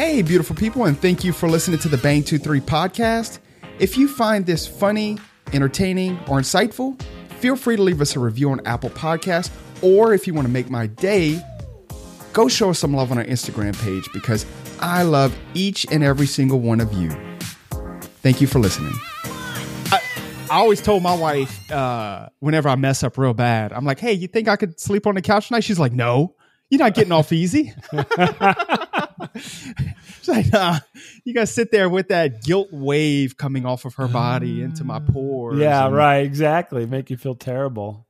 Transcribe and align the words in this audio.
Hey, 0.00 0.22
beautiful 0.22 0.56
people, 0.56 0.86
and 0.86 0.98
thank 0.98 1.24
you 1.24 1.30
for 1.34 1.46
listening 1.46 1.78
to 1.80 1.88
the 1.88 1.98
Bang 1.98 2.24
23 2.24 2.62
podcast. 2.62 3.38
If 3.78 3.98
you 3.98 4.08
find 4.08 4.46
this 4.46 4.66
funny, 4.66 5.18
entertaining, 5.52 6.16
or 6.20 6.40
insightful, 6.40 6.98
feel 7.38 7.54
free 7.54 7.76
to 7.76 7.82
leave 7.82 8.00
us 8.00 8.16
a 8.16 8.18
review 8.18 8.50
on 8.50 8.66
Apple 8.66 8.88
Podcasts, 8.88 9.50
or 9.82 10.14
if 10.14 10.26
you 10.26 10.32
want 10.32 10.46
to 10.46 10.50
make 10.50 10.70
my 10.70 10.86
day, 10.86 11.38
go 12.32 12.48
show 12.48 12.70
us 12.70 12.78
some 12.78 12.94
love 12.94 13.12
on 13.12 13.18
our 13.18 13.24
Instagram 13.24 13.78
page 13.84 14.08
because 14.14 14.46
I 14.80 15.02
love 15.02 15.38
each 15.52 15.84
and 15.92 16.02
every 16.02 16.26
single 16.26 16.60
one 16.60 16.80
of 16.80 16.90
you. 16.94 17.10
Thank 18.22 18.40
you 18.40 18.46
for 18.46 18.58
listening. 18.58 18.94
I, 19.92 20.00
I 20.50 20.60
always 20.60 20.80
told 20.80 21.02
my 21.02 21.14
wife 21.14 21.70
uh, 21.70 22.30
whenever 22.38 22.70
I 22.70 22.76
mess 22.76 23.02
up 23.02 23.18
real 23.18 23.34
bad, 23.34 23.70
I'm 23.74 23.84
like, 23.84 24.00
hey, 24.00 24.14
you 24.14 24.28
think 24.28 24.48
I 24.48 24.56
could 24.56 24.80
sleep 24.80 25.06
on 25.06 25.16
the 25.16 25.20
couch 25.20 25.48
tonight? 25.48 25.62
She's 25.62 25.78
like, 25.78 25.92
no, 25.92 26.36
you're 26.70 26.78
not 26.78 26.94
getting 26.94 27.12
off 27.12 27.34
easy. 27.34 27.74
She's 29.36 30.28
like, 30.28 30.52
nah, 30.52 30.78
you 31.24 31.34
gotta 31.34 31.46
sit 31.46 31.70
there 31.70 31.88
with 31.88 32.08
that 32.08 32.42
guilt 32.42 32.68
wave 32.72 33.36
coming 33.36 33.66
off 33.66 33.84
of 33.84 33.94
her 33.94 34.08
body 34.08 34.62
into 34.62 34.84
my 34.84 34.96
ah. 34.96 35.12
pores. 35.12 35.58
Yeah, 35.58 35.86
and- 35.86 35.94
right. 35.94 36.24
Exactly. 36.24 36.86
Make 36.86 37.10
you 37.10 37.16
feel 37.16 37.34
terrible. 37.34 38.06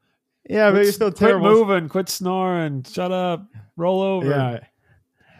Yeah, 0.48 0.70
but 0.72 0.82
you're 0.82 0.92
still 0.92 1.12
terrible. 1.12 1.48
quit 1.48 1.68
moving. 1.68 1.88
Quit 1.88 2.08
snoring. 2.08 2.84
Shut 2.84 3.12
up. 3.12 3.46
Roll 3.76 4.02
over. 4.02 4.28
Yeah. 4.28 4.58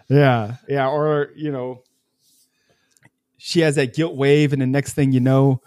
Yeah. 0.09 0.57
Yeah. 0.69 0.89
Or, 0.89 1.31
you 1.35 1.51
know, 1.51 1.83
she 3.37 3.61
has 3.61 3.75
that 3.77 3.95
guilt 3.95 4.15
wave, 4.15 4.53
and 4.53 4.63
the 4.63 4.67
next 4.67 4.93
thing 4.93 5.13
you 5.13 5.21
know, 5.21 5.63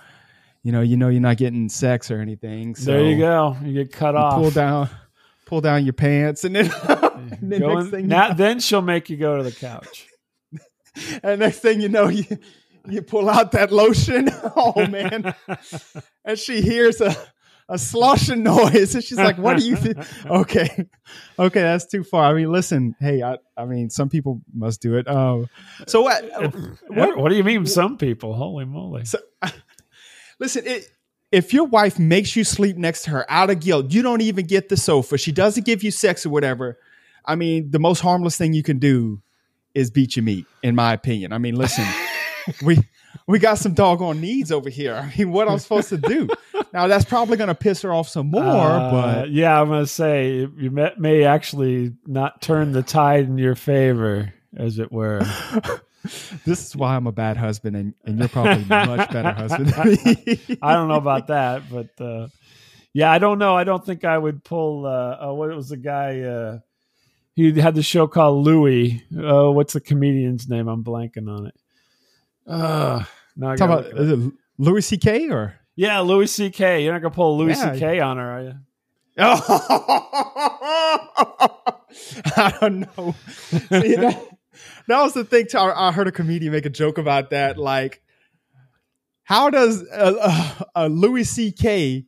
you 0.62 0.72
know, 0.72 0.81
you 0.81 0.95
know 0.95 1.09
you're 1.09 1.20
not 1.20 1.38
getting 1.38 1.67
sex 1.67 2.09
or 2.09 2.20
anything. 2.20 2.76
So 2.76 2.92
there 2.92 3.04
you 3.04 3.17
go. 3.17 3.58
You 3.64 3.73
get 3.73 3.92
cut 3.92 4.14
you 4.14 4.20
off. 4.20 4.36
Pull 4.36 4.52
down 4.52 4.90
pull 5.45 5.62
down 5.62 5.84
your 5.84 5.94
pants 5.94 6.44
and 6.44 6.56
then, 6.56 6.66
and 7.16 7.52
then 7.52 7.59
Go 7.59 7.73
next 7.73 7.85
in- 7.85 7.91
thing 7.91 8.08
now- 8.08 8.34
then 8.34 8.59
she'll 8.59 8.81
make 8.81 9.09
you 9.09 9.17
go 9.17 9.38
to 9.38 9.44
the 9.44 9.52
couch. 9.52 10.08
and 11.23 11.39
next 11.39 11.59
thing 11.59 11.81
you 11.81 11.89
know, 11.89 12.08
you 12.08 12.26
you 12.88 13.02
pull 13.02 13.30
out 13.30 13.52
that 13.53 13.72
lotion. 13.72 14.30
Oh 14.55 14.86
man. 14.88 15.33
and 16.25 16.38
she 16.39 16.61
hears 16.61 17.02
a 17.02 17.16
a 17.70 17.78
sloshing 17.78 18.44
noise, 18.44 18.94
and 18.94 19.02
she's 19.03 19.17
like, 19.17 19.38
"What 19.38 19.58
do 19.58 19.66
you 19.66 19.78
think?" 19.78 19.97
Okay, 20.25 20.86
okay, 21.39 21.61
that's 21.61 21.86
too 21.86 22.03
far. 22.03 22.25
I 22.25 22.33
mean, 22.33 22.52
listen, 22.52 22.94
hey, 23.00 23.23
I, 23.23 23.38
I 23.55 23.64
mean, 23.66 23.89
some 23.89 24.09
people 24.09 24.42
must 24.53 24.81
do 24.81 24.98
it. 24.98 25.08
Um, 25.08 25.48
so 25.88 26.02
what? 26.02 26.25
what, 26.89 27.17
what 27.17 27.30
do 27.30 27.36
you 27.36 27.44
mean, 27.44 27.66
some 27.66 27.98
people? 27.98 28.33
Holy 28.33 28.66
moly! 28.66 29.05
So, 29.05 29.20
listen, 30.39 30.67
it, 30.67 30.89
if 31.31 31.53
your 31.53 31.64
wife 31.64 31.98
makes 31.98 32.36
you 32.36 32.44
sleep 32.44 32.75
next 32.77 33.03
to 33.03 33.11
her 33.11 33.25
out 33.31 33.50
of 33.50 33.61
guilt, 33.61 33.92
you 33.92 34.02
don't 34.02 34.22
even 34.22 34.45
get 34.45 34.67
the 34.67 34.77
sofa. 34.77 35.17
She 35.17 35.31
doesn't 35.31 35.66
give 35.66 35.83
you 35.83 35.89
sex 35.92 36.25
or 36.25 36.30
whatever. 36.31 36.77
I 37.26 37.36
mean, 37.36 37.72
the 37.72 37.80
most 37.80 38.00
harmless 38.00 38.38
thing 38.38 38.54
you 38.54 38.64
can 38.64 38.80
do 38.80 39.22
is 39.74 39.90
beat 39.92 40.16
your 40.16 40.24
meat, 40.24 40.46
in 40.62 40.76
my 40.76 40.94
opinion. 40.94 41.34
I 41.34 41.38
mean, 41.38 41.56
listen, 41.56 41.86
we 42.64 42.78
we 43.28 43.40
got 43.40 43.58
some 43.58 43.74
doggone 43.74 44.22
needs 44.22 44.52
over 44.52 44.70
here. 44.70 44.96
I 44.96 45.18
mean, 45.18 45.32
what 45.32 45.48
I'm 45.48 45.60
supposed 45.60 45.90
to 45.90 45.98
do? 45.98 46.28
Now 46.74 46.88
that's 46.88 47.06
probably 47.06 47.38
going 47.38 47.48
to 47.48 47.56
piss 47.56 47.82
her 47.84 47.94
off 47.94 48.10
some 48.10 48.32
more, 48.32 48.44
Uh, 48.44 48.92
but 48.92 49.30
yeah, 49.32 49.60
I'm 49.60 49.70
gonna 49.70 49.86
say 49.88 50.48
you 50.58 50.72
may, 50.72 50.92
may 50.98 51.24
actually 51.24 51.94
not 52.06 52.42
turn 52.42 52.72
the 52.72 52.84
tide 52.84 53.26
in 53.26 53.38
your 53.38 53.56
favor, 53.56 54.34
as 54.56 54.80
it 54.80 54.92
were. 54.92 55.22
this 56.46 56.68
is 56.68 56.76
why 56.76 56.96
I'm 56.96 57.08
a 57.08 57.12
bad 57.12 57.38
husband, 57.38 57.76
and, 57.76 57.94
and 58.04 58.20
you're 58.20 58.28
probably 58.28 58.64
a 58.64 58.86
much 58.86 59.10
better 59.12 59.32
husband. 59.32 59.74
I 60.62 60.74
don't 60.74 60.88
know 60.88 60.96
about 60.96 61.28
that, 61.28 61.64
but 61.72 61.90
uh, 62.04 62.28
yeah, 62.92 63.12
I 63.12 63.20
don't 63.20 63.40
know. 63.40 63.56
I 63.56 63.64
don't 63.64 63.86
think 63.86 64.04
I 64.04 64.18
would 64.18 64.44
pull. 64.44 64.86
Uh, 64.86 65.30
uh, 65.30 65.34
what 65.34 65.50
was 65.56 65.70
the 65.70 65.78
guy? 65.78 66.60
He 67.36 67.52
had 67.59 67.73
the 67.76 67.81
show 67.84 68.06
called 68.08 68.45
Louis. 68.45 69.03
Uh, 69.17 69.50
what's 69.52 69.73
the 69.73 69.81
comedian's 69.81 70.48
name? 70.48 70.67
I'm 70.67 70.84
blanking 70.84 71.28
on 71.28 71.48
it. 71.48 71.56
Uh, 72.45 73.03
no, 73.36 73.56
Talk 73.56 73.70
about 73.70 73.84
look 73.86 73.94
it 73.94 73.95
up. 73.95 74.00
is 74.20 74.26
it 74.28 74.34
Louis 74.59 74.81
C.K. 74.86 75.30
or 75.30 75.56
yeah, 75.76 76.00
Louis 76.02 76.31
C.K. 76.31 76.84
You're 76.84 76.94
not 76.94 77.02
gonna 77.02 77.14
pull 77.16 77.38
Louis 77.38 77.58
Yeah. 77.58 77.73
C.K. 77.73 77.99
on 77.99 78.17
her, 78.17 78.32
are 78.32 78.42
you? 78.44 78.54
Oh, 79.17 79.42
I 82.36 82.54
don't 82.60 82.80
know. 82.98 83.16
See, 83.50 83.95
that, 83.95 84.27
that 84.88 85.02
was 85.02 85.14
the 85.14 85.23
thing. 85.23 85.48
Too. 85.48 85.58
I 85.58 85.89
I 85.89 85.92
heard 85.92 86.08
a 86.08 86.11
comedian 86.11 86.52
make 86.52 86.65
a 86.65 86.70
joke 86.70 86.98
about 86.98 87.30
that. 87.32 87.58
Like, 87.58 88.02
how 89.23 89.50
does 89.50 89.82
a, 89.92 90.17
uh, 90.20 90.50
uh, 90.76 90.88
Louis 90.88 91.23
C.K. 91.23 92.05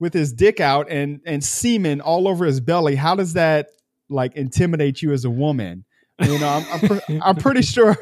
with 0.00 0.14
his 0.14 0.32
dick 0.32 0.60
out 0.60 0.90
and 0.90 1.20
and 1.26 1.42
semen 1.44 2.00
all 2.00 2.26
over 2.28 2.44
his 2.46 2.60
belly? 2.60 2.94
How 2.96 3.14
does 3.14 3.34
that 3.34 3.68
like 4.08 4.36
intimidate 4.36 5.02
you 5.02 5.12
as 5.12 5.24
a 5.24 5.30
woman? 5.30 5.84
You 6.20 6.38
know, 6.38 6.48
I'm 6.48 6.66
I'm, 6.72 6.80
pre- 6.88 7.20
I'm 7.22 7.36
pretty 7.46 7.62
sure. 7.62 7.96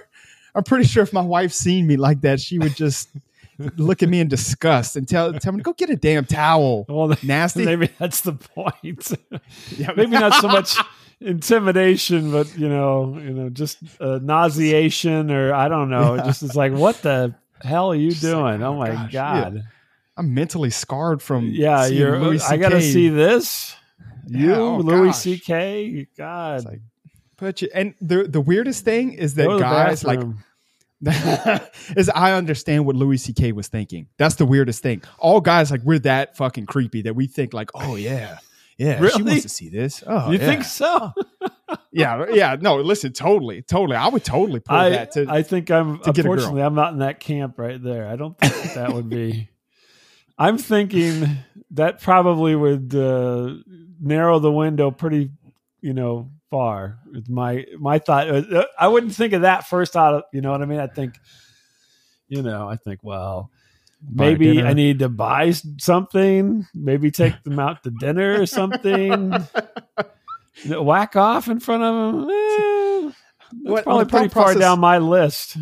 I'm 0.54 0.64
pretty 0.64 0.86
sure 0.86 1.02
if 1.02 1.12
my 1.12 1.20
wife 1.20 1.52
seen 1.52 1.86
me 1.86 1.96
like 1.98 2.22
that, 2.22 2.40
she 2.40 2.58
would 2.58 2.74
just 2.74 3.10
look 3.76 4.02
at 4.02 4.08
me 4.08 4.20
in 4.20 4.28
disgust 4.28 4.96
and 4.96 5.06
tell 5.06 5.32
tell 5.34 5.52
me 5.52 5.62
go 5.62 5.74
get 5.74 5.90
a 5.90 5.96
damn 5.96 6.24
towel. 6.24 6.86
Well, 6.88 7.14
Nasty. 7.22 7.64
maybe 7.66 7.90
that's 7.98 8.22
the 8.22 8.32
point. 8.32 9.12
Yeah, 9.76 9.92
maybe 9.94 10.12
not 10.12 10.32
so 10.34 10.48
much 10.48 10.76
intimidation, 11.20 12.30
but 12.32 12.56
you 12.56 12.68
know, 12.68 13.18
you 13.18 13.30
know, 13.30 13.48
just 13.50 13.78
uh, 14.00 14.18
nauseation, 14.22 15.30
or 15.30 15.52
I 15.54 15.68
don't 15.68 15.90
know. 15.90 16.14
It 16.14 16.24
just 16.24 16.42
is 16.42 16.56
like, 16.56 16.72
what 16.72 16.96
the 17.02 17.34
hell 17.62 17.92
are 17.92 17.94
you 17.94 18.10
Just 18.10 18.22
like, 18.24 18.32
doing? 18.58 18.62
oh 18.62 18.72
oh 18.72 18.76
my 18.76 18.88
gosh, 18.90 19.12
god! 19.12 19.62
I'm 20.16 20.32
mentally 20.34 20.70
scarred 20.70 21.20
from 21.22 21.48
Yeah, 21.50 21.86
you're. 21.86 22.18
Louis 22.18 22.42
I 22.44 22.56
got 22.56 22.70
to 22.70 22.80
see 22.80 23.08
this. 23.08 23.74
You, 24.26 24.48
Yeah, 24.48 24.56
oh 24.56 24.76
Louis 24.78 25.08
gosh. 25.08 25.18
C.K. 25.18 26.06
God, 26.16 26.64
like, 26.64 26.80
But 27.36 27.62
you, 27.62 27.68
and 27.74 27.94
the 28.00 28.24
the 28.24 28.40
weirdest 28.40 28.84
thing 28.84 29.12
is 29.12 29.34
that 29.34 29.46
guys 29.58 30.04
like 30.04 30.20
is 31.96 32.08
I 32.08 32.32
understand 32.32 32.86
what 32.86 32.96
Louis 32.96 33.18
C.K. 33.18 33.52
was 33.52 33.68
thinking. 33.68 34.08
That's 34.16 34.36
the 34.36 34.46
weirdest 34.46 34.82
thing. 34.82 35.02
All 35.18 35.40
guys 35.40 35.70
like 35.70 35.82
we're 35.82 35.98
that 36.00 36.36
fucking 36.36 36.66
creepy 36.66 37.02
that 37.02 37.14
we 37.14 37.26
think 37.26 37.52
like, 37.52 37.70
oh 37.74 37.96
yeah, 37.96 38.38
yeah, 38.78 39.06
she 39.08 39.22
wants 39.22 39.42
to 39.42 39.48
see 39.48 39.68
this. 39.68 40.02
Oh, 40.06 40.30
you 40.30 40.38
yeah. 40.38 40.46
think 40.46 40.64
so? 40.64 41.12
Yeah, 41.90 42.26
yeah. 42.30 42.56
No, 42.60 42.76
listen, 42.76 43.12
totally, 43.14 43.62
totally. 43.62 43.96
I 43.96 44.08
would 44.08 44.22
totally 44.22 44.60
pull 44.60 44.76
I, 44.76 44.90
that 44.90 45.12
to. 45.12 45.26
I 45.28 45.42
think 45.42 45.70
I'm 45.70 46.00
unfortunately 46.04 46.62
I'm 46.62 46.74
not 46.74 46.92
in 46.92 46.98
that 46.98 47.20
camp 47.20 47.58
right 47.58 47.82
there. 47.82 48.06
I 48.06 48.16
don't 48.16 48.38
think 48.38 48.74
that 48.74 48.92
would 48.92 49.08
be. 49.08 49.48
I'm 50.38 50.58
thinking 50.58 51.38
that 51.70 52.02
probably 52.02 52.54
would 52.54 52.94
uh, 52.94 53.54
narrow 54.00 54.38
the 54.38 54.52
window 54.52 54.90
pretty, 54.90 55.30
you 55.80 55.92
know, 55.94 56.30
far. 56.50 56.98
It's 57.14 57.28
my 57.28 57.64
my 57.78 57.98
thought. 57.98 58.28
Uh, 58.28 58.64
I 58.78 58.88
wouldn't 58.88 59.14
think 59.14 59.32
of 59.32 59.42
that 59.42 59.66
first 59.66 59.96
out 59.96 60.14
of 60.14 60.22
you 60.32 60.40
know 60.40 60.52
what 60.52 60.62
I 60.62 60.66
mean. 60.66 60.80
I 60.80 60.86
think, 60.86 61.14
you 62.28 62.42
know, 62.42 62.68
I 62.68 62.76
think 62.76 63.00
well. 63.02 63.50
Buy 64.02 64.26
Maybe 64.26 64.52
dinner. 64.54 64.68
I 64.68 64.72
need 64.74 64.98
to 65.00 65.08
buy 65.08 65.52
something. 65.78 66.66
Maybe 66.74 67.10
take 67.10 67.42
them 67.44 67.58
out 67.58 67.82
to 67.84 67.90
dinner 67.90 68.40
or 68.40 68.46
something. 68.46 69.32
Whack 70.68 71.16
off 71.16 71.48
in 71.48 71.60
front 71.60 71.82
of 71.82 72.14
them. 72.14 72.30
Eh, 72.30 73.12
that's 73.52 73.72
What- 73.72 73.84
probably 73.84 74.04
the 74.04 74.10
pretty 74.10 74.28
far 74.28 74.42
process- 74.44 74.60
down 74.60 74.80
my 74.80 74.98
list. 74.98 75.56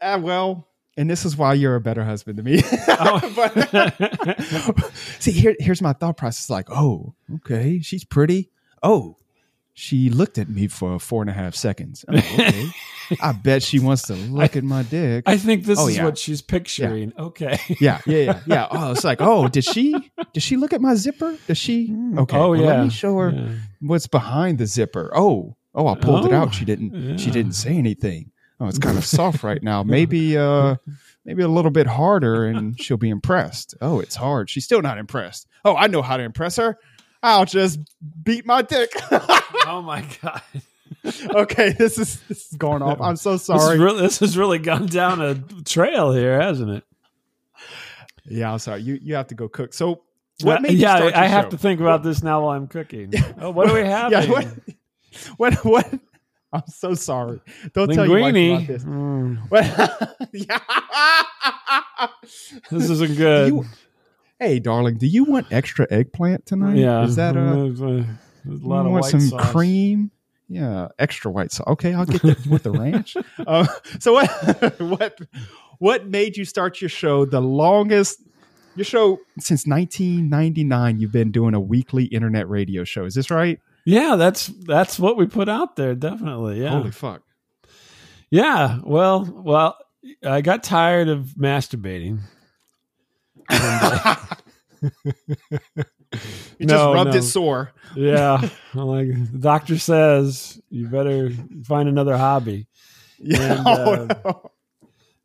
Uh, 0.00 0.18
well, 0.22 0.68
and 0.96 1.08
this 1.10 1.24
is 1.24 1.36
why 1.36 1.54
you're 1.54 1.74
a 1.76 1.80
better 1.80 2.04
husband 2.04 2.36
to 2.36 2.42
me. 2.42 2.62
Oh. 2.88 3.32
but 4.74 4.92
see, 5.18 5.32
here, 5.32 5.56
here's 5.58 5.82
my 5.82 5.92
thought 5.92 6.16
process: 6.16 6.50
like, 6.50 6.70
oh, 6.70 7.14
okay, 7.36 7.80
she's 7.80 8.04
pretty. 8.04 8.50
Oh, 8.82 9.16
she 9.74 10.10
looked 10.10 10.36
at 10.36 10.50
me 10.50 10.66
for 10.66 10.98
four 10.98 11.22
and 11.22 11.30
a 11.30 11.32
half 11.32 11.54
seconds. 11.54 12.04
Oh, 12.08 12.14
okay, 12.16 12.68
I 13.22 13.32
bet 13.32 13.62
she 13.62 13.78
wants 13.78 14.02
to 14.08 14.14
look 14.14 14.54
at 14.54 14.64
my 14.64 14.82
dick. 14.82 15.24
I 15.26 15.38
think 15.38 15.64
this 15.64 15.78
Oh, 15.78 15.88
is 15.88 15.96
yeah. 15.96 16.04
what 16.04 16.18
she's 16.18 16.42
picturing. 16.42 17.12
Okay. 17.18 17.58
yeah, 17.80 18.00
yeah, 18.06 18.16
yeah, 18.18 18.40
yeah. 18.46 18.68
Oh, 18.70 18.92
it's 18.92 19.04
like, 19.04 19.22
oh, 19.22 19.48
did 19.48 19.64
she? 19.64 19.94
Did 20.34 20.42
she 20.42 20.56
look 20.56 20.72
at 20.74 20.80
my 20.82 20.94
zipper? 20.94 21.36
Does 21.46 21.56
she? 21.58 21.86
Hmm. 21.86 22.18
Okay. 22.18 22.36
Oh 22.36 22.50
well, 22.50 22.60
yeah. 22.60 22.66
Let 22.66 22.84
me 22.84 22.90
show 22.90 23.16
her 23.18 23.30
Yeah. 23.30 23.48
what's 23.80 24.06
behind 24.06 24.58
the 24.58 24.66
zipper. 24.66 25.10
Oh, 25.14 25.56
oh, 25.74 25.86
I 25.88 25.94
pulled 25.94 26.26
it 26.26 26.32
Oh, 26.32 26.36
out. 26.36 26.54
She 26.54 26.64
didn't. 26.66 27.16
She 27.18 27.30
oh, 27.30 27.32
didn't 27.32 27.52
say 27.54 27.74
anything. 27.76 28.30
Oh, 28.62 28.68
it's 28.68 28.78
kind 28.78 28.96
of 28.96 29.04
soft 29.04 29.42
right 29.42 29.60
now. 29.60 29.82
Maybe, 29.96 30.36
uh, 30.38 30.76
maybe 31.24 31.42
a 31.42 31.48
little 31.48 31.72
bit 31.72 31.88
harder, 31.88 32.44
and 32.44 32.80
she'll 32.80 32.96
be 32.96 33.10
impressed. 33.10 33.74
Oh, 33.80 33.98
it's 33.98 34.14
hard. 34.14 34.48
She's 34.48 34.64
still 34.64 34.82
not 34.82 34.98
impressed. 34.98 35.48
Oh, 35.64 35.74
I 35.74 35.88
know 35.88 36.00
how 36.00 36.16
to 36.16 36.22
impress 36.22 36.56
her. 36.56 36.78
I'll 37.24 37.44
just 37.44 37.80
beat 38.22 38.46
my 38.46 38.62
dick. 38.62 38.92
Oh 39.64 39.80
my 39.80 40.04
god. 40.22 40.42
okay, 41.34 41.72
this 41.72 41.96
is 41.98 42.20
this 42.28 42.50
is 42.50 42.56
going 42.58 42.82
off. 42.82 43.00
I'm 43.00 43.14
so 43.16 43.32
This, 43.32 43.44
sorry. 43.44 43.74
is 43.76 43.80
really, 43.80 44.00
this 44.02 44.18
has 44.18 44.36
really 44.36 44.58
gone 44.58 44.86
down 44.86 45.20
a 45.20 45.34
trail 45.64 46.12
here, 46.12 46.40
hasn't 46.40 46.70
it? 46.70 46.84
yeah, 48.24 48.52
I'm 48.52 48.58
sorry. 48.58 48.82
You 48.82 48.98
you 49.00 49.14
have 49.14 49.28
to 49.28 49.34
go 49.36 49.48
cook. 49.48 49.72
So 49.72 50.02
what 50.42 50.62
made 50.62 50.72
you 50.72 50.78
yeah, 50.78 50.94
I 50.94 51.00
your 51.04 51.12
have 51.12 51.50
to 51.50 51.58
think 51.58 51.80
about 51.80 52.02
this 52.02 52.22
now 52.24 52.42
while 52.44 52.56
I'm 52.56 52.66
cooking. 52.66 53.12
Oh, 53.40 53.50
what 53.50 53.68
do 53.68 53.74
we 53.74 53.84
have? 53.84 54.10
Yeah, 54.12 54.26
what, 54.28 54.46
what 55.36 55.64
what? 55.64 55.92
I'm 56.54 56.66
so 56.68 56.94
sorry. 56.94 57.40
Don't 57.72 57.88
tell 57.92 58.06
your 58.06 58.20
wife 58.20 58.34
about 58.34 58.66
this. 58.66 58.84
Mm, 58.84 59.48
this 62.70 62.90
isn't 62.90 63.16
good. 63.16 63.48
you- 63.48 63.64
hey, 64.38 64.58
darling, 64.58 64.98
do 64.98 65.06
you 65.06 65.24
want 65.24 65.52
extra 65.52 65.86
eggplant 65.90 66.46
tonight? 66.46 66.76
yeah. 66.76 67.04
Is 67.04 67.16
that 67.16 67.36
a? 67.36 67.40
There's 67.40 67.80
a, 67.80 67.84
a 67.84 67.88
lot 68.46 68.82
you 68.82 68.86
of 68.86 68.92
want 68.92 68.92
white 68.92 69.04
some 69.10 69.20
sauce. 69.20 69.50
cream? 69.50 70.10
yeah, 70.48 70.88
extra 70.98 71.30
white 71.30 71.50
sauce. 71.52 71.66
Okay, 71.68 71.94
I'll 71.94 72.04
get 72.04 72.22
that 72.22 72.46
with 72.50 72.64
the 72.64 72.72
ranch. 72.72 73.16
Uh, 73.46 73.66
so 74.00 74.12
what 74.14 74.80
what 74.80 75.18
what 75.78 76.06
made 76.08 76.36
you 76.36 76.44
start 76.44 76.80
your 76.80 76.90
show? 76.90 77.24
The 77.24 77.40
longest 77.40 78.20
your 78.76 78.84
show 78.84 79.18
since 79.38 79.66
1999. 79.66 80.98
You've 81.00 81.12
been 81.12 81.30
doing 81.30 81.54
a 81.54 81.60
weekly 81.60 82.04
internet 82.06 82.48
radio 82.48 82.84
show. 82.84 83.04
Is 83.04 83.14
this 83.14 83.30
right? 83.30 83.60
Yeah, 83.84 84.16
that's 84.16 84.46
that's 84.46 84.98
what 84.98 85.16
we 85.16 85.26
put 85.26 85.48
out 85.48 85.76
there. 85.76 85.94
Definitely. 85.94 86.60
Yeah. 86.62 86.70
Holy 86.70 86.90
fuck. 86.92 87.22
Yeah. 88.30 88.78
Well, 88.82 89.24
well, 89.44 89.76
I 90.24 90.40
got 90.40 90.62
tired 90.62 91.08
of 91.08 91.34
masturbating. 91.38 92.20
And, 93.48 93.60
uh, 94.04 94.16
You 96.58 96.66
just 96.66 96.84
rubbed 96.84 97.10
no. 97.12 97.16
it 97.16 97.22
sore. 97.22 97.72
yeah. 97.96 98.48
I'm 98.74 98.80
like 98.86 99.08
the 99.32 99.38
doctor 99.38 99.78
says 99.78 100.60
you 100.70 100.86
better 100.88 101.30
find 101.64 101.88
another 101.88 102.16
hobby. 102.16 102.66
Yeah. 103.18 103.58
And, 103.58 103.66
Oh, 103.66 103.92
uh, 103.92 104.06
no. 104.24 104.50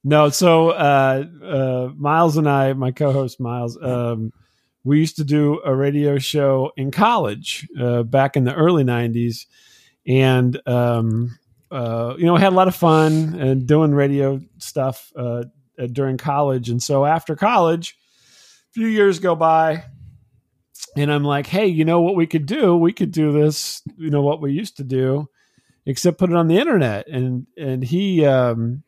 No, 0.03 0.29
so 0.29 0.69
uh, 0.69 1.25
uh, 1.43 1.89
Miles 1.97 2.37
and 2.37 2.47
I, 2.47 2.71
my 2.73 2.91
co-host 2.91 3.41
Miles, 3.41 3.77
um, 3.81 4.31
we 4.87 4.99
used 4.99 5.17
to 5.17 5.25
do 5.25 5.59
a 5.65 5.75
radio 5.75 6.17
show 6.17 6.71
in 6.77 6.91
college 6.91 7.67
uh, 7.77 8.03
back 8.03 8.37
in 8.37 8.45
the 8.45 8.55
early 8.55 8.85
'90s, 8.85 9.45
and 10.07 10.57
um, 10.65 11.37
uh, 11.69 12.15
you 12.17 12.25
know 12.25 12.37
had 12.37 12.53
a 12.53 12.55
lot 12.55 12.69
of 12.69 12.75
fun 12.75 13.35
and 13.37 13.67
doing 13.67 13.93
radio 13.93 14.39
stuff 14.59 15.11
uh, 15.17 15.43
during 15.91 16.15
college. 16.15 16.69
And 16.69 16.81
so 16.81 17.05
after 17.05 17.35
college, 17.35 17.97
a 18.69 18.73
few 18.73 18.87
years 18.87 19.19
go 19.19 19.35
by, 19.35 19.83
and 20.95 21.11
I'm 21.11 21.25
like, 21.25 21.47
hey, 21.47 21.67
you 21.67 21.83
know 21.83 21.99
what 21.99 22.15
we 22.15 22.25
could 22.25 22.45
do? 22.45 22.77
We 22.77 22.93
could 22.93 23.11
do 23.11 23.33
this, 23.33 23.81
you 23.97 24.09
know 24.09 24.21
what 24.21 24.41
we 24.41 24.53
used 24.53 24.77
to 24.77 24.85
do, 24.85 25.27
except 25.85 26.17
put 26.17 26.29
it 26.29 26.35
on 26.37 26.47
the 26.47 26.59
internet. 26.59 27.09
And 27.09 27.45
and 27.57 27.83
he. 27.83 28.25
Um, 28.25 28.83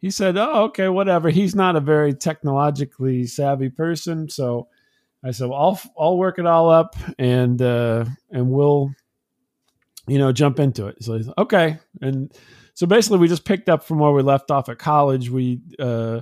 he 0.00 0.10
said, 0.10 0.36
"Oh, 0.36 0.64
okay, 0.64 0.90
whatever." 0.90 1.30
He's 1.30 1.54
not 1.54 1.76
a 1.76 1.80
very 1.80 2.12
technologically 2.12 3.24
savvy 3.24 3.70
person, 3.70 4.28
so 4.28 4.68
I 5.24 5.30
said, 5.30 5.48
well, 5.48 5.58
"I'll 5.58 5.80
I'll 5.98 6.18
work 6.18 6.38
it 6.38 6.46
all 6.46 6.68
up, 6.70 6.96
and 7.18 7.60
uh, 7.62 8.04
and 8.30 8.50
we'll, 8.50 8.94
you 10.06 10.18
know, 10.18 10.32
jump 10.32 10.58
into 10.58 10.86
it." 10.86 11.02
So 11.02 11.16
he's 11.16 11.30
okay, 11.38 11.78
and 12.00 12.30
so 12.74 12.86
basically, 12.86 13.18
we 13.18 13.28
just 13.28 13.44
picked 13.44 13.68
up 13.68 13.84
from 13.84 13.98
where 14.00 14.12
we 14.12 14.22
left 14.22 14.50
off 14.50 14.68
at 14.68 14.78
college. 14.78 15.30
We 15.30 15.60
uh, 15.78 16.20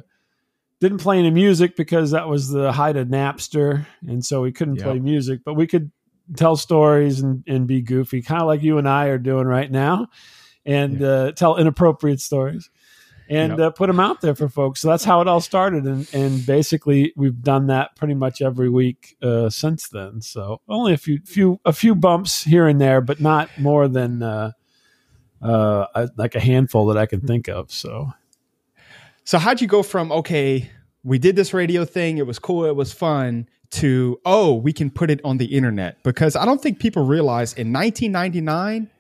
didn't 0.81 0.99
play 0.99 1.19
any 1.19 1.31
music 1.31 1.77
because 1.77 2.13
that 2.13 2.29
was 2.29 2.49
the 2.49 2.71
height 2.73 2.97
of 2.97 3.09
Napster, 3.09 3.87
and 4.07 4.25
so 4.25 4.41
we 4.43 4.53
couldn't 4.53 4.77
Yep. 4.77 4.85
play 4.85 4.99
music, 5.01 5.41
but 5.45 5.55
we 5.55 5.67
could 5.67 5.91
tell 6.37 6.57
stories 6.57 7.21
and, 7.21 7.43
and 7.49 7.67
be 7.67 7.83
goofy, 7.83 8.23
kind 8.23 8.41
of 8.41 8.47
like 8.47 8.63
you 8.63 8.79
and 8.79 8.89
I 8.89 9.07
are 9.07 9.19
doing 9.19 9.47
right 9.47 9.71
now, 9.71 10.09
and 10.65 11.03
uh, 11.03 11.33
tell 11.33 11.57
inappropriate 11.57 12.21
stories 12.21 12.71
and 13.33 13.53
Yep. 13.53 13.61
uh, 13.61 13.71
put 13.71 13.87
them 13.87 13.99
out 14.01 14.21
there 14.21 14.35
for 14.35 14.49
folks. 14.49 14.81
So 14.81 14.89
that's 14.89 15.05
how 15.05 15.21
it 15.21 15.29
all 15.29 15.41
started, 15.41 15.85
and 15.85 16.07
and 16.15 16.45
basically 16.47 17.13
we've 17.17 17.41
done 17.43 17.67
that 17.69 17.97
pretty 17.97 18.15
much 18.15 18.43
every 18.43 18.69
week 18.69 19.17
uh, 19.23 19.49
since 19.51 19.89
then. 19.89 20.21
So 20.21 20.61
only 20.69 20.93
a 20.93 20.97
few 20.99 21.19
few 21.25 21.59
a 21.65 21.73
few 21.73 21.95
bumps 21.95 22.45
here 22.45 22.67
and 22.69 22.81
there, 22.81 23.01
but 23.01 23.21
not 23.21 23.49
more 23.59 23.89
than 23.89 24.23
uh, 24.23 24.53
uh, 25.41 26.07
like 26.17 26.35
a 26.35 26.41
handful 26.41 26.87
that 26.87 26.99
I 26.99 27.07
can 27.07 27.21
think 27.21 27.49
of. 27.49 27.71
So 27.73 28.13
So 29.25 29.39
how'd 29.39 29.61
you 29.61 29.67
go 29.69 29.83
from 29.83 30.13
okay, 30.13 30.71
we 31.05 31.19
did 31.19 31.37
this 31.37 31.55
radio 31.55 31.85
thing, 31.85 32.19
it 32.19 32.27
was 32.27 32.39
cool, 32.39 32.65
it 32.67 32.77
was 32.77 32.93
fun, 32.93 33.49
to 33.71 34.21
oh, 34.27 34.55
we 34.55 34.73
can 34.73 34.91
put 34.91 35.11
it 35.11 35.21
on 35.25 35.39
the 35.39 35.47
internet? 35.47 36.03
Because 36.03 36.37
I 36.37 36.45
don't 36.45 36.61
think 36.61 36.79
people 36.79 37.05
realize 37.07 37.53
in 37.55 37.73
1999, 37.73 38.91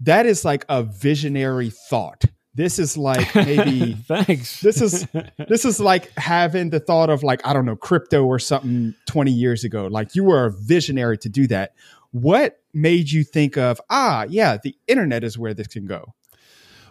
that 0.00 0.26
is 0.26 0.44
like 0.44 0.64
a 0.68 0.82
visionary 0.82 1.70
thought. 1.70 2.24
This 2.58 2.80
is 2.80 2.98
like 2.98 3.32
maybe 3.36 3.92
thanks. 3.92 4.60
this 4.60 4.82
is 4.82 5.06
this 5.48 5.64
is 5.64 5.78
like 5.78 6.10
having 6.18 6.70
the 6.70 6.80
thought 6.80 7.08
of 7.08 7.22
like 7.22 7.40
I 7.46 7.52
don't 7.52 7.64
know 7.64 7.76
crypto 7.76 8.24
or 8.24 8.40
something 8.40 8.96
20 9.06 9.30
years 9.30 9.62
ago. 9.62 9.86
Like 9.86 10.16
you 10.16 10.24
were 10.24 10.46
a 10.46 10.50
visionary 10.50 11.18
to 11.18 11.28
do 11.28 11.46
that. 11.46 11.74
What 12.10 12.58
made 12.74 13.12
you 13.12 13.22
think 13.22 13.56
of 13.56 13.80
ah 13.90 14.26
yeah 14.28 14.58
the 14.60 14.74
internet 14.88 15.22
is 15.22 15.38
where 15.38 15.54
this 15.54 15.68
can 15.68 15.86
go? 15.86 16.14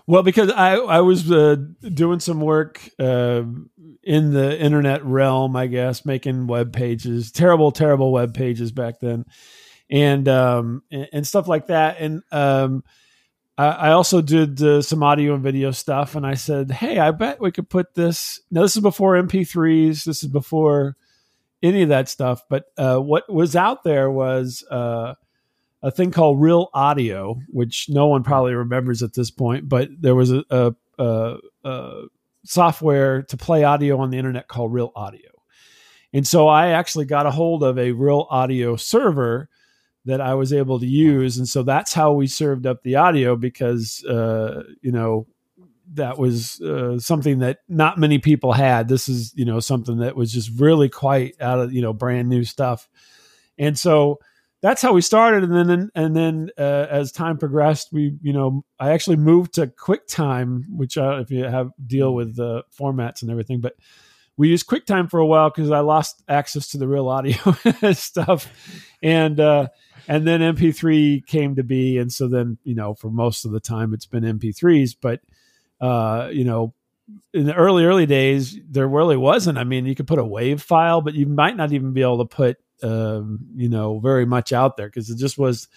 Well, 0.05 0.23
because 0.23 0.49
I 0.51 0.75
I 0.75 1.01
was 1.01 1.29
uh, 1.29 1.57
doing 1.81 2.21
some 2.21 2.39
work 2.39 2.89
uh, 2.97 3.43
in 4.03 4.31
the 4.31 4.57
internet 4.57 5.03
realm, 5.03 5.57
I 5.57 5.67
guess, 5.67 6.05
making 6.05 6.47
web 6.47 6.71
pages, 6.71 7.29
terrible, 7.33 7.73
terrible 7.73 8.13
web 8.13 8.33
pages 8.33 8.71
back 8.71 9.01
then, 9.01 9.25
and 9.89 10.29
um, 10.29 10.83
and, 10.89 11.09
and 11.11 11.27
stuff 11.27 11.49
like 11.49 11.67
that. 11.67 11.99
And 11.99 12.23
um, 12.31 12.85
I, 13.57 13.91
also 13.91 14.21
did 14.21 14.61
uh, 14.61 14.81
some 14.83 15.01
audio 15.01 15.33
and 15.33 15.43
video 15.43 15.71
stuff. 15.71 16.15
And 16.15 16.27
I 16.27 16.35
said, 16.35 16.69
hey, 16.69 16.99
I 16.99 17.09
bet 17.11 17.41
we 17.41 17.51
could 17.51 17.69
put 17.69 17.95
this. 17.95 18.39
Now, 18.51 18.61
this 18.61 18.75
is 18.75 18.83
before 18.83 19.15
MP3s. 19.15 20.03
This 20.03 20.23
is 20.23 20.29
before 20.29 20.95
any 21.63 21.81
of 21.81 21.89
that 21.89 22.07
stuff. 22.07 22.43
But 22.49 22.65
uh, 22.77 22.99
what 22.99 23.31
was 23.31 23.55
out 23.55 23.83
there 23.83 24.11
was. 24.11 24.63
Uh, 24.69 25.15
a 25.83 25.91
thing 25.91 26.11
called 26.11 26.41
Real 26.41 26.69
Audio, 26.73 27.39
which 27.49 27.87
no 27.87 28.07
one 28.07 28.23
probably 28.23 28.53
remembers 28.53 29.03
at 29.03 29.13
this 29.13 29.29
point, 29.29 29.69
but 29.69 29.89
there 29.99 30.15
was 30.15 30.31
a, 30.31 30.43
a, 30.49 30.73
a, 30.97 31.37
a 31.63 32.03
software 32.43 33.23
to 33.23 33.37
play 33.37 33.63
audio 33.63 33.99
on 33.99 34.09
the 34.09 34.17
internet 34.17 34.47
called 34.47 34.73
Real 34.73 34.91
Audio. 34.95 35.29
And 36.13 36.25
so 36.25 36.47
I 36.47 36.69
actually 36.69 37.05
got 37.05 37.25
a 37.25 37.31
hold 37.31 37.63
of 37.63 37.77
a 37.77 37.91
Real 37.91 38.27
Audio 38.29 38.75
server 38.75 39.49
that 40.07 40.21
I 40.21 40.33
was 40.33 40.51
able 40.51 40.79
to 40.79 40.87
use. 40.87 41.37
And 41.37 41.47
so 41.47 41.63
that's 41.63 41.93
how 41.93 42.13
we 42.13 42.27
served 42.27 42.65
up 42.65 42.81
the 42.83 42.95
audio 42.95 43.35
because, 43.35 44.03
uh, 44.05 44.63
you 44.81 44.91
know, 44.91 45.27
that 45.93 46.17
was 46.17 46.59
uh, 46.61 46.99
something 46.99 47.39
that 47.39 47.59
not 47.69 47.97
many 47.97 48.19
people 48.19 48.53
had. 48.53 48.87
This 48.87 49.07
is, 49.07 49.33
you 49.35 49.45
know, 49.45 49.59
something 49.59 49.99
that 49.99 50.15
was 50.15 50.33
just 50.33 50.49
really 50.59 50.89
quite 50.89 51.35
out 51.39 51.59
of, 51.59 51.73
you 51.73 51.81
know, 51.81 51.93
brand 51.93 52.29
new 52.29 52.43
stuff. 52.43 52.89
And 53.57 53.77
so, 53.77 54.19
that's 54.61 54.81
how 54.81 54.93
we 54.93 55.01
started 55.01 55.43
and 55.43 55.69
then 55.69 55.91
and 55.93 56.15
then 56.15 56.49
uh, 56.57 56.87
as 56.89 57.11
time 57.11 57.37
progressed 57.37 57.89
we 57.91 58.17
you 58.21 58.33
know 58.33 58.63
i 58.79 58.91
actually 58.91 59.15
moved 59.15 59.53
to 59.53 59.67
quicktime 59.67 60.63
which 60.69 60.97
uh, 60.97 61.19
if 61.19 61.29
you 61.29 61.43
have 61.43 61.71
deal 61.85 62.13
with 62.13 62.35
the 62.35 62.63
formats 62.77 63.21
and 63.21 63.29
everything 63.29 63.61
but 63.61 63.75
we 64.35 64.49
used 64.49 64.67
quicktime 64.67 65.09
for 65.09 65.19
a 65.19 65.25
while 65.25 65.49
because 65.49 65.71
i 65.71 65.79
lost 65.79 66.23
access 66.27 66.69
to 66.69 66.77
the 66.77 66.87
real 66.87 67.07
audio 67.07 67.35
stuff 67.93 68.51
and 69.03 69.39
uh 69.39 69.67
and 70.07 70.27
then 70.27 70.39
mp3 70.55 71.25
came 71.25 71.55
to 71.55 71.63
be 71.63 71.97
and 71.97 72.11
so 72.11 72.27
then 72.27 72.57
you 72.63 72.75
know 72.75 72.93
for 72.93 73.09
most 73.09 73.45
of 73.45 73.51
the 73.51 73.59
time 73.59 73.93
it's 73.93 74.05
been 74.05 74.23
mp3s 74.23 74.95
but 74.99 75.19
uh 75.81 76.29
you 76.31 76.43
know 76.43 76.73
in 77.33 77.45
the 77.45 77.53
early 77.53 77.85
early 77.85 78.05
days 78.05 78.59
there 78.69 78.87
really 78.87 79.17
wasn't. 79.17 79.57
I 79.57 79.63
mean 79.63 79.85
you 79.85 79.95
could 79.95 80.07
put 80.07 80.19
a 80.19 80.25
wave 80.25 80.61
file 80.61 81.01
but 81.01 81.13
you 81.13 81.25
might 81.25 81.55
not 81.55 81.71
even 81.71 81.93
be 81.93 82.01
able 82.01 82.19
to 82.19 82.25
put 82.25 82.57
um, 82.83 83.39
you 83.55 83.69
know 83.69 83.99
very 83.99 84.25
much 84.25 84.53
out 84.53 84.77
there 84.77 84.87
because 84.87 85.09
it 85.09 85.17
just 85.17 85.37
was 85.37 85.67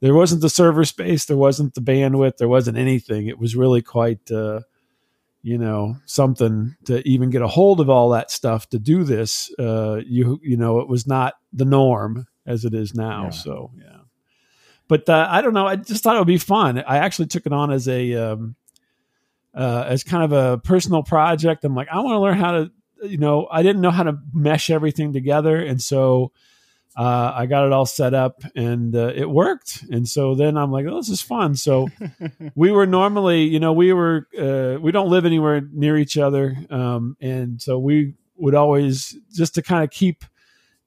there 0.00 0.14
wasn't 0.14 0.40
the 0.40 0.48
server 0.48 0.84
space 0.84 1.24
there 1.24 1.36
wasn't 1.36 1.74
the 1.74 1.80
bandwidth 1.80 2.36
there 2.36 2.48
wasn't 2.48 2.78
anything. 2.78 3.26
It 3.26 3.38
was 3.38 3.56
really 3.56 3.82
quite 3.82 4.30
uh, 4.30 4.60
you 5.42 5.58
know 5.58 5.96
something 6.06 6.76
to 6.84 7.06
even 7.06 7.30
get 7.30 7.42
a 7.42 7.48
hold 7.48 7.80
of 7.80 7.90
all 7.90 8.10
that 8.10 8.30
stuff 8.30 8.68
to 8.70 8.78
do 8.78 9.04
this 9.04 9.52
uh, 9.58 10.00
you 10.06 10.38
you 10.42 10.56
know 10.56 10.78
it 10.80 10.88
was 10.88 11.06
not 11.06 11.34
the 11.52 11.64
norm 11.64 12.26
as 12.48 12.64
it 12.64 12.74
is 12.74 12.94
now 12.94 13.24
Yeah. 13.24 13.30
so 13.30 13.70
yeah 13.78 13.96
but 14.88 15.08
uh, 15.08 15.26
i 15.30 15.40
don't 15.42 15.54
know 15.54 15.66
i 15.66 15.76
just 15.76 16.02
thought 16.02 16.16
it 16.16 16.18
would 16.18 16.26
be 16.26 16.38
fun 16.38 16.78
i 16.86 16.98
actually 16.98 17.26
took 17.26 17.46
it 17.46 17.52
on 17.52 17.70
as 17.70 17.86
a 17.88 18.14
um, 18.14 18.56
uh, 19.54 19.84
as 19.86 20.02
kind 20.04 20.24
of 20.24 20.32
a 20.32 20.58
personal 20.58 21.02
project 21.02 21.64
i'm 21.64 21.74
like 21.74 21.88
i 21.92 22.00
want 22.00 22.14
to 22.14 22.20
learn 22.20 22.36
how 22.38 22.52
to 22.52 22.70
you 23.00 23.16
know, 23.16 23.46
I 23.48 23.62
didn't 23.62 23.80
know 23.80 23.92
how 23.92 24.02
to 24.02 24.18
mesh 24.34 24.70
everything 24.70 25.12
together, 25.12 25.56
and 25.56 25.80
so 25.80 26.32
uh, 26.96 27.32
I 27.32 27.46
got 27.46 27.64
it 27.64 27.70
all 27.72 27.86
set 27.86 28.12
up, 28.12 28.42
and 28.56 28.92
uh, 28.96 29.12
it 29.14 29.30
worked. 29.30 29.84
And 29.88 30.08
so 30.08 30.34
then 30.34 30.56
I'm 30.56 30.72
like, 30.72 30.84
oh, 30.88 30.96
this 30.96 31.08
is 31.08 31.22
fun. 31.22 31.54
So 31.54 31.86
we 32.56 32.72
were 32.72 32.86
normally, 32.86 33.42
you 33.44 33.60
know, 33.60 33.72
we 33.72 33.92
were 33.92 34.26
uh, 34.36 34.80
we 34.80 34.90
don't 34.90 35.10
live 35.10 35.24
anywhere 35.26 35.60
near 35.72 35.96
each 35.96 36.18
other, 36.18 36.56
um, 36.70 37.16
and 37.20 37.62
so 37.62 37.78
we 37.78 38.14
would 38.36 38.56
always 38.56 39.16
just 39.32 39.54
to 39.54 39.62
kind 39.62 39.84
of 39.84 39.90
keep 39.90 40.24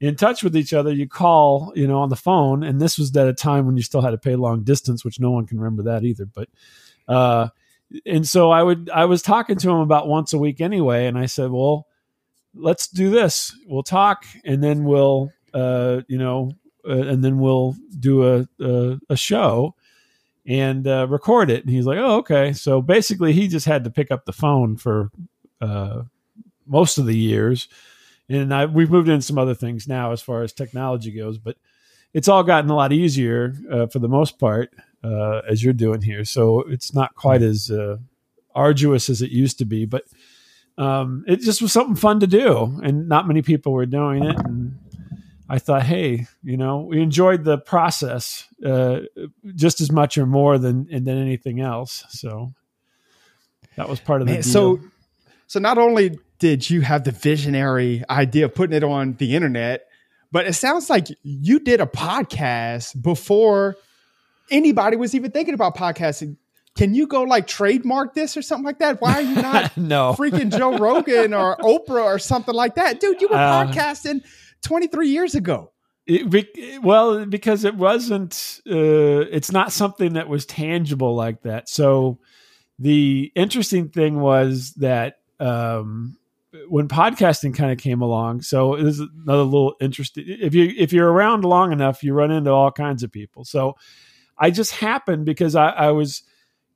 in 0.01 0.17
touch 0.17 0.43
with 0.43 0.57
each 0.57 0.73
other. 0.73 0.91
You 0.91 1.07
call, 1.07 1.71
you 1.75 1.87
know, 1.87 1.99
on 1.99 2.09
the 2.09 2.17
phone, 2.17 2.63
and 2.63 2.81
this 2.81 2.97
was 2.97 3.15
at 3.15 3.27
a 3.27 3.33
time 3.33 3.65
when 3.65 3.77
you 3.77 3.83
still 3.83 4.01
had 4.01 4.11
to 4.11 4.17
pay 4.17 4.35
long 4.35 4.63
distance, 4.63 5.05
which 5.05 5.21
no 5.21 5.31
one 5.31 5.47
can 5.47 5.59
remember 5.59 5.83
that 5.83 6.03
either, 6.03 6.25
but. 6.25 6.49
Uh, 7.07 7.47
and 8.05 8.25
so 8.25 8.51
I 8.51 8.63
would 8.63 8.89
I 8.89 9.03
was 9.03 9.21
talking 9.21 9.57
to 9.57 9.69
him 9.69 9.79
about 9.79 10.07
once 10.07 10.33
a 10.33 10.37
week 10.37 10.61
anyway, 10.61 11.07
and 11.07 11.17
I 11.17 11.25
said, 11.25 11.51
well 11.51 11.87
let's 12.53 12.87
do 12.87 13.09
this. 13.09 13.55
We'll 13.67 13.83
talk, 13.83 14.25
and 14.43 14.63
then 14.63 14.83
we'll, 14.83 15.31
uh, 15.53 16.01
you 16.07 16.17
know, 16.17 16.51
uh, 16.87 16.93
and 16.93 17.23
then 17.23 17.39
we'll 17.39 17.75
do 17.99 18.27
a 18.27 18.47
a, 18.59 18.99
a 19.09 19.15
show 19.15 19.75
and 20.45 20.87
uh, 20.87 21.07
record 21.09 21.49
it. 21.49 21.63
And 21.63 21.73
he's 21.73 21.85
like, 21.85 21.99
oh, 21.99 22.17
okay. 22.17 22.53
So 22.53 22.81
basically, 22.81 23.33
he 23.33 23.47
just 23.47 23.65
had 23.65 23.83
to 23.83 23.89
pick 23.89 24.11
up 24.11 24.25
the 24.25 24.33
phone 24.33 24.77
for 24.77 25.11
uh, 25.59 26.03
most 26.65 26.97
of 26.97 27.05
the 27.05 27.17
years, 27.17 27.67
and 28.35 28.53
I, 28.53 28.65
we've 28.65 28.91
moved 28.91 29.09
into 29.09 29.21
some 29.25 29.37
other 29.37 29.55
things 29.55 29.87
now 29.87 30.11
as 30.11 30.21
far 30.21 30.43
as 30.43 30.53
technology 30.53 31.11
goes, 31.11 31.37
but 31.37 31.57
it's 32.13 32.27
all 32.27 32.43
gotten 32.43 32.69
a 32.69 32.75
lot 32.75 32.91
easier 32.93 33.53
uh, 33.71 33.87
for 33.87 33.99
the 33.99 34.09
most 34.09 34.39
part. 34.39 34.71
uh, 35.03 35.41
as 35.49 35.63
you're 35.63 35.73
doing 35.73 36.01
here. 36.01 36.23
So 36.25 36.61
it's 36.61 36.93
not 36.93 37.15
quite 37.15 37.41
as 37.41 37.71
uh, 37.71 37.97
arduous 38.53 39.09
as 39.09 39.21
it 39.21 39.31
used 39.31 39.57
to 39.59 39.65
be, 39.65 39.85
but 39.85 40.03
um, 40.77 41.23
it 41.27 41.41
just 41.41 41.61
was 41.61 41.71
something 41.73 41.95
fun 41.95 42.19
to 42.19 42.27
do, 42.27 42.79
and 42.83 43.07
not 43.07 43.27
many 43.27 43.41
people 43.41 43.73
were 43.73 43.85
doing 43.85 44.23
it. 44.23 44.37
And 44.37 44.77
I 45.49 45.59
thought, 45.59 45.83
hey, 45.83 46.27
you 46.43 46.57
know, 46.57 46.81
we 46.81 47.01
enjoyed 47.01 47.43
the 47.43 47.57
process 47.57 48.47
uh, 48.65 49.01
just 49.55 49.81
as 49.81 49.91
much 49.91 50.17
or 50.17 50.25
more 50.25 50.57
than 50.57 50.85
than 50.85 51.17
anything 51.17 51.59
else. 51.59 52.05
So 52.09 52.53
that 53.75 53.89
was 53.89 53.99
part 53.99 54.21
of 54.21 54.27
the 54.27 54.33
Man, 54.33 54.41
deal. 54.43 54.51
so 54.51 54.79
so 55.47 55.59
not 55.59 55.77
only 55.77 56.17
did 56.41 56.67
you 56.67 56.81
have 56.81 57.03
the 57.03 57.11
visionary 57.11 58.03
idea 58.09 58.45
of 58.45 58.55
putting 58.55 58.75
it 58.75 58.83
on 58.83 59.13
the 59.19 59.35
internet, 59.35 59.85
but 60.31 60.47
it 60.47 60.53
sounds 60.53 60.89
like 60.89 61.05
you 61.21 61.59
did 61.59 61.79
a 61.79 61.85
podcast 61.85 62.99
before 62.99 63.75
anybody 64.49 64.97
was 64.97 65.13
even 65.13 65.29
thinking 65.29 65.53
about 65.53 65.77
podcasting. 65.77 66.37
Can 66.75 66.95
you 66.95 67.05
go 67.05 67.21
like 67.21 67.45
trademark 67.45 68.15
this 68.15 68.35
or 68.35 68.41
something 68.41 68.65
like 68.65 68.79
that? 68.79 68.99
Why 68.99 69.13
are 69.13 69.21
you 69.21 69.35
not 69.41 69.77
no 69.77 70.15
freaking 70.17 70.51
Joe 70.57 70.79
Rogan 70.79 71.35
or 71.35 71.57
Oprah 71.59 72.05
or 72.05 72.17
something 72.17 72.55
like 72.55 72.73
that? 72.73 72.99
Dude, 72.99 73.21
you 73.21 73.27
were 73.27 73.35
Uh, 73.35 73.67
podcasting 73.67 74.23
23 74.63 75.09
years 75.09 75.35
ago. 75.35 75.71
It, 76.07 76.81
well, 76.81 77.27
because 77.27 77.65
it 77.65 77.75
wasn't, 77.75 78.61
uh, 78.67 78.73
it's 79.29 79.51
not 79.51 79.71
something 79.71 80.13
that 80.13 80.27
was 80.27 80.47
tangible 80.47 81.13
like 81.15 81.43
that. 81.43 81.69
So 81.69 82.17
the 82.79 83.31
interesting 83.35 83.89
thing 83.89 84.19
was 84.19 84.73
that 84.77 85.19
um, 85.39 86.17
when 86.67 86.87
podcasting 86.87 87.55
kind 87.55 87.71
of 87.71 87.77
came 87.77 88.01
along, 88.01 88.41
so 88.41 88.75
this 88.75 88.99
is 88.99 89.07
another 89.25 89.43
little 89.43 89.75
interesting. 89.79 90.25
If 90.27 90.53
you 90.53 90.73
if 90.77 90.91
you're 90.91 91.11
around 91.11 91.45
long 91.45 91.71
enough, 91.71 92.03
you 92.03 92.13
run 92.13 92.31
into 92.31 92.51
all 92.51 92.71
kinds 92.71 93.03
of 93.03 93.11
people. 93.11 93.45
So 93.45 93.75
I 94.37 94.51
just 94.51 94.73
happened 94.75 95.25
because 95.25 95.55
I, 95.55 95.69
I 95.69 95.91
was 95.91 96.23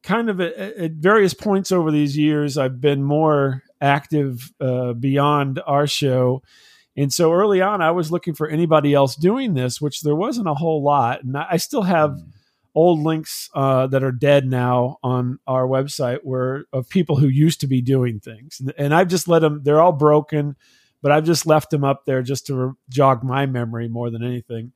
kind 0.03 0.29
of 0.29 0.39
at, 0.39 0.55
at 0.55 0.91
various 0.91 1.33
points 1.33 1.71
over 1.71 1.91
these 1.91 2.17
years, 2.17 2.57
I've 2.57 2.79
been 2.79 3.03
more 3.03 3.63
active 3.81 4.53
uh, 4.61 4.93
beyond 4.93 5.59
our 5.65 5.87
show. 5.87 6.43
And 6.95 7.11
so 7.11 7.33
early 7.33 7.59
on, 7.61 7.81
I 7.81 7.91
was 7.91 8.11
looking 8.11 8.35
for 8.35 8.47
anybody 8.47 8.93
else 8.93 9.15
doing 9.15 9.55
this, 9.55 9.81
which 9.81 10.01
there 10.01 10.15
wasn't 10.15 10.47
a 10.47 10.53
whole 10.53 10.81
lot. 10.83 11.23
And 11.23 11.35
I 11.35 11.47
I 11.51 11.57
still 11.57 11.81
have 11.81 12.21
old 12.75 12.99
links 12.99 13.49
uh, 13.55 13.87
that 13.87 14.03
are 14.03 14.11
dead 14.11 14.45
now 14.45 14.97
on 15.01 15.39
our 15.47 15.65
website 15.65 16.23
were 16.23 16.65
of 16.73 16.89
people 16.89 17.15
who 17.15 17.27
used 17.27 17.61
to 17.61 17.67
be 17.67 17.81
doing 17.81 18.19
things. 18.19 18.61
And 18.77 18.93
I've 18.93 19.07
just 19.07 19.27
let 19.27 19.39
them, 19.39 19.61
they're 19.63 19.81
all 19.81 19.93
broken, 19.93 20.57
but 21.01 21.11
I've 21.11 21.23
just 21.23 21.45
left 21.45 21.69
them 21.69 21.85
up 21.85 22.05
there 22.05 22.21
just 22.21 22.47
to 22.47 22.55
re- 22.55 22.73
jog 22.89 23.23
my 23.23 23.45
memory 23.45 23.87
more 23.87 24.09
than 24.09 24.23
anything 24.23 24.73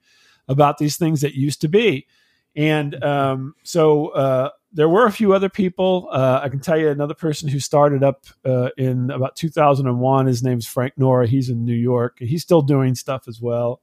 about 0.47 0.77
these 0.77 0.95
things 0.97 1.21
that 1.21 1.35
used 1.35 1.61
to 1.61 1.67
be. 1.67 2.07
And 2.55 3.03
um, 3.03 3.53
so 3.63 4.09
uh, 4.09 4.49
there 4.71 4.89
were 4.89 5.05
a 5.05 5.11
few 5.11 5.33
other 5.33 5.49
people. 5.49 6.07
Uh, 6.11 6.39
I 6.41 6.49
can 6.49 6.59
tell 6.59 6.77
you 6.77 6.89
another 6.89 7.13
person 7.13 7.49
who 7.49 7.59
started 7.59 8.03
up 8.03 8.25
uh, 8.45 8.69
in 8.77 9.11
about 9.11 9.35
2001. 9.35 10.25
His 10.25 10.41
name's 10.41 10.65
Frank 10.65 10.93
Nora. 10.97 11.27
He's 11.27 11.49
in 11.49 11.65
New 11.65 11.75
York. 11.75 12.17
He's 12.19 12.41
still 12.41 12.61
doing 12.61 12.95
stuff 12.95 13.27
as 13.27 13.41
well. 13.41 13.81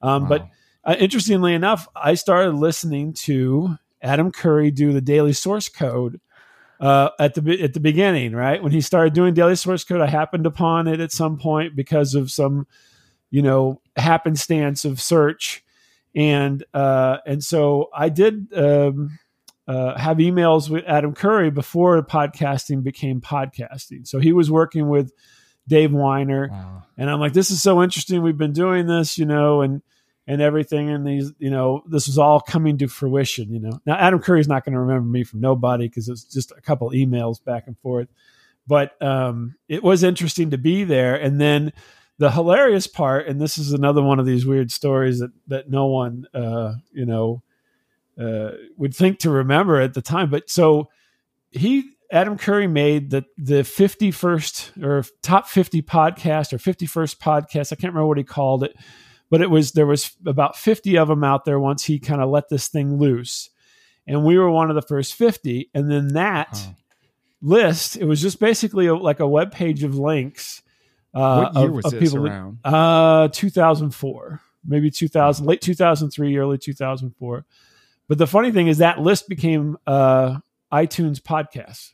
Um, 0.00 0.26
But 0.28 0.48
uh, 0.84 0.96
interestingly 0.98 1.54
enough, 1.54 1.88
I 1.94 2.14
started 2.14 2.54
listening 2.54 3.12
to 3.24 3.76
Adam 4.00 4.32
Curry 4.32 4.70
do 4.70 4.92
the 4.92 5.00
daily 5.00 5.32
source 5.32 5.68
code 5.68 6.20
uh, 6.80 7.10
at 7.20 7.34
the 7.34 7.62
at 7.62 7.74
the 7.74 7.80
beginning, 7.80 8.32
right 8.34 8.62
when 8.62 8.72
he 8.72 8.80
started 8.80 9.12
doing 9.14 9.34
daily 9.34 9.54
source 9.56 9.84
code. 9.84 10.00
I 10.00 10.06
happened 10.08 10.46
upon 10.46 10.88
it 10.88 10.98
at 11.00 11.12
some 11.12 11.38
point 11.38 11.76
because 11.76 12.14
of 12.14 12.30
some, 12.30 12.66
you 13.30 13.42
know, 13.42 13.80
happenstance 13.96 14.84
of 14.84 15.00
search, 15.00 15.64
and 16.16 16.64
uh, 16.74 17.18
and 17.26 17.44
so 17.44 17.88
I 17.94 18.08
did 18.08 18.52
um, 18.56 19.18
uh, 19.68 19.96
have 19.96 20.16
emails 20.16 20.68
with 20.68 20.82
Adam 20.88 21.14
Curry 21.14 21.52
before 21.52 22.02
podcasting 22.04 22.82
became 22.82 23.20
podcasting. 23.20 24.08
So 24.08 24.18
he 24.18 24.32
was 24.32 24.50
working 24.50 24.88
with 24.88 25.12
Dave 25.68 25.90
Winer, 25.90 26.50
Wow. 26.50 26.82
and 26.98 27.08
I'm 27.08 27.20
like, 27.20 27.34
this 27.34 27.52
is 27.52 27.62
so 27.62 27.80
interesting. 27.80 28.22
We've 28.22 28.36
been 28.36 28.52
doing 28.52 28.88
this, 28.88 29.16
you 29.16 29.26
know, 29.26 29.60
and 29.62 29.80
and 30.26 30.40
everything, 30.40 30.88
and 30.88 31.06
these, 31.06 31.32
you 31.38 31.50
know, 31.50 31.82
this 31.86 32.06
was 32.06 32.18
all 32.18 32.40
coming 32.40 32.78
to 32.78 32.88
fruition. 32.88 33.52
You 33.52 33.60
know, 33.60 33.80
now 33.86 33.96
Adam 33.96 34.20
Curry's 34.20 34.48
not 34.48 34.64
going 34.64 34.74
to 34.74 34.80
remember 34.80 35.08
me 35.08 35.24
from 35.24 35.40
nobody 35.40 35.88
because 35.88 36.08
it's 36.08 36.24
just 36.24 36.52
a 36.52 36.60
couple 36.60 36.90
emails 36.90 37.42
back 37.42 37.66
and 37.66 37.78
forth, 37.78 38.08
but 38.66 39.00
um, 39.02 39.56
it 39.68 39.82
was 39.82 40.02
interesting 40.02 40.50
to 40.50 40.58
be 40.58 40.84
there. 40.84 41.16
And 41.16 41.40
then 41.40 41.72
the 42.18 42.30
hilarious 42.30 42.86
part, 42.86 43.26
and 43.26 43.40
this 43.40 43.58
is 43.58 43.72
another 43.72 44.02
one 44.02 44.20
of 44.20 44.26
these 44.26 44.46
weird 44.46 44.70
stories 44.70 45.18
that 45.18 45.32
that 45.48 45.70
no 45.70 45.86
one, 45.86 46.26
uh, 46.32 46.74
you 46.92 47.04
know, 47.04 47.42
uh, 48.20 48.52
would 48.76 48.94
think 48.94 49.18
to 49.20 49.30
remember 49.30 49.80
at 49.80 49.94
the 49.94 50.02
time, 50.02 50.30
but 50.30 50.48
so 50.48 50.88
he 51.50 51.90
Adam 52.12 52.36
Curry 52.36 52.66
made 52.66 53.10
the 53.10 53.24
the 53.38 53.62
51st 53.62 54.84
or 54.84 55.04
top 55.22 55.48
50 55.48 55.82
podcast 55.82 56.52
or 56.52 56.58
51st 56.58 57.16
podcast. 57.16 57.72
I 57.72 57.76
can't 57.76 57.92
remember 57.92 58.06
what 58.06 58.18
he 58.18 58.24
called 58.24 58.64
it, 58.64 58.76
but 59.32 59.40
it 59.40 59.48
was 59.48 59.72
there 59.72 59.86
was 59.86 60.10
about 60.26 60.58
50 60.58 60.98
of 60.98 61.08
them 61.08 61.24
out 61.24 61.46
there 61.46 61.58
once 61.58 61.84
he 61.84 61.98
kind 61.98 62.20
of 62.20 62.28
let 62.28 62.50
this 62.50 62.68
thing 62.68 62.98
loose. 62.98 63.48
And 64.06 64.26
we 64.26 64.36
were 64.36 64.50
one 64.50 64.68
of 64.68 64.74
the 64.74 64.82
first 64.82 65.14
50 65.14 65.70
and 65.72 65.90
then 65.90 66.08
that 66.08 66.48
Huh. 66.52 66.72
list 67.40 67.96
it 67.96 68.04
was 68.04 68.20
just 68.20 68.38
basically 68.38 68.88
a, 68.88 68.94
like 68.94 69.20
a 69.20 69.26
web 69.26 69.50
page 69.50 69.84
of 69.84 69.94
links 69.96 70.60
uh 71.14 71.46
what 71.46 71.54
year 71.54 71.68
of, 71.70 71.74
was 71.76 71.86
of 71.86 71.92
this 71.92 72.10
people 72.12 72.26
around? 72.26 72.58
uh 72.62 73.28
2004 73.28 74.40
maybe 74.66 74.90
2000 74.90 75.46
late 75.46 75.62
2003 75.62 76.36
early 76.36 76.58
2004 76.58 77.44
but 78.08 78.18
the 78.18 78.26
funny 78.26 78.52
thing 78.52 78.68
is 78.68 78.78
that 78.78 79.00
list 79.00 79.28
became 79.28 79.78
uh 79.86 80.36
itunes 80.72 81.20
podcasts 81.20 81.92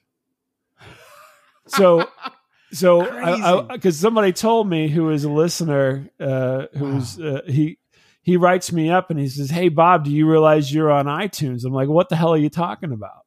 so 1.66 2.08
so 2.72 3.62
because 3.62 3.98
somebody 3.98 4.32
told 4.32 4.68
me 4.68 4.88
who 4.88 5.10
is 5.10 5.24
a 5.24 5.30
listener 5.30 6.10
uh 6.20 6.66
who's 6.76 7.18
uh, 7.18 7.40
he 7.46 7.78
he 8.22 8.36
writes 8.36 8.72
me 8.72 8.90
up 8.90 9.10
and 9.10 9.18
he 9.18 9.28
says 9.28 9.50
hey 9.50 9.68
bob 9.68 10.04
do 10.04 10.10
you 10.10 10.28
realize 10.30 10.72
you're 10.72 10.90
on 10.90 11.06
itunes? 11.06 11.64
I'm 11.64 11.72
like 11.72 11.88
what 11.88 12.08
the 12.08 12.16
hell 12.16 12.32
are 12.32 12.38
you 12.38 12.50
talking 12.50 12.92
about? 12.92 13.26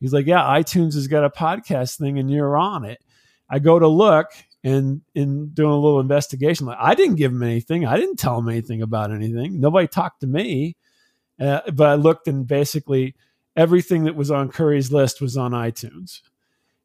He's 0.00 0.12
like 0.12 0.26
yeah 0.26 0.42
itunes 0.42 0.94
has 0.94 1.06
got 1.06 1.24
a 1.24 1.30
podcast 1.30 1.98
thing 1.98 2.18
and 2.18 2.30
you're 2.30 2.56
on 2.56 2.84
it. 2.84 3.00
I 3.48 3.58
go 3.58 3.78
to 3.78 3.88
look 3.88 4.28
and 4.64 5.02
in 5.14 5.50
doing 5.50 5.72
a 5.72 5.78
little 5.78 6.00
investigation. 6.00 6.66
Like 6.66 6.78
i 6.80 6.94
didn't 6.94 7.16
give 7.16 7.32
him 7.32 7.42
anything. 7.42 7.84
I 7.84 7.96
didn't 7.96 8.16
tell 8.16 8.38
him 8.38 8.48
anything 8.48 8.80
about 8.80 9.12
anything. 9.12 9.60
Nobody 9.60 9.88
talked 9.88 10.20
to 10.20 10.26
me. 10.26 10.76
Uh, 11.40 11.60
but 11.72 11.88
i 11.88 11.94
looked 11.94 12.28
and 12.28 12.46
basically 12.46 13.14
everything 13.56 14.04
that 14.04 14.14
was 14.14 14.30
on 14.30 14.48
curry's 14.48 14.92
list 14.92 15.20
was 15.20 15.36
on 15.36 15.52
itunes 15.52 16.20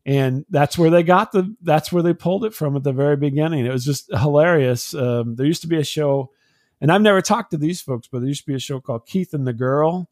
and 0.08 0.46
that's 0.50 0.78
where 0.78 0.90
they 0.90 1.04
got 1.04 1.32
the 1.34 1.56
that's 1.62 1.92
where 1.92 2.02
they 2.02 2.14
pulled 2.14 2.46
it 2.46 2.54
from 2.54 2.76
at 2.76 2.84
the 2.84 2.94
very 2.94 3.18
beginning. 3.18 3.66
It 3.66 3.72
was 3.72 3.86
just 3.86 4.10
hilarious. 4.12 4.96
Um, 4.96 5.36
there 5.36 5.46
used 5.46 5.62
to 5.62 5.68
be 5.68 5.78
a 5.78 5.84
show 5.84 6.32
and 6.80 6.92
i've 6.92 7.02
never 7.02 7.22
talked 7.22 7.52
to 7.52 7.58
these 7.58 7.82
folks 7.82 8.08
but 8.08 8.20
there 8.20 8.28
used 8.28 8.42
to 8.42 8.52
be 8.52 8.56
a 8.56 8.60
show 8.60 8.80
called 8.80 9.06
keith 9.06 9.34
and 9.34 9.48
the 9.48 9.54
girl 9.54 10.10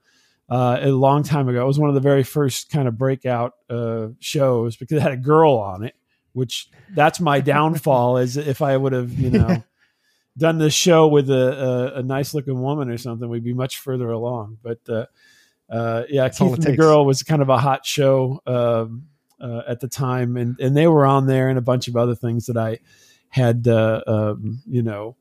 uh, 0.47 0.77
a 0.81 0.91
long 0.91 1.23
time 1.23 1.49
ago. 1.49 1.63
It 1.63 1.67
was 1.67 1.79
one 1.79 1.89
of 1.89 1.95
the 1.95 2.01
very 2.01 2.21
first 2.21 2.69
kind 2.69 2.87
of 2.87 2.99
breakout 2.99 3.53
uh, 3.67 4.09
shows 4.19 4.75
because 4.75 4.97
it 4.97 5.01
had 5.01 5.11
a 5.11 5.17
girl 5.17 5.53
on 5.53 5.83
it 5.83 5.95
which 6.33 6.69
that's 6.93 7.19
my 7.19 7.39
downfall 7.39 8.17
is 8.17 8.35
if 8.35 8.61
i 8.61 8.75
would 8.75 8.91
have 8.91 9.13
you 9.13 9.29
know 9.29 9.63
done 10.37 10.57
this 10.57 10.73
show 10.73 11.07
with 11.07 11.29
a, 11.29 11.93
a, 11.95 11.99
a 11.99 12.03
nice 12.03 12.33
looking 12.33 12.61
woman 12.61 12.89
or 12.89 12.97
something 12.97 13.29
we'd 13.29 13.43
be 13.43 13.53
much 13.53 13.79
further 13.79 14.11
along. 14.11 14.57
But 14.61 14.79
uh, 14.89 15.05
uh, 15.69 16.03
yeah 16.09 16.23
all 16.23 16.29
keith 16.29 16.41
it 16.41 16.53
and 16.53 16.63
the 16.63 16.77
girl 16.77 17.05
was 17.05 17.23
kind 17.23 17.41
of 17.41 17.49
a 17.49 17.57
hot 17.57 17.85
show 17.85 18.41
um, 18.45 19.07
uh, 19.39 19.61
at 19.67 19.79
the 19.79 19.87
time, 19.87 20.37
and 20.37 20.59
and 20.59 20.75
they 20.75 20.87
were 20.87 21.05
on 21.05 21.27
there, 21.27 21.49
and 21.49 21.57
a 21.57 21.61
bunch 21.61 21.87
of 21.87 21.95
other 21.95 22.15
things 22.15 22.45
that 22.45 22.57
I 22.57 22.79
had, 23.29 23.67
uh, 23.67 24.01
um, 24.07 24.61
you 24.65 24.81
know, 24.81 25.15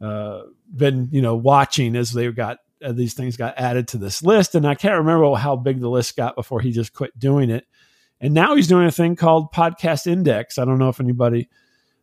uh, 0.00 0.42
been 0.74 1.08
you 1.12 1.22
know 1.22 1.36
watching 1.36 1.96
as 1.96 2.12
they 2.12 2.30
got 2.30 2.58
uh, 2.84 2.92
these 2.92 3.14
things 3.14 3.36
got 3.36 3.58
added 3.58 3.88
to 3.88 3.98
this 3.98 4.22
list, 4.22 4.54
and 4.54 4.66
I 4.66 4.74
can't 4.74 4.98
remember 4.98 5.34
how 5.34 5.56
big 5.56 5.80
the 5.80 5.88
list 5.88 6.16
got 6.16 6.36
before 6.36 6.60
he 6.60 6.72
just 6.72 6.92
quit 6.92 7.18
doing 7.18 7.50
it, 7.50 7.66
and 8.20 8.34
now 8.34 8.54
he's 8.54 8.68
doing 8.68 8.86
a 8.86 8.92
thing 8.92 9.16
called 9.16 9.52
Podcast 9.52 10.06
Index. 10.06 10.58
I 10.58 10.64
don't 10.64 10.78
know 10.78 10.88
if 10.88 11.00
anybody. 11.00 11.48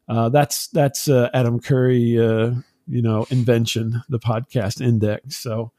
Uh, 0.08 0.29
that's 0.29 0.67
that's 0.67 1.08
uh, 1.08 1.29
Adam 1.34 1.60
Curry, 1.60 2.17
you 2.91 3.01
know, 3.01 3.25
invention, 3.29 4.03
the 4.10 4.20
podcast 4.20 4.81
index. 4.81 5.38
So, 5.38 5.72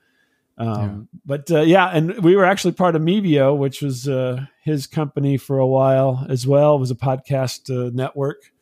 um, 0.63 1.09
but 1.25 1.51
uh, 1.51 1.63
yeah, 1.63 1.89
and 1.89 2.23
we 2.23 2.37
were 2.37 2.45
actually 2.45 2.73
part 2.73 2.95
of 2.95 3.03
Mevio, 3.03 3.57
which 3.57 3.83
was 3.83 4.09
uh, 4.09 4.47
his 4.63 4.87
company 4.87 5.37
for 5.37 5.59
a 5.59 5.67
while 5.67 6.25
as 6.29 6.47
well. 6.47 6.77
It 6.77 6.81
was 6.81 6.91
a 6.91 6.97
podcast 6.97 7.71
uh, 7.71 7.91
network 7.93 8.53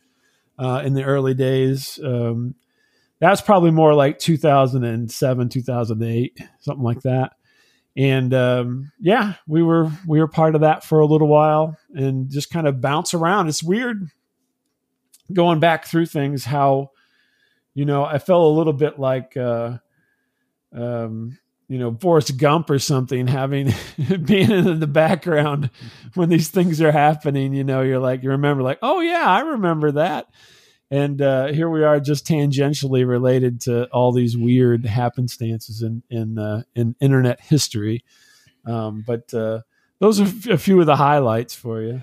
uh, 0.59 0.83
in 0.85 0.95
the 0.95 1.05
early 1.05 1.35
days. 1.35 2.01
Um, 2.03 2.55
that 3.19 3.31
was 3.31 3.43
probably 3.43 3.71
more 3.71 3.93
like 3.93 4.19
2007, 4.19 5.49
2008, 5.51 6.39
something 6.61 6.85
like 6.85 7.03
that. 7.03 7.33
And 7.97 8.33
um, 8.33 8.93
yeah, 8.99 9.35
we 9.47 9.63
were 9.63 9.91
we 10.07 10.21
were 10.21 10.29
part 10.29 10.55
of 10.55 10.63
that 10.63 10.85
for 10.85 11.01
a 11.01 11.07
little 11.07 11.29
while 11.29 11.77
and 11.93 12.31
just 12.31 12.51
kind 12.51 12.67
of 12.67 12.81
bounce 12.81 13.13
around. 13.13 13.49
It's 13.49 13.63
weird 13.63 14.09
going 15.33 15.61
back 15.61 15.85
through 15.85 16.07
things 16.07 16.45
how 16.45 16.91
you 17.75 17.85
know 17.85 18.05
I 18.05 18.19
felt 18.19 18.45
a 18.45 18.57
little 18.57 18.73
bit 18.73 18.99
like 18.99 19.37
uh, 19.37 19.79
um, 20.73 21.39
you 21.71 21.79
know 21.79 21.97
Forrest 22.01 22.37
Gump 22.37 22.69
or 22.69 22.81
something, 22.81 23.29
having 23.29 23.73
being 24.25 24.51
in 24.51 24.81
the 24.81 24.89
background 24.89 25.71
when 26.15 26.29
these 26.29 26.49
things 26.49 26.83
are 26.83 26.91
happening. 26.91 27.55
You 27.55 27.63
know, 27.63 27.81
you're 27.83 28.01
like 28.01 28.25
you 28.25 28.31
remember 28.31 28.65
like, 28.65 28.81
oh 28.83 29.01
yeah, 29.01 29.25
I 29.25 29.41
remember 29.41 29.93
that. 29.93 30.27
And 30.91 31.23
uh, 31.23 31.47
here 31.53 31.71
we 31.71 31.85
are, 31.85 32.01
just 32.01 32.27
tangentially 32.27 33.07
related 33.07 33.61
to 33.63 33.87
all 33.91 34.11
these 34.11 34.37
weird 34.37 34.85
happenstances 34.85 35.83
in 35.83 36.03
in 36.11 36.39
uh, 36.39 36.65
in 36.75 36.97
internet 37.01 37.41
history. 37.41 38.05
Um, 38.67 39.05
but 39.07 39.33
uh, 39.33 39.61
those 40.01 40.21
are 40.21 40.53
a 40.53 40.59
few 40.59 40.81
of 40.81 40.87
the 40.87 40.97
highlights 40.97 41.55
for 41.55 41.81
you. 41.81 42.03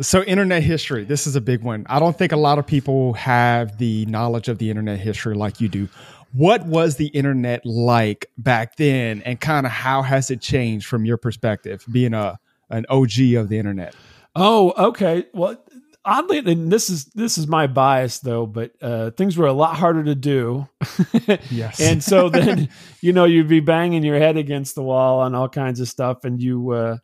So, 0.00 0.22
internet 0.22 0.62
history, 0.62 1.04
this 1.04 1.26
is 1.26 1.34
a 1.34 1.40
big 1.40 1.62
one. 1.62 1.84
I 1.90 1.98
don't 1.98 2.16
think 2.16 2.30
a 2.30 2.36
lot 2.36 2.58
of 2.58 2.66
people 2.66 3.14
have 3.14 3.78
the 3.78 4.06
knowledge 4.06 4.48
of 4.48 4.58
the 4.58 4.70
internet 4.70 5.00
history 5.00 5.34
like 5.34 5.60
you 5.60 5.68
do 5.68 5.88
what 6.32 6.66
was 6.66 6.96
the 6.96 7.08
internet 7.08 7.64
like 7.64 8.26
back 8.36 8.76
then 8.76 9.22
and 9.22 9.40
kind 9.40 9.66
of 9.66 9.72
how 9.72 10.02
has 10.02 10.30
it 10.30 10.40
changed 10.40 10.86
from 10.86 11.04
your 11.04 11.16
perspective 11.16 11.84
being 11.90 12.14
a 12.14 12.38
an 12.70 12.84
OG 12.88 13.34
of 13.36 13.48
the 13.48 13.58
internet? 13.58 13.94
Oh, 14.36 14.72
okay. 14.90 15.26
Well, 15.32 15.56
oddly, 16.04 16.38
and 16.38 16.70
this 16.70 16.90
is 16.90 17.06
this 17.06 17.38
is 17.38 17.46
my 17.46 17.66
bias 17.66 18.20
though, 18.20 18.46
but 18.46 18.72
uh, 18.82 19.10
things 19.12 19.36
were 19.36 19.46
a 19.46 19.52
lot 19.52 19.76
harder 19.76 20.04
to 20.04 20.14
do. 20.14 20.68
yes, 21.50 21.80
and 21.80 22.02
so 22.02 22.28
then 22.28 22.68
you 23.00 23.12
know 23.12 23.24
you'd 23.24 23.48
be 23.48 23.60
banging 23.60 24.02
your 24.02 24.18
head 24.18 24.36
against 24.36 24.74
the 24.74 24.82
wall 24.82 25.20
on 25.20 25.34
all 25.34 25.48
kinds 25.48 25.80
of 25.80 25.88
stuff, 25.88 26.24
and 26.24 26.42
you. 26.42 26.70
Uh, 26.70 26.96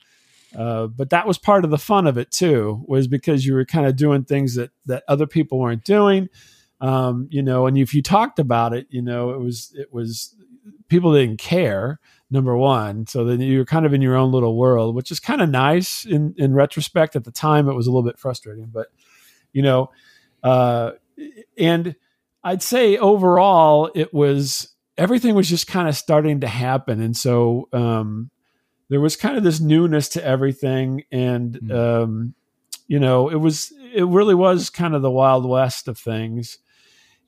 uh, 0.57 0.87
but 0.87 1.11
that 1.11 1.27
was 1.27 1.37
part 1.37 1.65
of 1.65 1.73
the 1.73 1.79
fun 1.79 2.07
of 2.07 2.17
it 2.17 2.31
too, 2.31 2.85
was 2.87 3.09
because 3.09 3.45
you 3.45 3.55
were 3.55 3.65
kind 3.65 3.87
of 3.87 3.97
doing 3.97 4.23
things 4.23 4.55
that 4.55 4.71
that 4.87 5.03
other 5.09 5.27
people 5.27 5.59
weren't 5.59 5.83
doing 5.83 6.29
um, 6.85 7.29
you 7.31 7.43
know, 7.43 7.67
and 7.67 7.79
if 7.79 7.95
you 7.95 8.03
talked 8.03 8.39
about 8.39 8.75
it, 8.75 8.87
you 8.91 9.01
know, 9.01 9.31
it 9.31 9.41
was 9.41 9.73
it 9.75 9.91
was 9.91 10.37
people 10.89 11.15
didn't 11.15 11.39
care. 11.39 11.99
Number 12.31 12.57
one, 12.57 13.07
so 13.07 13.25
then 13.25 13.41
you're 13.41 13.65
kind 13.65 13.87
of 13.87 13.95
in 13.95 14.03
your 14.03 14.17
own 14.17 14.33
little 14.33 14.57
world, 14.57 14.95
which 14.95 15.11
is 15.11 15.21
kind 15.21 15.41
of 15.41 15.49
nice 15.49 16.05
in 16.05 16.35
in 16.37 16.53
retrospect. 16.53 17.17
At 17.17 17.25
the 17.25 17.31
time, 17.31 17.69
it 17.69 17.75
was 17.75 17.87
a 17.87 17.91
little 17.91 18.03
bit 18.03 18.19
frustrating, 18.19 18.67
but 18.67 18.89
you 19.53 19.63
know, 19.63 19.91
uh, 20.43 20.93
and 21.57 21.95
I'd 22.43 22.63
say 22.63 22.99
overall, 22.99 23.91
it 23.95 24.13
was 24.13 24.75
everything 24.99 25.35
was 25.35 25.49
just 25.49 25.67
kind 25.67 25.89
of 25.89 25.97
starting 25.97 26.41
to 26.41 26.49
happen, 26.49 27.01
and 27.01 27.17
so 27.17 27.69
um, 27.73 28.31
there 28.91 29.01
was 29.01 29.17
kind 29.17 29.39
of 29.39 29.45
this 29.45 29.61
newness 29.61 30.09
to 30.11 30.25
everything, 30.25 31.05
and 31.13 31.55
mm. 31.55 32.03
um, 32.03 32.35
you 32.89 32.99
know, 32.99 33.31
it 33.31 33.37
was 33.37 33.73
it 33.95 34.07
really 34.07 34.35
was 34.35 34.69
kind 34.71 34.95
of 34.95 35.03
the 35.03 35.11
wild 35.11 35.49
west 35.49 35.89
of 35.89 35.97
things 35.97 36.59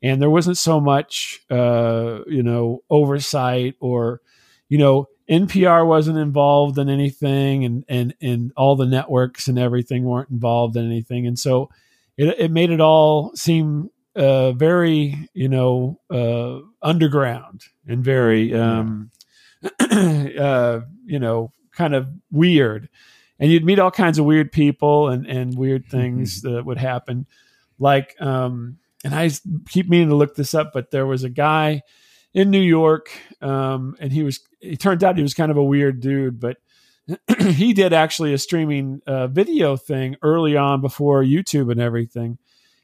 and 0.03 0.21
there 0.21 0.31
wasn't 0.31 0.59
so 0.59 0.81
much 0.81 1.41
uh, 1.51 2.21
you 2.27 2.43
know 2.43 2.83
oversight 2.91 3.75
or 3.81 4.21
you 4.69 4.79
know 4.79 5.09
NPR 5.29 5.87
wasn't 5.87 6.19
involved 6.19 6.79
in 6.79 6.89
anything 6.89 7.65
and 7.65 7.85
and 7.89 8.15
and 8.21 8.53
all 8.57 8.77
the 8.77 8.87
networks 8.87 9.49
and 9.49 9.59
everything 9.59 10.05
weren't 10.05 10.31
involved 10.31 10.77
in 10.77 10.87
anything. 10.87 11.27
And 11.27 11.39
so 11.39 11.71
it, 12.17 12.35
it 12.39 12.51
made 12.51 12.71
it 12.71 12.81
all 12.81 13.35
seem 13.35 13.91
uh, 14.15 14.53
very 14.53 15.29
you 15.35 15.49
know 15.49 16.01
uh, 16.11 16.61
underground 16.81 17.65
and 17.87 18.05
very 18.05 18.55
um, 18.55 19.11
uh, 19.91 20.81
you 21.05 21.19
know 21.19 21.51
kind 21.73 21.95
of 21.95 22.09
weird. 22.31 22.89
And 23.39 23.53
you'd 23.53 23.65
meet 23.65 23.79
all 23.79 23.91
kinds 23.91 24.19
of 24.19 24.25
weird 24.25 24.53
people 24.53 25.09
and 25.09 25.27
and 25.27 25.57
weird 25.57 25.87
things 25.87 26.43
mm-hmm. 26.43 26.55
that 26.55 26.65
would 26.65 26.79
happen. 26.79 27.27
Like 27.79 28.15
um, 28.21 28.79
and 29.07 29.15
I 29.15 29.31
keep 29.69 29.89
meaning 29.89 30.09
to 30.09 30.17
look 30.17 30.35
this 30.35 30.53
up, 30.53 30.73
but 30.75 30.91
there 30.91 31.07
was 31.07 31.23
a 31.23 31.31
guy 31.31 31.83
in 32.35 32.51
New 32.51 32.61
York, 32.61 33.09
um, 33.41 33.95
and 34.01 34.13
he 34.13 34.25
was. 34.25 34.41
It 34.61 34.81
turned 34.81 35.05
out 35.05 35.17
he 35.17 35.23
was 35.23 35.33
kind 35.33 35.53
of 35.53 35.57
a 35.57 35.63
weird 35.63 36.01
dude, 36.01 36.41
but 36.41 36.57
he 37.39 37.73
did 37.73 37.93
actually 37.93 38.35
a 38.35 38.39
streaming 38.39 39.01
uh, 39.07 39.29
video 39.29 39.77
thing 39.77 40.17
early 40.23 40.57
on 40.57 40.81
before 40.81 41.23
YouTube 41.23 41.71
and 41.71 41.81
everything. 41.81 42.37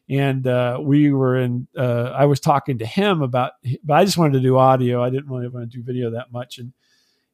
And 0.08 0.46
uh, 0.46 0.78
we 0.80 1.12
were 1.12 1.36
in. 1.38 1.66
Uh, 1.76 2.14
I 2.14 2.26
was 2.26 2.38
talking 2.38 2.78
to 2.78 2.86
him 2.86 3.20
about, 3.20 3.54
but 3.82 3.94
I 3.94 4.04
just 4.04 4.16
wanted 4.16 4.34
to 4.34 4.40
do 4.40 4.58
audio. 4.58 5.02
I 5.02 5.10
didn't 5.10 5.28
really 5.28 5.48
want 5.48 5.72
to 5.72 5.76
do 5.76 5.82
video 5.82 6.12
that 6.12 6.30
much, 6.30 6.58
and 6.58 6.72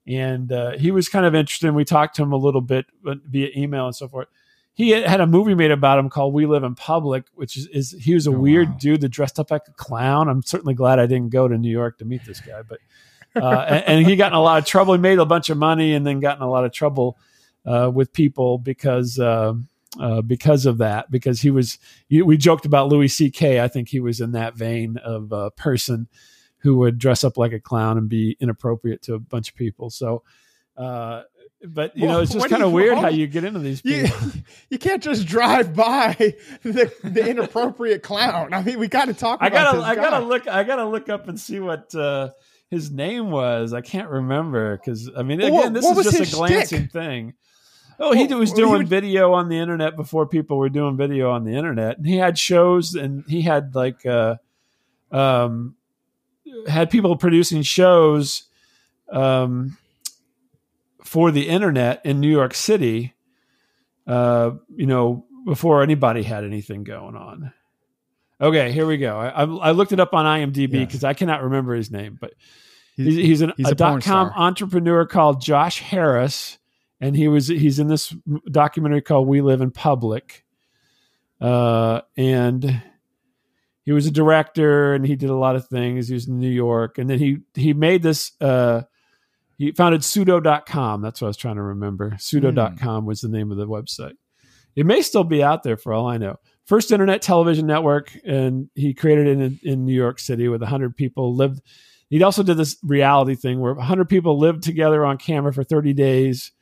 and 0.06 0.50
uh, 0.50 0.78
he 0.78 0.92
was 0.92 1.10
kind 1.10 1.26
of 1.26 1.34
interested. 1.34 1.66
And 1.66 1.76
we 1.76 1.84
talked 1.84 2.16
to 2.16 2.22
him 2.22 2.32
a 2.32 2.36
little 2.36 2.62
bit 2.62 2.86
via 3.04 3.50
email 3.54 3.84
and 3.84 3.94
so 3.94 4.08
forth 4.08 4.28
he 4.78 4.90
had 4.90 5.20
a 5.20 5.26
movie 5.26 5.56
made 5.56 5.72
about 5.72 5.98
him 5.98 6.08
called 6.08 6.32
We 6.32 6.46
Live 6.46 6.62
in 6.62 6.76
Public, 6.76 7.24
which 7.34 7.56
is, 7.56 7.66
is 7.66 7.90
he 8.00 8.14
was 8.14 8.28
a 8.28 8.30
oh, 8.30 8.38
weird 8.38 8.68
wow. 8.68 8.76
dude 8.78 9.00
that 9.00 9.08
dressed 9.08 9.40
up 9.40 9.50
like 9.50 9.66
a 9.66 9.72
clown. 9.72 10.28
I'm 10.28 10.44
certainly 10.44 10.74
glad 10.74 11.00
I 11.00 11.06
didn't 11.06 11.30
go 11.30 11.48
to 11.48 11.58
New 11.58 11.68
York 11.68 11.98
to 11.98 12.04
meet 12.04 12.24
this 12.24 12.40
guy, 12.40 12.62
but 12.62 12.78
uh, 13.34 13.66
and, 13.68 13.84
and, 13.86 14.06
he 14.06 14.14
got 14.14 14.30
in 14.30 14.36
a 14.38 14.40
lot 14.40 14.58
of 14.58 14.66
trouble. 14.66 14.94
He 14.94 15.00
made 15.00 15.18
a 15.18 15.26
bunch 15.26 15.50
of 15.50 15.58
money 15.58 15.94
and 15.94 16.06
then 16.06 16.20
got 16.20 16.36
in 16.36 16.44
a 16.44 16.48
lot 16.48 16.64
of 16.64 16.70
trouble 16.70 17.18
uh, 17.66 17.90
with 17.92 18.12
people 18.12 18.56
because 18.56 19.18
uh, 19.18 19.54
uh 19.98 20.22
because 20.22 20.64
of 20.64 20.78
that. 20.78 21.10
Because 21.10 21.40
he 21.40 21.50
was, 21.50 21.78
we 22.08 22.36
joked 22.36 22.64
about 22.64 22.88
Louis 22.88 23.08
C.K. 23.08 23.60
I 23.60 23.66
think 23.66 23.88
he 23.88 23.98
was 23.98 24.20
in 24.20 24.30
that 24.32 24.54
vein 24.54 24.96
of 24.98 25.32
a 25.32 25.50
person 25.50 26.06
who 26.58 26.76
would 26.76 26.98
dress 26.98 27.24
up 27.24 27.36
like 27.36 27.52
a 27.52 27.58
clown 27.60 27.98
and 27.98 28.08
be 28.08 28.36
inappropriate 28.38 29.02
to 29.02 29.14
a 29.14 29.18
bunch 29.18 29.50
of 29.50 29.56
people. 29.56 29.90
So 29.90 30.22
uh, 30.76 31.22
but 31.64 31.96
you 31.96 32.06
well, 32.06 32.16
know, 32.16 32.20
it's 32.22 32.32
just 32.32 32.48
kind 32.48 32.62
of 32.62 32.72
weird 32.72 32.98
how 32.98 33.08
you 33.08 33.26
get 33.26 33.44
into 33.44 33.58
these 33.58 33.82
people. 33.82 34.16
You, 34.28 34.32
you 34.70 34.78
can't 34.78 35.02
just 35.02 35.26
drive 35.26 35.74
by 35.74 36.14
the, 36.62 36.92
the 37.02 37.28
inappropriate 37.28 38.02
clown. 38.02 38.54
I 38.54 38.62
mean, 38.62 38.78
we 38.78 38.86
got 38.88 39.06
to 39.06 39.14
talk. 39.14 39.40
I 39.42 39.50
gotta, 39.50 39.80
I 39.80 39.94
gotta 39.94 40.24
look, 40.24 40.46
I 40.46 40.62
gotta 40.62 40.84
look 40.84 41.08
up 41.08 41.28
and 41.28 41.38
see 41.38 41.58
what 41.58 41.92
uh, 41.94 42.30
his 42.70 42.90
name 42.90 43.30
was. 43.30 43.72
I 43.72 43.80
can't 43.80 44.08
remember 44.08 44.76
because 44.76 45.10
I 45.16 45.22
mean, 45.22 45.40
again, 45.40 45.52
well, 45.52 45.70
this 45.70 45.84
is 45.84 46.18
just 46.18 46.32
a 46.32 46.36
glancing 46.36 46.80
stick? 46.80 46.92
thing. 46.92 47.34
Oh, 48.00 48.12
he 48.12 48.32
was 48.32 48.52
doing 48.52 48.70
he 48.70 48.76
would... 48.78 48.88
video 48.88 49.32
on 49.32 49.48
the 49.48 49.58
internet 49.58 49.96
before 49.96 50.26
people 50.28 50.58
were 50.58 50.68
doing 50.68 50.96
video 50.96 51.32
on 51.32 51.42
the 51.42 51.56
internet, 51.56 51.98
and 51.98 52.06
he 52.06 52.16
had 52.16 52.38
shows, 52.38 52.94
and 52.94 53.24
he 53.26 53.42
had 53.42 53.74
like, 53.74 54.06
uh, 54.06 54.36
um, 55.10 55.74
had 56.68 56.90
people 56.90 57.16
producing 57.16 57.62
shows, 57.62 58.44
um 59.10 59.76
for 61.08 61.30
the 61.30 61.48
internet 61.48 62.04
in 62.04 62.20
New 62.20 62.30
York 62.30 62.52
City, 62.52 63.14
uh, 64.06 64.50
you 64.76 64.84
know, 64.84 65.24
before 65.46 65.82
anybody 65.82 66.22
had 66.22 66.44
anything 66.44 66.84
going 66.84 67.16
on. 67.16 67.50
Okay, 68.38 68.72
here 68.72 68.86
we 68.86 68.98
go. 68.98 69.18
I, 69.18 69.44
I 69.44 69.70
looked 69.70 69.92
it 69.92 70.00
up 70.00 70.12
on 70.12 70.26
IMDb 70.26 70.72
because 70.72 70.96
yes. 70.96 71.04
I 71.04 71.14
cannot 71.14 71.42
remember 71.42 71.74
his 71.74 71.90
name, 71.90 72.18
but 72.20 72.34
he's, 72.94 73.16
he's, 73.16 73.40
an, 73.40 73.54
he's 73.56 73.68
a, 73.68 73.72
a 73.72 73.74
dot 73.74 74.02
com 74.02 74.28
star. 74.28 74.32
entrepreneur 74.36 75.06
called 75.06 75.40
Josh 75.40 75.80
Harris, 75.80 76.58
and 77.00 77.16
he 77.16 77.26
was 77.26 77.48
he's 77.48 77.78
in 77.78 77.88
this 77.88 78.14
documentary 78.50 79.00
called 79.00 79.26
We 79.26 79.40
Live 79.40 79.62
in 79.62 79.70
Public, 79.70 80.44
uh, 81.40 82.02
and 82.18 82.82
he 83.82 83.92
was 83.92 84.06
a 84.06 84.10
director 84.10 84.92
and 84.92 85.06
he 85.06 85.16
did 85.16 85.30
a 85.30 85.34
lot 85.34 85.56
of 85.56 85.68
things. 85.68 86.08
He 86.08 86.14
was 86.14 86.28
in 86.28 86.38
New 86.38 86.50
York, 86.50 86.98
and 86.98 87.08
then 87.08 87.18
he 87.18 87.38
he 87.54 87.72
made 87.72 88.02
this. 88.02 88.32
Uh, 88.42 88.82
he 89.58 89.72
founded 89.72 90.04
Pseudo.com. 90.04 91.02
That's 91.02 91.20
what 91.20 91.26
I 91.26 91.30
was 91.30 91.36
trying 91.36 91.56
to 91.56 91.62
remember. 91.62 92.16
Pseudo.com 92.18 93.04
mm. 93.04 93.06
was 93.06 93.20
the 93.20 93.28
name 93.28 93.50
of 93.50 93.58
the 93.58 93.66
website. 93.66 94.14
It 94.76 94.86
may 94.86 95.02
still 95.02 95.24
be 95.24 95.42
out 95.42 95.64
there 95.64 95.76
for 95.76 95.92
all 95.92 96.06
I 96.06 96.16
know. 96.16 96.36
First 96.64 96.92
internet 96.92 97.22
television 97.22 97.66
network, 97.66 98.16
and 98.24 98.70
he 98.74 98.94
created 98.94 99.26
it 99.26 99.40
in, 99.40 99.60
in 99.64 99.84
New 99.84 99.94
York 99.94 100.20
City 100.20 100.46
with 100.46 100.60
100 100.60 100.96
people 100.96 101.34
lived. 101.34 101.60
He 102.08 102.22
also 102.22 102.44
did 102.44 102.56
this 102.56 102.76
reality 102.84 103.34
thing 103.34 103.58
where 103.58 103.74
100 103.74 104.08
people 104.08 104.38
lived 104.38 104.62
together 104.62 105.04
on 105.04 105.18
camera 105.18 105.52
for 105.52 105.64
30 105.64 105.92
days. 105.94 106.52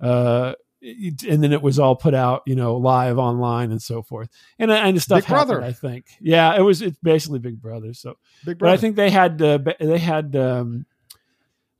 Uh, 0.00 0.52
and 0.80 1.42
then 1.42 1.52
it 1.52 1.60
was 1.60 1.80
all 1.80 1.96
put 1.96 2.14
out, 2.14 2.42
you 2.46 2.54
know, 2.54 2.76
live 2.76 3.18
online 3.18 3.72
and 3.72 3.82
so 3.82 4.02
forth. 4.02 4.28
And 4.60 4.70
and 4.70 5.02
stuff 5.02 5.18
Big 5.18 5.24
happened, 5.24 5.48
Brother. 5.48 5.64
I 5.64 5.72
think. 5.72 6.06
Yeah, 6.20 6.56
it 6.56 6.60
was 6.60 6.82
it's 6.82 6.98
basically 7.02 7.40
Big 7.40 7.60
Brother. 7.60 7.94
So 7.94 8.14
Big 8.44 8.58
Brother. 8.58 8.72
But 8.72 8.78
I 8.78 8.80
think 8.80 8.94
they 8.94 9.10
had 9.10 9.42
uh, 9.42 9.58
they 9.80 9.98
had 9.98 10.36
um, 10.36 10.86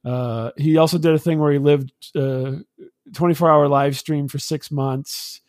uh, 0.05 0.53
he 0.57 0.77
also 0.77 0.99
did 0.99 1.15
a 1.15 1.19
thing 1.19 1.39
where 1.39 1.53
he 1.53 1.59
lived 1.59 1.93
uh, 2.17 2.53
24 3.15 3.51
hour 3.51 3.69
live 3.69 3.97
stream 3.97 4.29
for 4.29 4.39
six 4.39 4.71
months 4.71 5.41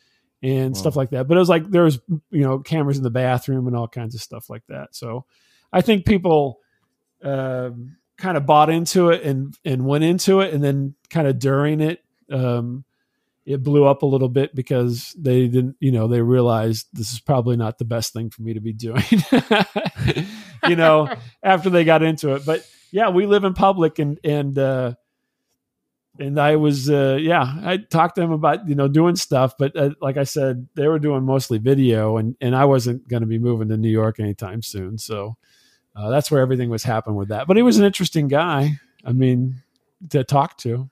and 0.41 0.75
stuff 0.75 0.95
like 0.95 1.09
that. 1.11 1.27
But 1.27 1.37
it 1.37 1.39
was 1.39 1.49
like 1.49 1.69
there 1.69 1.83
was 1.83 1.99
you 2.31 2.41
know 2.41 2.59
cameras 2.59 2.97
in 2.97 3.03
the 3.03 3.09
bathroom 3.09 3.67
and 3.67 3.75
all 3.75 3.87
kinds 3.87 4.15
of 4.15 4.21
stuff 4.21 4.49
like 4.49 4.63
that. 4.67 4.95
So 4.95 5.25
I 5.71 5.81
think 5.81 6.05
people 6.05 6.59
um, 7.23 7.97
kind 8.17 8.37
of 8.37 8.45
bought 8.45 8.69
into 8.69 9.09
it 9.09 9.23
and 9.23 9.55
and 9.65 9.85
went 9.85 10.03
into 10.03 10.39
it, 10.41 10.53
and 10.53 10.63
then 10.63 10.95
kind 11.09 11.27
of 11.27 11.39
during 11.39 11.81
it. 11.81 12.03
Um, 12.31 12.85
it 13.49 13.63
blew 13.63 13.83
up 13.83 14.03
a 14.03 14.05
little 14.05 14.29
bit 14.29 14.53
because 14.53 15.11
they 15.17 15.47
didn't, 15.47 15.75
you 15.79 15.91
know, 15.91 16.07
they 16.07 16.21
realized 16.21 16.85
this 16.93 17.11
is 17.11 17.19
probably 17.19 17.57
not 17.57 17.79
the 17.79 17.85
best 17.85 18.13
thing 18.13 18.29
for 18.29 18.43
me 18.43 18.53
to 18.53 18.59
be 18.59 18.73
doing, 18.73 19.03
you 20.67 20.75
know, 20.75 21.11
after 21.43 21.71
they 21.71 21.83
got 21.83 22.03
into 22.03 22.35
it. 22.35 22.45
But 22.45 22.63
yeah, 22.91 23.09
we 23.09 23.25
live 23.25 23.45
in 23.45 23.55
public 23.55 23.97
and 23.97 24.19
and 24.23 24.55
uh, 24.55 24.93
and 26.19 26.39
I 26.39 26.57
was 26.57 26.91
uh, 26.91 27.17
yeah, 27.19 27.55
I 27.63 27.77
talked 27.77 28.15
to 28.15 28.21
them 28.21 28.31
about 28.31 28.69
you 28.69 28.75
know 28.75 28.87
doing 28.87 29.15
stuff, 29.15 29.55
but 29.57 29.75
uh, 29.75 29.91
like 29.99 30.17
I 30.17 30.25
said, 30.25 30.67
they 30.75 30.87
were 30.87 30.99
doing 30.99 31.23
mostly 31.23 31.57
video, 31.57 32.17
and 32.17 32.35
and 32.39 32.55
I 32.55 32.65
wasn't 32.65 33.07
going 33.07 33.21
to 33.21 33.27
be 33.27 33.39
moving 33.39 33.69
to 33.69 33.77
New 33.77 33.89
York 33.89 34.19
anytime 34.19 34.61
soon, 34.61 34.99
so 34.99 35.37
uh, 35.95 36.11
that's 36.11 36.29
where 36.29 36.41
everything 36.41 36.69
was 36.69 36.83
happening 36.83 37.15
with 37.15 37.29
that. 37.29 37.47
But 37.47 37.57
he 37.57 37.63
was 37.63 37.79
an 37.79 37.85
interesting 37.85 38.27
guy. 38.27 38.73
I 39.03 39.11
mean, 39.11 39.63
to 40.11 40.23
talk 40.23 40.57
to. 40.59 40.91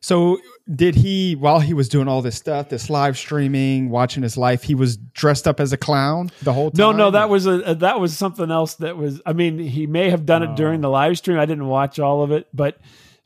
So 0.00 0.38
did 0.74 0.94
he 0.94 1.34
while 1.34 1.60
he 1.60 1.74
was 1.74 1.88
doing 1.88 2.08
all 2.08 2.22
this 2.22 2.36
stuff, 2.36 2.68
this 2.68 2.88
live 2.88 3.16
streaming, 3.18 3.90
watching 3.90 4.22
his 4.22 4.36
life, 4.36 4.62
he 4.62 4.74
was 4.74 4.96
dressed 4.96 5.48
up 5.48 5.60
as 5.60 5.72
a 5.72 5.76
clown 5.76 6.30
the 6.42 6.52
whole 6.52 6.70
time? 6.70 6.78
No, 6.78 6.92
no, 6.92 7.10
that 7.10 7.28
was 7.28 7.46
a 7.46 7.74
that 7.76 8.00
was 8.00 8.16
something 8.16 8.50
else 8.50 8.74
that 8.76 8.96
was 8.96 9.20
I 9.26 9.32
mean, 9.32 9.58
he 9.58 9.86
may 9.86 10.10
have 10.10 10.26
done 10.26 10.42
it 10.42 10.56
during 10.56 10.80
the 10.80 10.90
live 10.90 11.18
stream. 11.18 11.38
I 11.38 11.46
didn't 11.46 11.66
watch 11.66 11.98
all 11.98 12.22
of 12.22 12.30
it, 12.32 12.48
but 12.52 12.78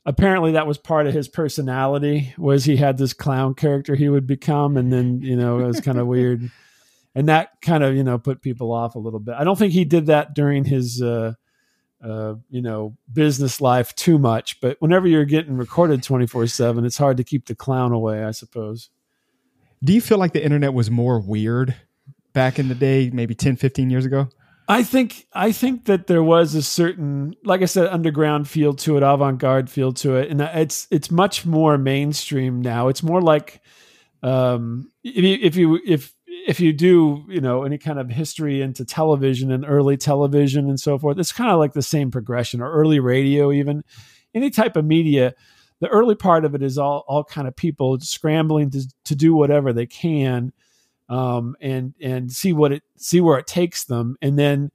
apparently 0.05 0.53
that 0.53 0.65
was 0.65 0.77
part 0.77 1.05
of 1.05 1.13
his 1.13 1.27
personality 1.27 2.33
was 2.37 2.63
he 2.63 2.77
had 2.77 2.97
this 2.97 3.13
clown 3.13 3.53
character 3.53 3.93
he 3.93 4.09
would 4.09 4.25
become 4.25 4.77
and 4.77 4.91
then, 4.91 5.21
you 5.21 5.35
know, 5.35 5.59
it 5.59 5.67
was 5.67 5.81
kind 5.81 5.99
of 5.99 6.07
weird. 6.07 6.49
And 7.15 7.29
that 7.29 7.49
kind 7.63 7.83
of, 7.83 7.95
you 7.95 8.03
know, 8.03 8.19
put 8.19 8.43
people 8.43 8.71
off 8.71 8.93
a 8.93 8.99
little 8.99 9.19
bit. 9.19 9.33
I 9.33 9.43
don't 9.43 9.57
think 9.57 9.73
he 9.73 9.85
did 9.85 10.05
that 10.05 10.35
during 10.35 10.65
his 10.65 11.01
uh 11.01 11.33
uh, 12.03 12.35
you 12.49 12.61
know, 12.61 12.95
business 13.11 13.59
life 13.59 13.93
too 13.95 14.17
much. 14.17 14.59
But 14.61 14.77
whenever 14.79 15.07
you're 15.07 15.25
getting 15.25 15.57
recorded 15.57 16.03
24 16.03 16.47
7, 16.47 16.85
it's 16.85 16.97
hard 16.97 17.17
to 17.17 17.23
keep 17.23 17.47
the 17.47 17.55
clown 17.55 17.91
away, 17.91 18.23
I 18.23 18.31
suppose. 18.31 18.89
Do 19.83 19.93
you 19.93 20.01
feel 20.01 20.17
like 20.17 20.33
the 20.33 20.43
internet 20.43 20.73
was 20.73 20.89
more 20.89 21.19
weird 21.19 21.75
back 22.33 22.59
in 22.59 22.67
the 22.67 22.75
day, 22.75 23.09
maybe 23.11 23.35
10, 23.35 23.55
15 23.55 23.89
years 23.89 24.05
ago? 24.05 24.29
I 24.69 24.83
think 24.83 25.27
I 25.31 25.53
think 25.53 25.85
that 25.85 26.07
there 26.07 26.23
was 26.23 26.53
a 26.53 26.61
certain, 26.61 27.35
like 27.45 27.61
I 27.61 27.65
said, 27.65 27.87
underground 27.87 28.49
feel 28.49 28.73
to 28.73 28.97
it, 28.97 29.03
avant-garde 29.03 29.69
feel 29.69 29.93
to 29.93 30.17
it, 30.17 30.29
and 30.29 30.41
it's 30.41 30.87
it's 30.91 31.09
much 31.09 31.45
more 31.45 31.77
mainstream 31.77 32.61
now. 32.61 32.89
It's 32.89 33.01
more 33.01 33.21
like 33.21 33.61
um, 34.23 34.91
if 35.05 35.23
you 35.23 35.37
if 35.41 35.55
you 35.55 35.79
if 35.85 36.13
if 36.47 36.61
you 36.61 36.71
do, 36.71 37.25
you 37.27 37.41
know, 37.41 37.63
any 37.63 37.77
kind 37.77 37.99
of 37.99 38.09
history 38.09 38.61
into 38.61 38.85
television 38.85 39.51
and 39.51 39.65
early 39.67 39.97
television 39.97 40.69
and 40.69 40.79
so 40.79 40.97
forth, 40.97 41.19
it's 41.19 41.33
kind 41.33 41.51
of 41.51 41.59
like 41.59 41.73
the 41.73 41.81
same 41.81 42.09
progression 42.09 42.61
or 42.61 42.71
early 42.71 43.01
radio, 43.01 43.51
even 43.51 43.83
any 44.33 44.49
type 44.49 44.77
of 44.77 44.85
media. 44.85 45.33
The 45.81 45.89
early 45.89 46.15
part 46.15 46.45
of 46.45 46.55
it 46.55 46.63
is 46.63 46.77
all 46.77 47.03
all 47.07 47.25
kind 47.25 47.49
of 47.49 47.55
people 47.55 47.99
scrambling 47.99 48.71
to 48.71 48.87
to 49.03 49.15
do 49.15 49.35
whatever 49.35 49.73
they 49.73 49.85
can, 49.85 50.53
um, 51.09 51.55
and 51.59 51.93
and 52.01 52.31
see 52.31 52.53
what 52.53 52.71
it 52.71 52.83
see 52.95 53.19
where 53.19 53.37
it 53.37 53.45
takes 53.45 53.83
them, 53.83 54.15
and 54.21 54.39
then 54.39 54.71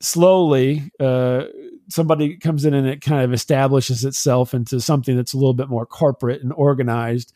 slowly 0.00 0.90
uh, 1.00 1.44
somebody 1.88 2.36
comes 2.36 2.64
in 2.66 2.74
and 2.74 2.86
it 2.86 3.00
kind 3.00 3.22
of 3.22 3.32
establishes 3.32 4.04
itself 4.04 4.52
into 4.52 4.80
something 4.80 5.16
that's 5.16 5.32
a 5.32 5.38
little 5.38 5.54
bit 5.54 5.68
more 5.68 5.86
corporate 5.86 6.42
and 6.42 6.52
organized 6.52 7.32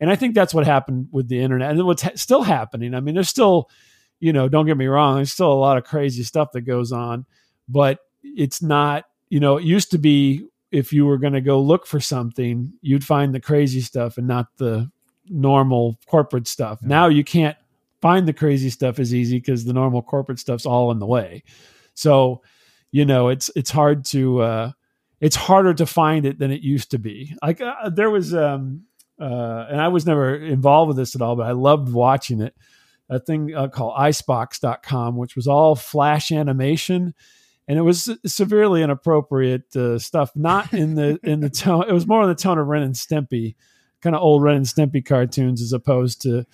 and 0.00 0.10
I 0.10 0.16
think 0.16 0.34
that's 0.34 0.54
what 0.54 0.66
happened 0.66 1.08
with 1.10 1.28
the 1.28 1.40
internet 1.40 1.70
and 1.70 1.84
what's 1.84 2.02
ha- 2.02 2.12
still 2.14 2.42
happening. 2.42 2.94
I 2.94 3.00
mean, 3.00 3.14
there's 3.14 3.28
still, 3.28 3.68
you 4.20 4.32
know, 4.32 4.48
don't 4.48 4.66
get 4.66 4.76
me 4.76 4.86
wrong, 4.86 5.16
there's 5.16 5.32
still 5.32 5.52
a 5.52 5.54
lot 5.54 5.76
of 5.76 5.84
crazy 5.84 6.22
stuff 6.22 6.52
that 6.52 6.62
goes 6.62 6.92
on, 6.92 7.26
but 7.68 7.98
it's 8.22 8.62
not, 8.62 9.04
you 9.28 9.40
know, 9.40 9.56
it 9.56 9.64
used 9.64 9.90
to 9.92 9.98
be 9.98 10.46
if 10.70 10.92
you 10.92 11.06
were 11.06 11.18
going 11.18 11.32
to 11.32 11.40
go 11.40 11.60
look 11.60 11.86
for 11.86 12.00
something, 12.00 12.72
you'd 12.82 13.04
find 13.04 13.34
the 13.34 13.40
crazy 13.40 13.80
stuff 13.80 14.18
and 14.18 14.26
not 14.26 14.48
the 14.58 14.90
normal 15.28 15.98
corporate 16.06 16.46
stuff. 16.46 16.78
Yeah. 16.82 16.88
Now 16.88 17.08
you 17.08 17.24
can't 17.24 17.56
find 18.00 18.28
the 18.28 18.32
crazy 18.32 18.70
stuff 18.70 18.98
as 18.98 19.14
easy 19.14 19.38
because 19.38 19.64
the 19.64 19.72
normal 19.72 20.02
corporate 20.02 20.38
stuff's 20.38 20.66
all 20.66 20.90
in 20.90 20.98
the 20.98 21.06
way. 21.06 21.42
So, 21.94 22.42
you 22.90 23.04
know, 23.04 23.28
it's 23.28 23.50
it's 23.56 23.70
hard 23.70 24.04
to 24.06 24.40
uh 24.42 24.72
it's 25.20 25.36
harder 25.36 25.74
to 25.74 25.86
find 25.86 26.24
it 26.24 26.38
than 26.38 26.50
it 26.50 26.60
used 26.60 26.90
to 26.92 26.98
be. 26.98 27.34
Like 27.42 27.60
uh, 27.60 27.90
there 27.90 28.10
was 28.10 28.34
um 28.34 28.84
uh, 29.20 29.66
and 29.68 29.80
I 29.80 29.88
was 29.88 30.06
never 30.06 30.34
involved 30.34 30.88
with 30.88 30.96
this 30.96 31.14
at 31.14 31.22
all, 31.22 31.36
but 31.36 31.46
I 31.46 31.52
loved 31.52 31.92
watching 31.92 32.40
it. 32.40 32.54
A 33.10 33.18
thing 33.18 33.54
uh, 33.54 33.68
called 33.68 33.94
Icebox.com, 33.96 35.16
which 35.16 35.34
was 35.34 35.46
all 35.46 35.74
flash 35.74 36.30
animation, 36.30 37.14
and 37.66 37.78
it 37.78 37.82
was 37.82 38.10
severely 38.26 38.82
inappropriate 38.82 39.74
uh, 39.74 39.98
stuff. 39.98 40.30
Not 40.36 40.74
in 40.74 40.94
the 40.94 41.18
in 41.24 41.40
the 41.40 41.48
tone; 41.48 41.86
it 41.88 41.92
was 41.92 42.06
more 42.06 42.22
in 42.22 42.28
the 42.28 42.34
tone 42.34 42.58
of 42.58 42.66
Ren 42.66 42.82
and 42.82 42.94
Stimpy, 42.94 43.54
kind 44.02 44.14
of 44.14 44.22
old 44.22 44.42
Ren 44.42 44.56
and 44.56 44.66
Stimpy 44.66 45.04
cartoons, 45.04 45.62
as 45.62 45.72
opposed 45.72 46.20
to, 46.22 46.44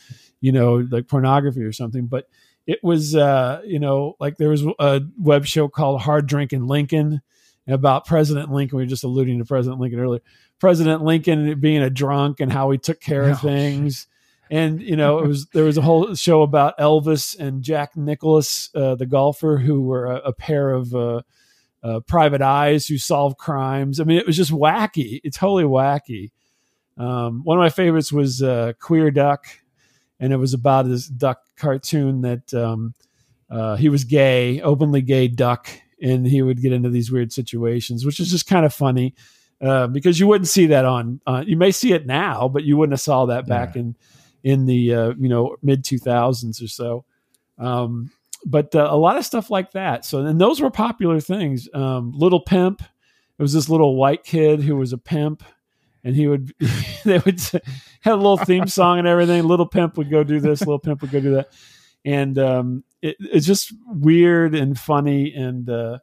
you 0.40 0.53
know, 0.53 0.87
like 0.90 1.09
pornography 1.09 1.62
or 1.62 1.72
something. 1.72 2.07
But 2.07 2.29
it 2.66 2.79
was, 2.83 3.16
uh, 3.16 3.61
you 3.64 3.81
know, 3.81 4.14
like 4.20 4.37
there 4.37 4.50
was 4.50 4.64
a 4.79 5.03
web 5.18 5.46
show 5.46 5.68
called 5.68 6.03
Hard 6.03 6.29
Drinking 6.29 6.66
Lincoln 6.66 7.20
about 7.66 8.07
President 8.07 8.53
Lincoln. 8.53 8.79
We 8.79 8.85
were 8.85 8.88
just 8.88 9.05
alluding 9.05 9.38
to 9.38 9.44
President 9.44 9.81
Lincoln 9.81 9.98
earlier 9.98 10.22
President 10.64 11.05
Lincoln 11.05 11.61
being 11.61 11.83
a 11.83 11.90
drunk 11.90 12.40
and 12.40 12.50
how 12.50 12.70
he 12.70 12.79
took 12.79 12.98
care 12.98 13.24
of 13.24 13.33
oh, 13.33 13.48
things. 13.48 14.07
And 14.50 14.81
you 14.81 14.96
know, 14.96 15.18
it 15.18 15.29
was 15.29 15.44
there 15.48 15.64
was 15.64 15.77
a 15.77 15.83
whole 15.83 16.14
show 16.14 16.40
about 16.40 16.79
Elvis 16.79 17.38
and 17.38 17.62
Jack 17.62 17.98
Nicklaus, 17.98 18.70
uh, 18.74 18.94
the 18.94 19.05
golfer, 19.05 19.59
who 19.59 19.83
were 19.83 20.07
a, 20.07 20.16
a 20.20 20.33
pair 20.33 20.70
of 20.70 20.94
uh, 20.94 21.20
uh, 21.83 22.00
private 22.07 22.40
eyes 22.40 22.87
who 22.87 22.96
solve 22.96 23.37
crimes. 23.37 24.00
I 24.00 24.05
mean, 24.05 24.16
it 24.16 24.27
was 24.27 24.38
just 24.38 24.53
wacky. 24.53 25.20
It's 25.22 25.37
totally 25.37 25.64
wacky. 25.64 26.31
Um, 26.96 27.42
one 27.44 27.59
of 27.59 27.62
my 27.62 27.68
favorites 27.68 28.11
was 28.11 28.42
uh, 28.42 28.72
Queer 28.81 29.11
Duck, 29.11 29.44
and 30.18 30.33
it 30.33 30.38
was 30.38 30.55
about 30.55 30.88
this 30.88 31.09
duck 31.09 31.42
cartoon 31.57 32.22
that 32.22 32.55
um, 32.55 32.94
uh, 33.50 33.77
he 33.77 33.90
was 33.90 34.05
gay, 34.05 34.62
openly 34.62 35.03
gay 35.03 35.29
duck, 35.29 35.68
and 36.00 36.27
he 36.27 36.40
would 36.40 36.62
get 36.62 36.72
into 36.72 36.88
these 36.88 37.12
weird 37.12 37.35
situations, 37.35 38.07
which 38.07 38.18
is 38.18 38.31
just 38.31 38.46
kind 38.46 38.64
of 38.64 38.72
funny. 38.72 39.14
Uh, 39.64 39.87
because 39.87 40.20
you 40.20 40.27
wouldn't 40.27 40.48
see 40.48 40.66
that 40.66 40.85
on. 40.85 41.20
Uh, 41.27 41.42
you 41.46 41.57
may 41.57 41.70
see 41.70 41.92
it 41.92 42.05
now, 42.05 42.48
but 42.48 42.64
you 42.64 42.77
wouldn't 42.77 42.92
have 42.92 43.00
saw 43.00 43.24
that 43.24 43.46
back 43.46 43.74
yeah. 43.74 43.81
in 43.81 43.96
in 44.42 44.66
the 44.66 44.94
uh, 44.94 45.14
you 45.18 45.29
know 45.29 45.57
mid 45.62 45.85
two 45.85 45.96
thousands 45.98 46.61
or 46.61 46.68
so. 46.68 47.07
Um, 47.59 48.11
but 48.44 48.74
uh, 48.74 48.88
a 48.90 48.96
lot 48.96 49.16
of 49.16 49.24
stuff 49.24 49.50
like 49.50 49.72
that. 49.72 50.05
So 50.05 50.18
and 50.18 50.38
those 50.38 50.61
were 50.61 50.70
popular 50.70 51.18
things. 51.18 51.66
Um, 51.72 52.12
little 52.14 52.40
Pimp. 52.40 52.83
It 52.83 53.42
was 53.42 53.55
this 53.55 53.70
little 53.70 53.96
white 53.96 54.22
kid 54.22 54.61
who 54.61 54.77
was 54.77 54.92
a 54.92 54.98
pimp, 54.98 55.42
and 56.05 56.14
he 56.14 56.27
would 56.27 56.53
they 57.05 57.18
would 57.18 57.40
have 58.03 58.12
a 58.12 58.16
little 58.16 58.37
theme 58.37 58.66
song 58.68 58.98
and 58.98 59.09
everything. 59.09 59.44
Little 59.44 59.66
Pimp 59.66 59.96
would 59.96 60.11
go 60.11 60.22
do 60.22 60.40
this. 60.40 60.61
Little 60.61 60.79
Pimp 60.79 61.00
would 61.00 61.11
go 61.11 61.20
do 61.20 61.35
that, 61.37 61.48
and 62.05 62.38
um, 62.38 62.85
it, 63.00 63.16
it's 63.18 63.46
just 63.46 63.72
weird 63.87 64.55
and 64.55 64.79
funny 64.79 65.33
and 65.33 65.68
uh, 65.70 65.98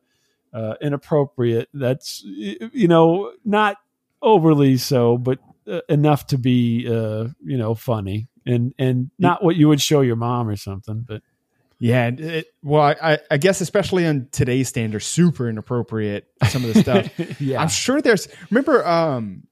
uh, 0.54 0.76
inappropriate. 0.82 1.70
That's 1.74 2.22
you 2.24 2.88
know 2.88 3.34
not 3.46 3.78
overly 4.22 4.78
so, 4.78 5.18
but 5.18 5.40
uh, 5.68 5.82
enough 5.90 6.28
to 6.28 6.38
be 6.38 6.88
uh, 6.88 7.28
you 7.44 7.58
know 7.58 7.76
funny 7.76 8.28
and 8.46 8.74
and 8.78 9.12
not 9.20 9.44
what 9.44 9.56
you 9.56 9.68
would 9.68 9.82
show 9.82 10.02
your 10.02 10.16
mom 10.16 10.48
or 10.48 10.56
something. 10.56 11.06
But 11.08 11.22
yeah, 11.80 12.12
it, 12.16 12.48
well, 12.62 12.96
I, 13.02 13.20
I 13.30 13.38
guess 13.38 13.60
especially 13.62 14.06
on 14.06 14.28
today's 14.32 14.70
standards, 14.70 15.06
super 15.06 15.50
inappropriate. 15.50 16.28
Some 16.48 16.64
of 16.64 16.74
the 16.74 16.82
stuff. 16.82 17.20
yeah, 17.42 17.60
I'm 17.62 17.70
sure 17.70 18.02
there's. 18.02 18.28
Remember, 18.52 18.86
um, 18.86 19.48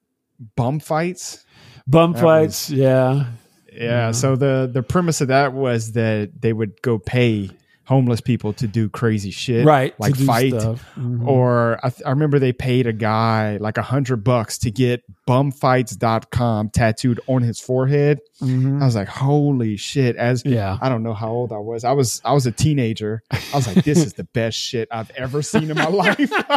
bum 0.56 0.80
fights. 0.80 1.44
Bum 1.88 2.14
that 2.14 2.22
fights. 2.22 2.70
Was, 2.70 2.78
yeah. 2.78 3.26
Yeah. 3.72 3.84
Yeah. 3.84 4.12
So 4.12 4.36
the 4.36 4.70
the 4.72 4.84
premise 4.84 5.22
of 5.22 5.30
that 5.30 5.54
was 5.54 5.94
that 5.94 6.40
they 6.40 6.54
would 6.54 6.82
go 6.82 7.00
pay 7.00 7.50
homeless 7.90 8.22
people 8.22 8.54
to 8.54 8.68
do 8.68 8.88
crazy 8.88 9.32
shit, 9.32 9.66
right? 9.66 10.00
Like 10.00 10.16
fight, 10.16 10.54
mm-hmm. 10.54 11.28
or 11.28 11.80
I, 11.84 11.90
th- 11.90 12.04
I, 12.06 12.12
remember 12.12 12.38
they 12.38 12.54
paid 12.54 12.86
a 12.86 12.94
guy 12.94 13.58
like 13.58 13.80
a 13.80 13.82
hundred 13.82 14.18
bucks 14.24 14.60
to 14.60 14.70
get 14.70 15.04
bumfights.com 15.28 16.70
tattooed 16.70 17.20
on 17.26 17.42
his 17.42 17.60
forehead. 17.60 18.20
Mm-hmm. 18.44 18.84
I 18.84 18.86
was 18.86 18.96
like, 18.96 19.08
holy 19.08 19.76
shit! 19.76 20.16
As 20.18 20.46
yeah, 20.46 20.78
I 20.80 20.88
don't 20.88 21.02
know 21.02 21.16
how 21.16 21.32
old 21.32 21.52
I 21.52 21.58
was. 21.58 21.84
I 21.84 21.94
was 21.94 22.22
I 22.24 22.34
was 22.34 22.46
a 22.46 22.52
teenager. 22.52 23.24
I 23.32 23.40
was 23.56 23.66
like, 23.66 23.84
this 23.84 23.98
is 23.98 24.14
the 24.14 24.24
best 24.24 24.56
shit 24.56 24.88
I've 24.92 25.10
ever 25.12 25.42
seen 25.42 25.72
in 25.72 25.76
my 25.76 25.88
life. 25.90 26.32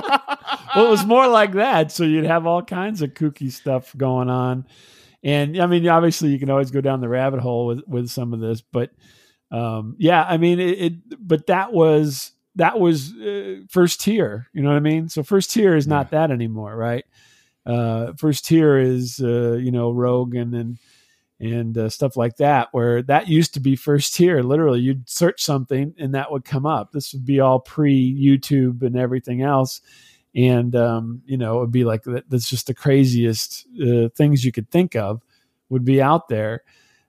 well, 0.77 0.87
it 0.87 0.90
was 0.90 1.07
more 1.07 1.29
like 1.29 1.53
that. 1.53 1.90
So 1.92 2.05
you'd 2.05 2.27
have 2.27 2.47
all 2.47 2.62
kinds 2.62 3.01
of 3.01 3.14
kooky 3.14 3.51
stuff 3.51 3.97
going 3.97 4.29
on. 4.29 4.66
And 5.25 5.59
I 5.59 5.66
mean, 5.66 5.88
obviously, 5.88 6.29
you 6.29 6.38
can 6.38 6.51
always 6.51 6.71
go 6.71 6.83
down 6.83 7.01
the 7.01 7.09
rabbit 7.09 7.40
hole 7.40 7.66
with, 7.66 7.83
with 7.87 8.11
some 8.11 8.35
of 8.35 8.40
this, 8.40 8.61
but 8.61 8.90
um, 9.53 9.97
yeah, 9.99 10.25
I 10.25 10.38
mean 10.38 10.59
it, 10.59 10.79
it, 10.81 11.27
but 11.29 11.47
that 11.47 11.73
was 11.73 12.33
that 12.57 12.81
was 12.81 13.12
uh, 13.15 13.61
first 13.69 14.01
tier. 14.01 14.49
You 14.55 14.62
know 14.62 14.71
what 14.71 14.77
I 14.77 14.81
mean? 14.81 15.09
So 15.11 15.23
first 15.23 15.51
tier 15.51 15.77
is 15.77 15.87
not 15.87 16.11
that 16.11 16.31
anymore, 16.31 16.75
right? 16.75 17.05
Uh, 17.65 18.12
first 18.19 18.47
tier 18.47 18.79
is 18.79 19.21
uh, 19.21 19.53
you 19.53 19.71
know 19.71 19.93
Rogan 19.93 20.55
and 20.55 20.79
and 21.38 21.77
uh, 21.77 21.91
stuff 21.91 22.17
like 22.17 22.37
that, 22.37 22.69
where 22.73 23.03
that 23.03 23.29
used 23.29 23.53
to 23.55 23.61
be 23.61 23.77
first 23.77 24.15
tier. 24.15 24.43
Literally, 24.43 24.81
you'd 24.81 25.09
search 25.09 25.43
something 25.43 25.95
and 25.99 26.15
that 26.15 26.31
would 26.31 26.45
come 26.45 26.65
up. 26.65 26.93
This 26.93 27.12
would 27.12 27.27
be 27.27 27.41
all 27.41 27.61
pre 27.61 28.15
YouTube 28.19 28.83
and 28.83 28.97
everything 28.97 29.43
else, 29.43 29.83
and 30.35 30.75
um, 30.75 31.21
you 31.27 31.37
know 31.37 31.59
it 31.59 31.61
would 31.61 31.73
be 31.73 31.85
like 31.85 32.05
that's 32.05 32.49
just 32.49 32.69
the 32.69 32.75
craziest 32.75 33.67
uh, 33.83 34.09
things 34.17 34.47
you 34.47 34.53
could 34.53 34.71
think 34.71 34.97
of 34.97 35.21
would 35.69 35.85
be 35.85 36.01
out 36.01 36.29
there. 36.29 36.62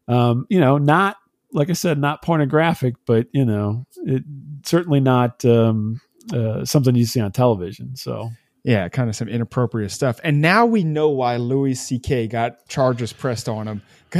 Um, 0.09 0.45
you 0.49 0.59
know, 0.59 0.77
not 0.77 1.15
like 1.53 1.69
I 1.69 1.73
said, 1.73 1.99
not 1.99 2.21
pornographic, 2.21 2.95
but 3.05 3.27
you 3.31 3.45
know, 3.45 3.85
it 3.97 4.23
certainly 4.65 4.99
not 4.99 5.45
um, 5.45 6.01
uh, 6.33 6.65
something 6.65 6.95
you 6.95 7.05
see 7.05 7.21
on 7.21 7.31
television. 7.31 7.95
So 7.95 8.29
yeah, 8.63 8.87
kind 8.89 9.09
of 9.09 9.15
some 9.15 9.27
inappropriate 9.27 9.91
stuff. 9.91 10.19
And 10.23 10.41
now 10.41 10.65
we 10.65 10.83
know 10.83 11.09
why 11.09 11.35
Louis 11.37 11.75
C.K. 11.75 12.27
got 12.27 12.67
charges 12.69 13.11
pressed 13.11 13.49
on 13.49 13.67
him 13.67 13.81
for 14.11 14.19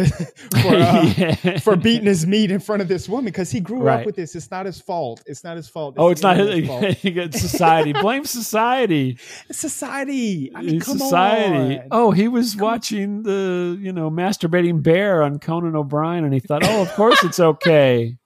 uh, 0.76 1.14
Yeah. 1.18 1.60
for 1.60 1.76
beating 1.76 2.08
his 2.08 2.26
meat 2.28 2.50
in 2.52 2.60
front 2.60 2.82
of 2.82 2.88
this 2.88 3.08
woman 3.08 3.26
because 3.26 3.52
he 3.52 3.60
grew 3.60 3.80
Right. 3.84 4.00
up 4.02 4.06
with 4.06 4.16
this. 4.16 4.36
It's 4.36 4.50
not 4.52 4.66
his 4.66 4.82
fault. 4.82 5.22
It's 5.28 5.44
not 5.44 5.56
his 5.56 5.70
fault. 5.70 5.96
Oh, 5.98 6.10
it's 6.10 6.24
not 6.24 6.36
his, 6.38 6.68
fault. 6.68 6.84
his, 6.84 7.04
you 7.06 7.12
get 7.12 7.34
society. 7.34 7.94
Blame 7.94 8.26
society. 8.26 9.18
It's 9.50 9.60
society. 9.60 10.52
I 10.56 10.62
mean, 10.64 10.80
come 10.82 10.98
society. 10.98 11.80
on. 11.80 11.88
Oh, 11.92 12.12
he 12.12 12.28
was 12.28 12.56
watching 12.58 13.24
the 13.24 13.78
you 13.80 13.94
know 13.94 14.10
masturbating 14.10 14.82
bear 14.84 15.22
on 15.24 15.38
Conan 15.40 15.76
O'Brien, 15.76 16.24
and 16.26 16.34
he 16.34 16.40
thought, 16.40 16.64
oh, 16.66 16.82
of 16.82 16.92
course 16.94 17.24
it's 17.24 17.40
okay. 17.40 18.18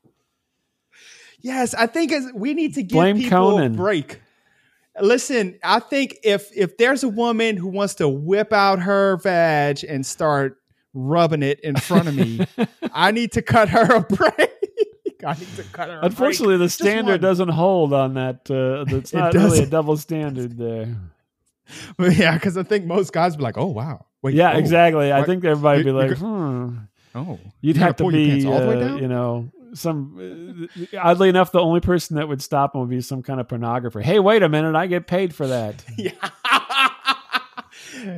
Yes, 1.42 1.74
I 1.74 1.86
think 1.88 2.12
as 2.12 2.32
we 2.34 2.54
need 2.54 2.74
to 2.76 2.82
give 2.84 2.94
Blame 2.96 3.18
people 3.18 3.52
Conan. 3.52 3.74
a 3.74 3.78
break. 3.78 4.22
Listen, 5.02 5.60
I 5.64 5.80
think 5.80 6.18
if 6.24 6.50
if 6.56 6.78
there's 6.78 7.04
a 7.04 7.10
woman 7.10 7.58
who 7.58 7.68
wants 7.68 7.96
to 7.96 8.08
whip 8.10 8.52
out 8.54 8.80
her 8.80 9.18
vag 9.18 9.84
and 9.84 10.06
start 10.06 10.58
rubbing 10.94 11.44
it 11.44 11.60
in 11.62 11.76
front 11.76 12.08
of 12.08 12.16
me, 12.16 12.46
I 12.94 13.12
need 13.12 13.32
to 13.34 13.42
cut 13.42 13.70
her 13.70 13.96
a 13.96 14.02
break. 14.02 14.34
I 15.26 15.34
need 15.34 15.56
to 15.56 15.64
cut 15.72 15.90
her. 15.90 16.00
Unfortunately, 16.04 16.58
the 16.58 16.70
standard 16.70 17.22
doesn't 17.22 17.50
hold 17.50 17.94
on 17.94 18.14
that. 18.16 18.50
Uh, 18.50 18.86
it's 18.96 19.14
It 19.14 19.18
not 19.18 19.34
really 19.34 19.60
a 19.60 19.66
double 19.66 19.98
standard 19.98 20.58
there. 20.58 20.96
yeah, 22.00 22.36
because 22.36 22.58
I 22.58 22.64
think 22.64 22.86
most 22.86 23.12
guys 23.12 23.36
be 23.36 23.44
like, 23.44 23.58
"Oh 23.58 23.66
wow, 23.66 24.06
wait, 24.22 24.36
Yeah, 24.36 24.54
oh, 24.56 24.60
exactly. 24.60 25.12
I 25.12 25.24
think 25.24 25.44
everybody 25.44 25.80
would 25.80 25.86
be 25.86 25.92
like, 25.92 26.18
hmm. 26.18 26.78
Oh, 27.16 27.40
You'd 27.62 27.78
You 27.78 27.82
have 27.82 28.00
your 28.00 28.12
be, 28.12 28.30
pants 28.30 28.46
all 28.46 28.60
the 28.60 28.68
way 28.68 28.76
uh, 28.76 28.80
down? 28.80 28.98
you 29.00 29.08
know, 29.08 29.52
some. 29.74 30.68
Uh, 30.94 30.98
oddly 31.00 31.30
enough, 31.30 31.52
the 31.52 31.60
only 31.60 31.80
person 31.80 32.18
that 32.18 32.28
would 32.28 32.42
stop 32.42 32.76
him 32.76 32.82
would 32.82 32.90
be 32.90 33.02
some 33.02 33.24
kind 33.24 33.40
of 33.40 33.48
pornographer. 33.48 34.02
Hey, 34.02 34.20
wait 34.20 34.44
a 34.44 34.50
minute! 34.50 34.76
I 34.76 34.88
get 34.88 35.08
paid 35.08 35.34
for 35.34 35.48
that. 35.48 35.84
yeah. 35.98 36.12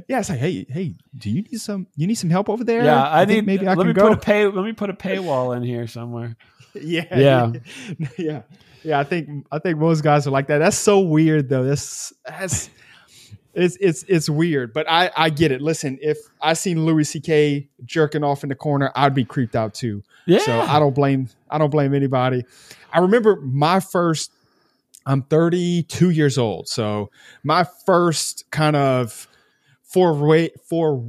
yeah, 0.07 0.19
it's 0.19 0.29
like, 0.29 0.39
hey, 0.39 0.65
hey, 0.69 0.95
do 1.17 1.29
you 1.29 1.41
need 1.43 1.59
some? 1.59 1.87
You 1.95 2.07
need 2.07 2.15
some 2.15 2.29
help 2.29 2.49
over 2.49 2.63
there? 2.63 2.83
Yeah, 2.83 3.07
I, 3.09 3.25
think 3.25 3.39
need. 3.39 3.45
maybe 3.45 3.67
I 3.67 3.71
let 3.73 3.79
can 3.79 3.87
me 3.87 3.93
go. 3.93 4.09
put 4.09 4.17
a 4.17 4.21
pay. 4.21 4.45
Let 4.45 4.65
me 4.65 4.73
put 4.73 4.89
a 4.89 4.93
paywall 4.93 5.55
in 5.55 5.63
here 5.63 5.87
somewhere. 5.87 6.35
yeah, 6.73 7.17
Yeah. 7.17 7.51
yeah, 8.17 8.41
yeah. 8.83 8.99
I 8.99 9.03
think 9.03 9.45
I 9.51 9.59
think 9.59 9.77
most 9.77 10.03
guys 10.03 10.27
are 10.27 10.31
like 10.31 10.47
that. 10.47 10.59
That's 10.59 10.77
so 10.77 10.99
weird, 10.99 11.49
though. 11.49 11.63
That's 11.63 12.13
that's 12.25 12.69
it's 13.53 13.77
it's 13.81 14.03
it's 14.07 14.29
weird, 14.29 14.73
but 14.73 14.89
I 14.89 15.11
I 15.15 15.29
get 15.29 15.51
it. 15.51 15.61
Listen, 15.61 15.97
if 16.01 16.17
I 16.41 16.53
seen 16.53 16.85
Louis 16.85 17.03
C.K. 17.03 17.67
jerking 17.85 18.23
off 18.23 18.43
in 18.43 18.49
the 18.49 18.55
corner, 18.55 18.91
I'd 18.95 19.15
be 19.15 19.25
creeped 19.25 19.55
out 19.55 19.73
too. 19.73 20.03
Yeah. 20.25 20.39
So 20.39 20.59
I 20.59 20.79
don't 20.79 20.93
blame 20.93 21.29
I 21.49 21.57
don't 21.57 21.71
blame 21.71 21.93
anybody. 21.93 22.45
I 22.93 22.99
remember 22.99 23.37
my 23.37 23.79
first 23.79 24.31
I'm 25.05 25.23
32 25.23 26.11
years 26.11 26.37
old. 26.37 26.67
So 26.67 27.09
my 27.43 27.65
first 27.85 28.45
kind 28.51 28.75
of 28.75 29.27
foray 29.81 30.49
for 30.65 31.03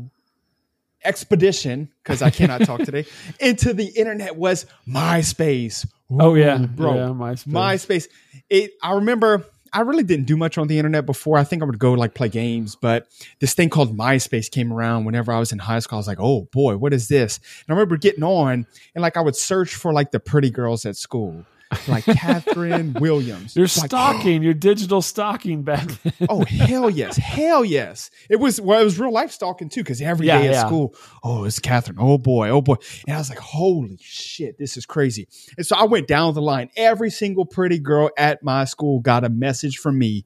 expedition 1.04 1.90
because 2.02 2.22
I 2.22 2.30
cannot 2.30 2.62
talk 2.62 2.80
today 2.80 3.06
into 3.40 3.74
the 3.74 3.86
internet 3.86 4.36
was 4.36 4.66
MySpace. 4.88 5.86
oh 6.10 6.34
yeah, 6.34 6.58
bro. 6.58 6.94
Yeah, 6.94 7.00
MySpace. 7.08 7.46
MySpace. 7.46 8.08
It. 8.48 8.72
I 8.82 8.94
remember. 8.94 9.44
I 9.72 9.80
really 9.80 10.02
didn't 10.02 10.26
do 10.26 10.36
much 10.36 10.58
on 10.58 10.68
the 10.68 10.78
internet 10.78 11.06
before. 11.06 11.38
I 11.38 11.44
think 11.44 11.62
I 11.62 11.64
would 11.64 11.78
go 11.78 11.92
like 11.92 12.14
play 12.14 12.28
games, 12.28 12.76
but 12.76 13.06
this 13.38 13.54
thing 13.54 13.70
called 13.70 13.96
MySpace 13.96 14.50
came 14.50 14.72
around 14.72 15.04
whenever 15.04 15.32
I 15.32 15.38
was 15.38 15.52
in 15.52 15.58
high 15.58 15.78
school. 15.78 15.96
I 15.96 16.00
was 16.00 16.06
like, 16.08 16.20
"Oh 16.20 16.48
boy, 16.52 16.76
what 16.76 16.92
is 16.92 17.08
this?" 17.08 17.38
And 17.38 17.74
I 17.74 17.78
remember 17.78 17.96
getting 17.96 18.24
on 18.24 18.66
and 18.94 19.02
like 19.02 19.16
I 19.16 19.20
would 19.20 19.36
search 19.36 19.74
for 19.74 19.92
like 19.92 20.10
the 20.10 20.20
pretty 20.20 20.50
girls 20.50 20.84
at 20.86 20.96
school, 20.96 21.44
like 21.88 22.04
Catherine 22.04 22.92
Williams. 23.00 23.54
You're 23.54 23.64
Like, 23.64 23.86
stalking. 23.86 24.42
You're 24.44 24.54
digital 24.54 25.02
stalking 25.02 25.62
back 25.62 25.88
oh, 25.88 25.96
then. 26.18 26.26
oh 26.28 26.44
hell 26.44 26.90
yes, 26.90 27.16
hell 27.16 27.64
yes. 27.64 28.10
It 28.28 28.36
was 28.36 28.60
well, 28.60 28.80
it 28.80 28.84
was 28.84 28.98
real 28.98 29.12
life 29.12 29.30
stalking 29.30 29.68
too, 29.68 29.82
because 29.82 30.00
every 30.02 30.26
day 30.26 30.32
Yeah, 30.44 30.48
at 30.48 30.52
yeah. 30.52 30.66
school, 30.66 30.94
oh, 31.22 31.44
it's 31.44 31.58
Catherine. 31.58 31.98
Oh 32.00 32.18
boy, 32.18 32.48
oh 32.50 32.60
boy. 32.60 32.76
And 33.06 33.14
I 33.14 33.18
was 33.18 33.28
like, 33.30 33.38
holy 33.38 33.98
shit, 34.00 34.58
this 34.58 34.76
is 34.76 34.86
crazy. 34.86 35.28
And 35.56 35.66
so 35.66 35.76
I 35.76 35.84
went 35.84 36.06
down 36.08 36.34
the 36.34 36.42
line. 36.42 36.70
Every 36.76 37.10
single 37.10 37.46
pretty 37.46 37.78
girl 37.78 38.10
at 38.16 38.42
my 38.42 38.64
school 38.64 39.00
got 39.00 39.24
a 39.24 39.28
message 39.28 39.78
from 39.78 39.98
me 39.98 40.24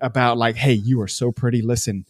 about 0.00 0.38
like, 0.38 0.56
hey, 0.56 0.72
you 0.74 1.00
are 1.00 1.08
so 1.08 1.32
pretty. 1.32 1.62
Listen. 1.62 2.04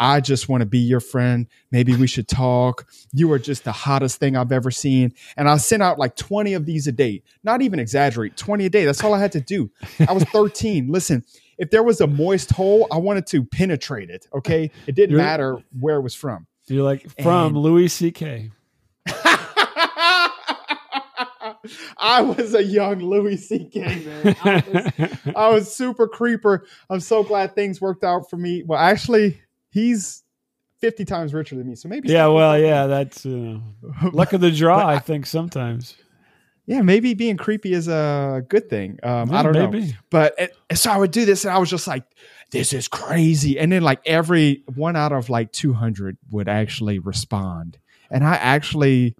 I 0.00 0.20
just 0.20 0.48
want 0.48 0.62
to 0.62 0.66
be 0.66 0.78
your 0.78 0.98
friend. 1.00 1.46
Maybe 1.70 1.94
we 1.94 2.06
should 2.06 2.26
talk. 2.26 2.86
You 3.12 3.30
are 3.32 3.38
just 3.38 3.64
the 3.64 3.72
hottest 3.72 4.18
thing 4.18 4.34
I've 4.34 4.50
ever 4.50 4.70
seen. 4.70 5.12
And 5.36 5.48
I 5.48 5.56
sent 5.58 5.82
out 5.82 5.98
like 5.98 6.16
20 6.16 6.54
of 6.54 6.64
these 6.64 6.86
a 6.86 6.92
day. 6.92 7.22
Not 7.44 7.60
even 7.60 7.78
exaggerate, 7.78 8.36
20 8.36 8.64
a 8.64 8.70
day. 8.70 8.86
That's 8.86 9.04
all 9.04 9.12
I 9.12 9.18
had 9.20 9.32
to 9.32 9.40
do. 9.40 9.70
I 10.08 10.12
was 10.12 10.24
13. 10.24 10.88
Listen, 10.90 11.22
if 11.58 11.70
there 11.70 11.82
was 11.82 12.00
a 12.00 12.06
moist 12.06 12.50
hole, 12.50 12.88
I 12.90 12.96
wanted 12.96 13.26
to 13.28 13.44
penetrate 13.44 14.08
it. 14.08 14.26
Okay. 14.34 14.70
It 14.86 14.94
didn't 14.94 15.10
You're- 15.10 15.22
matter 15.22 15.58
where 15.78 15.96
it 15.96 16.02
was 16.02 16.14
from. 16.14 16.46
You're 16.66 16.82
like 16.84 17.06
from 17.20 17.48
And- 17.48 17.58
Louis 17.58 17.88
C.K. 17.88 18.50
I 21.98 22.22
was 22.22 22.54
a 22.54 22.62
young 22.62 23.00
Louis 23.00 23.36
C.K. 23.36 23.80
man. 24.04 24.36
I 24.42 24.62
was, 24.72 25.34
I 25.36 25.48
was 25.50 25.74
super 25.76 26.08
creeper. 26.08 26.64
I'm 26.88 27.00
so 27.00 27.22
glad 27.22 27.54
things 27.54 27.80
worked 27.80 28.04
out 28.04 28.30
for 28.30 28.36
me. 28.36 28.62
Well, 28.62 28.78
actually, 28.78 29.40
he's 29.70 30.22
50 30.80 31.04
times 31.04 31.34
richer 31.34 31.56
than 31.56 31.66
me. 31.68 31.74
So 31.74 31.88
maybe. 31.88 32.08
yeah, 32.08 32.26
well, 32.26 32.58
yeah, 32.58 32.86
that's 32.86 33.24
uh, 33.26 33.58
luck 34.12 34.32
of 34.32 34.40
the 34.40 34.50
draw. 34.50 34.78
I- 34.78 34.94
I 34.94 34.98
think 34.98 35.26
sometimes. 35.26 35.96
Yeah, 36.66 36.82
maybe 36.82 37.14
being 37.14 37.36
creepy 37.36 37.72
is 37.72 37.88
a 37.88 38.44
good 38.48 38.70
thing. 38.70 39.00
Um, 39.02 39.32
I 39.32 39.42
don't 39.42 39.54
know. 39.54 39.82
But 40.08 40.34
it, 40.38 40.56
so 40.78 40.92
I 40.92 40.98
would 40.98 41.10
do 41.10 41.24
this, 41.24 41.44
and 41.44 41.52
I 41.52 41.58
was 41.58 41.68
just 41.68 41.88
like, 41.88 42.04
"This 42.52 42.72
is 42.72 42.86
crazy." 42.86 43.58
And 43.58 43.72
then 43.72 43.82
like 43.82 44.00
every 44.06 44.62
one 44.76 44.94
out 44.94 45.10
of 45.10 45.28
like 45.28 45.50
two 45.50 45.72
hundred 45.72 46.16
would 46.30 46.48
actually 46.48 47.00
respond, 47.00 47.78
and 48.08 48.22
I 48.22 48.34
actually 48.36 49.16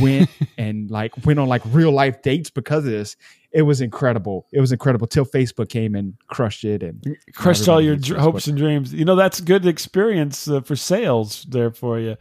went 0.00 0.28
and 0.58 0.90
like 0.90 1.12
went 1.26 1.38
on 1.38 1.48
like 1.48 1.62
real 1.66 1.92
life 1.92 2.22
dates 2.22 2.50
because 2.50 2.84
of 2.84 2.90
this. 2.92 3.16
It 3.50 3.62
was 3.62 3.80
incredible. 3.80 4.46
It 4.52 4.60
was 4.60 4.72
incredible 4.72 5.06
till 5.06 5.24
Facebook 5.24 5.68
came 5.70 5.94
and 5.94 6.14
crushed 6.26 6.64
it. 6.64 6.82
And 6.82 7.16
crushed 7.34 7.68
all 7.68 7.80
your 7.80 7.96
dr- 7.96 8.20
hopes 8.20 8.46
and 8.46 8.58
dreams. 8.58 8.92
You 8.92 9.04
know 9.06 9.16
that's 9.16 9.40
good 9.40 9.64
experience 9.66 10.46
uh, 10.48 10.60
for 10.60 10.76
sales 10.76 11.44
there 11.48 11.70
for 11.70 11.98
you. 11.98 12.16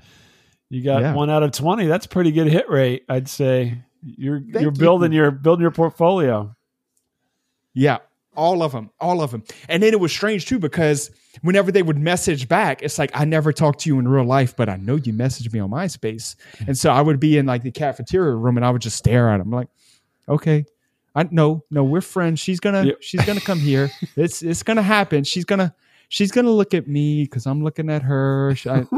You 0.69 0.83
got 0.83 1.01
Yeah. 1.01 1.13
one 1.13 1.29
out 1.29 1.43
of 1.43 1.51
twenty. 1.51 1.85
That's 1.85 2.07
pretty 2.07 2.31
good 2.31 2.47
hit 2.47 2.69
rate, 2.69 3.03
I'd 3.09 3.27
say. 3.27 3.77
You're 4.03 4.39
Thank 4.39 4.53
you're 4.53 4.63
you. 4.63 4.71
building 4.71 5.11
your 5.11 5.31
building 5.31 5.61
your 5.61 5.71
portfolio. 5.71 6.55
Yeah, 7.73 7.97
all 8.37 8.63
of 8.63 8.71
them, 8.71 8.89
all 9.01 9.21
of 9.21 9.31
them. 9.31 9.43
And 9.67 9.83
then 9.83 9.91
it 9.91 9.99
was 9.99 10.11
strange 10.13 10.45
too 10.45 10.59
because 10.59 11.11
whenever 11.41 11.71
they 11.71 11.81
would 11.81 11.97
message 11.97 12.47
back, 12.47 12.81
it's 12.83 12.97
like 12.97 13.11
I 13.13 13.25
never 13.25 13.51
talked 13.51 13.79
to 13.81 13.89
you 13.89 13.99
in 13.99 14.07
real 14.07 14.23
life, 14.23 14.55
but 14.55 14.69
I 14.69 14.77
know 14.77 14.95
you 14.95 15.11
messaged 15.11 15.51
me 15.51 15.59
on 15.59 15.71
MySpace. 15.71 16.35
Hmm. 16.59 16.63
And 16.67 16.77
so 16.77 16.91
I 16.91 17.01
would 17.01 17.19
be 17.19 17.37
in 17.37 17.45
like 17.45 17.63
the 17.63 17.71
cafeteria 17.71 18.35
room 18.35 18.55
and 18.55 18.65
I 18.65 18.69
would 18.69 18.81
just 18.81 18.95
stare 18.95 19.29
at 19.29 19.39
them 19.39 19.51
like, 19.51 19.67
okay. 20.29 20.65
I 21.15 21.27
no, 21.31 21.63
no, 21.71 21.83
we're 21.83 22.01
friends. 22.01 22.39
She's 22.39 22.59
gonna 22.59 22.83
Yep. 22.85 22.97
she's 23.01 23.25
gonna 23.25 23.41
come 23.41 23.59
here. 23.59 23.89
It's 24.15 24.43
it's 24.43 24.61
gonna 24.61 24.83
happen. 24.83 25.23
She's 25.23 25.45
gonna 25.45 25.73
she's 26.09 26.31
gonna 26.31 26.51
look 26.51 26.75
at 26.75 26.87
me 26.87 27.23
because 27.23 27.47
I'm 27.47 27.63
looking 27.63 27.89
at 27.89 28.03
her. 28.03 28.55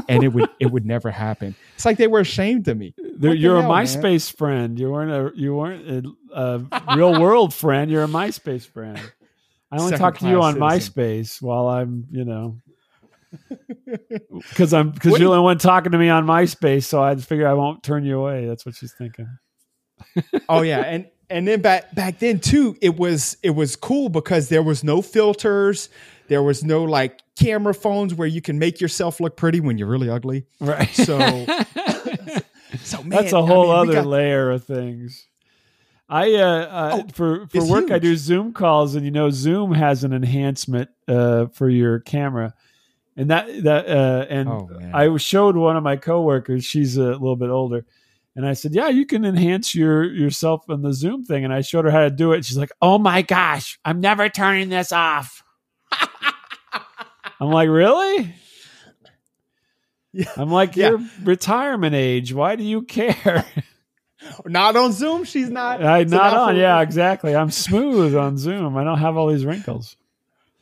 And 0.09 0.23
it 0.23 0.33
would 0.33 0.49
it 0.59 0.65
would 0.65 0.85
never 0.85 1.11
happen. 1.11 1.55
It's 1.75 1.85
like 1.85 1.95
they 1.97 2.07
were 2.07 2.19
ashamed 2.19 2.67
of 2.67 2.77
me. 2.77 2.93
You're 3.21 3.57
a 3.57 3.61
hell, 3.61 3.71
man? 3.73 3.85
MySpace 3.85 4.35
friend. 4.35 4.77
You 4.77 4.91
weren't 4.91 5.11
a 5.11 5.31
you 5.39 5.55
weren't 5.55 6.07
a, 6.35 6.65
a 6.89 6.95
real 6.97 7.21
world 7.21 7.53
friend. 7.53 7.89
You're 7.89 8.03
a 8.03 8.07
MySpace 8.07 8.67
friend. 8.67 8.99
I 9.71 9.77
only 9.77 9.97
talk 9.97 10.17
to 10.19 10.27
you 10.29 10.41
on 10.41 10.53
citizen. 10.55 10.93
MySpace 10.93 11.41
while 11.41 11.67
I'm 11.67 12.05
you 12.11 12.25
know 12.25 12.57
because 14.49 14.73
I'm 14.73 14.91
because 14.91 15.11
you're 15.11 15.19
the 15.19 15.25
only 15.35 15.43
one 15.43 15.57
talking 15.57 15.91
to 15.91 15.97
me 15.97 16.09
on 16.09 16.25
MySpace. 16.25 16.83
So 16.85 17.01
I 17.03 17.15
figure 17.15 17.47
I 17.47 17.53
won't 17.53 17.83
turn 17.83 18.03
you 18.05 18.19
away. 18.19 18.47
That's 18.47 18.65
what 18.65 18.75
she's 18.75 18.93
thinking. 18.93 19.27
oh 20.49 20.61
yeah 20.61 20.79
and 20.79 21.07
and 21.29 21.45
then 21.47 21.61
back 21.61 21.93
back 21.93 22.19
then 22.19 22.39
too 22.39 22.77
it 22.81 22.97
was 22.97 23.35
it 23.43 23.49
was 23.49 23.75
cool 23.75 24.07
because 24.07 24.47
there 24.47 24.63
was 24.63 24.81
no 24.81 25.01
filters 25.01 25.89
there 26.29 26.41
was 26.41 26.63
no 26.63 26.85
like 26.85 27.19
camera 27.37 27.73
phones 27.73 28.15
where 28.15 28.27
you 28.27 28.41
can 28.41 28.57
make 28.57 28.79
yourself 28.79 29.19
look 29.19 29.35
pretty 29.35 29.59
when 29.59 29.77
you're 29.77 29.89
really 29.89 30.09
ugly 30.09 30.45
Right. 30.61 30.87
so 30.93 31.17
so 32.81 32.99
man, 33.03 33.09
That's 33.09 33.33
a 33.33 33.45
whole 33.45 33.67
mean, 33.67 33.75
other 33.75 33.93
got- 33.93 34.05
layer 34.05 34.51
of 34.51 34.63
things. 34.63 35.27
I 36.09 36.33
uh, 36.33 36.45
uh 36.45 36.91
Oh, 36.93 37.07
for 37.13 37.47
for 37.47 37.57
it's 37.57 37.69
work 37.69 37.91
I 37.91 37.99
do. 37.99 38.15
Zoom 38.15 38.51
calls 38.53 38.95
and 38.95 39.05
you 39.05 39.11
know 39.11 39.29
Zoom 39.29 39.73
has 39.73 40.03
an 40.03 40.11
enhancement 40.13 40.89
uh 41.07 41.47
for 41.47 41.69
your 41.69 41.99
camera. 41.99 42.53
And 43.15 43.29
that 43.29 43.63
that 43.63 43.87
uh 43.87 44.25
and 44.29 44.49
Oh. 44.49 44.69
I 44.93 45.15
showed 45.17 45.55
one 45.55 45.77
of 45.77 45.83
my 45.83 45.97
coworkers, 45.97 46.65
she's 46.65 46.97
a 46.97 47.03
little 47.11 47.35
bit 47.35 47.49
older. 47.49 47.85
And 48.35 48.45
I 48.47 48.53
said, 48.53 48.73
"Yeah, 48.73 48.87
you 48.87 49.05
can 49.05 49.25
enhance 49.25 49.75
your 49.75 50.03
yourself 50.05 50.63
on 50.69 50.81
the 50.81 50.93
Zoom 50.93 51.25
thing." 51.25 51.43
And 51.43 51.53
I 51.53 51.61
showed 51.61 51.83
her 51.85 51.91
how 51.91 52.01
to 52.01 52.09
do 52.11 52.31
it. 52.31 52.45
She's 52.45 52.57
like, 52.57 52.71
"Oh 52.81 52.97
my 52.97 53.21
gosh, 53.21 53.77
I'm 53.83 53.99
never 53.99 54.29
turning 54.29 54.69
this 54.69 54.91
off." 54.93 55.43
I'm 57.41 57.49
like, 57.51 57.67
"Really?" 57.69 58.33
Yeah. 60.13 60.31
I'm 60.37 60.49
like, 60.51 60.75
Yeah. 60.75 60.89
"You're 60.91 61.01
retirement 61.23 61.95
age. 61.95 62.33
Why 62.33 62.55
do 62.55 62.63
you 62.63 62.83
care?" 62.83 63.45
not 64.45 64.75
on 64.75 64.91
zoom 64.91 65.23
she's 65.23 65.49
not 65.49 65.83
I 65.83 66.03
not 66.03 66.33
on. 66.33 66.55
Yeah, 66.57 66.81
exactly. 66.81 67.35
I'm 67.35 67.51
smooth 67.51 68.15
on 68.15 68.37
Zoom. 68.37 68.77
I 68.77 68.83
don't 68.83 68.97
have 68.99 69.17
all 69.17 69.27
these 69.27 69.45
wrinkles. 69.45 69.95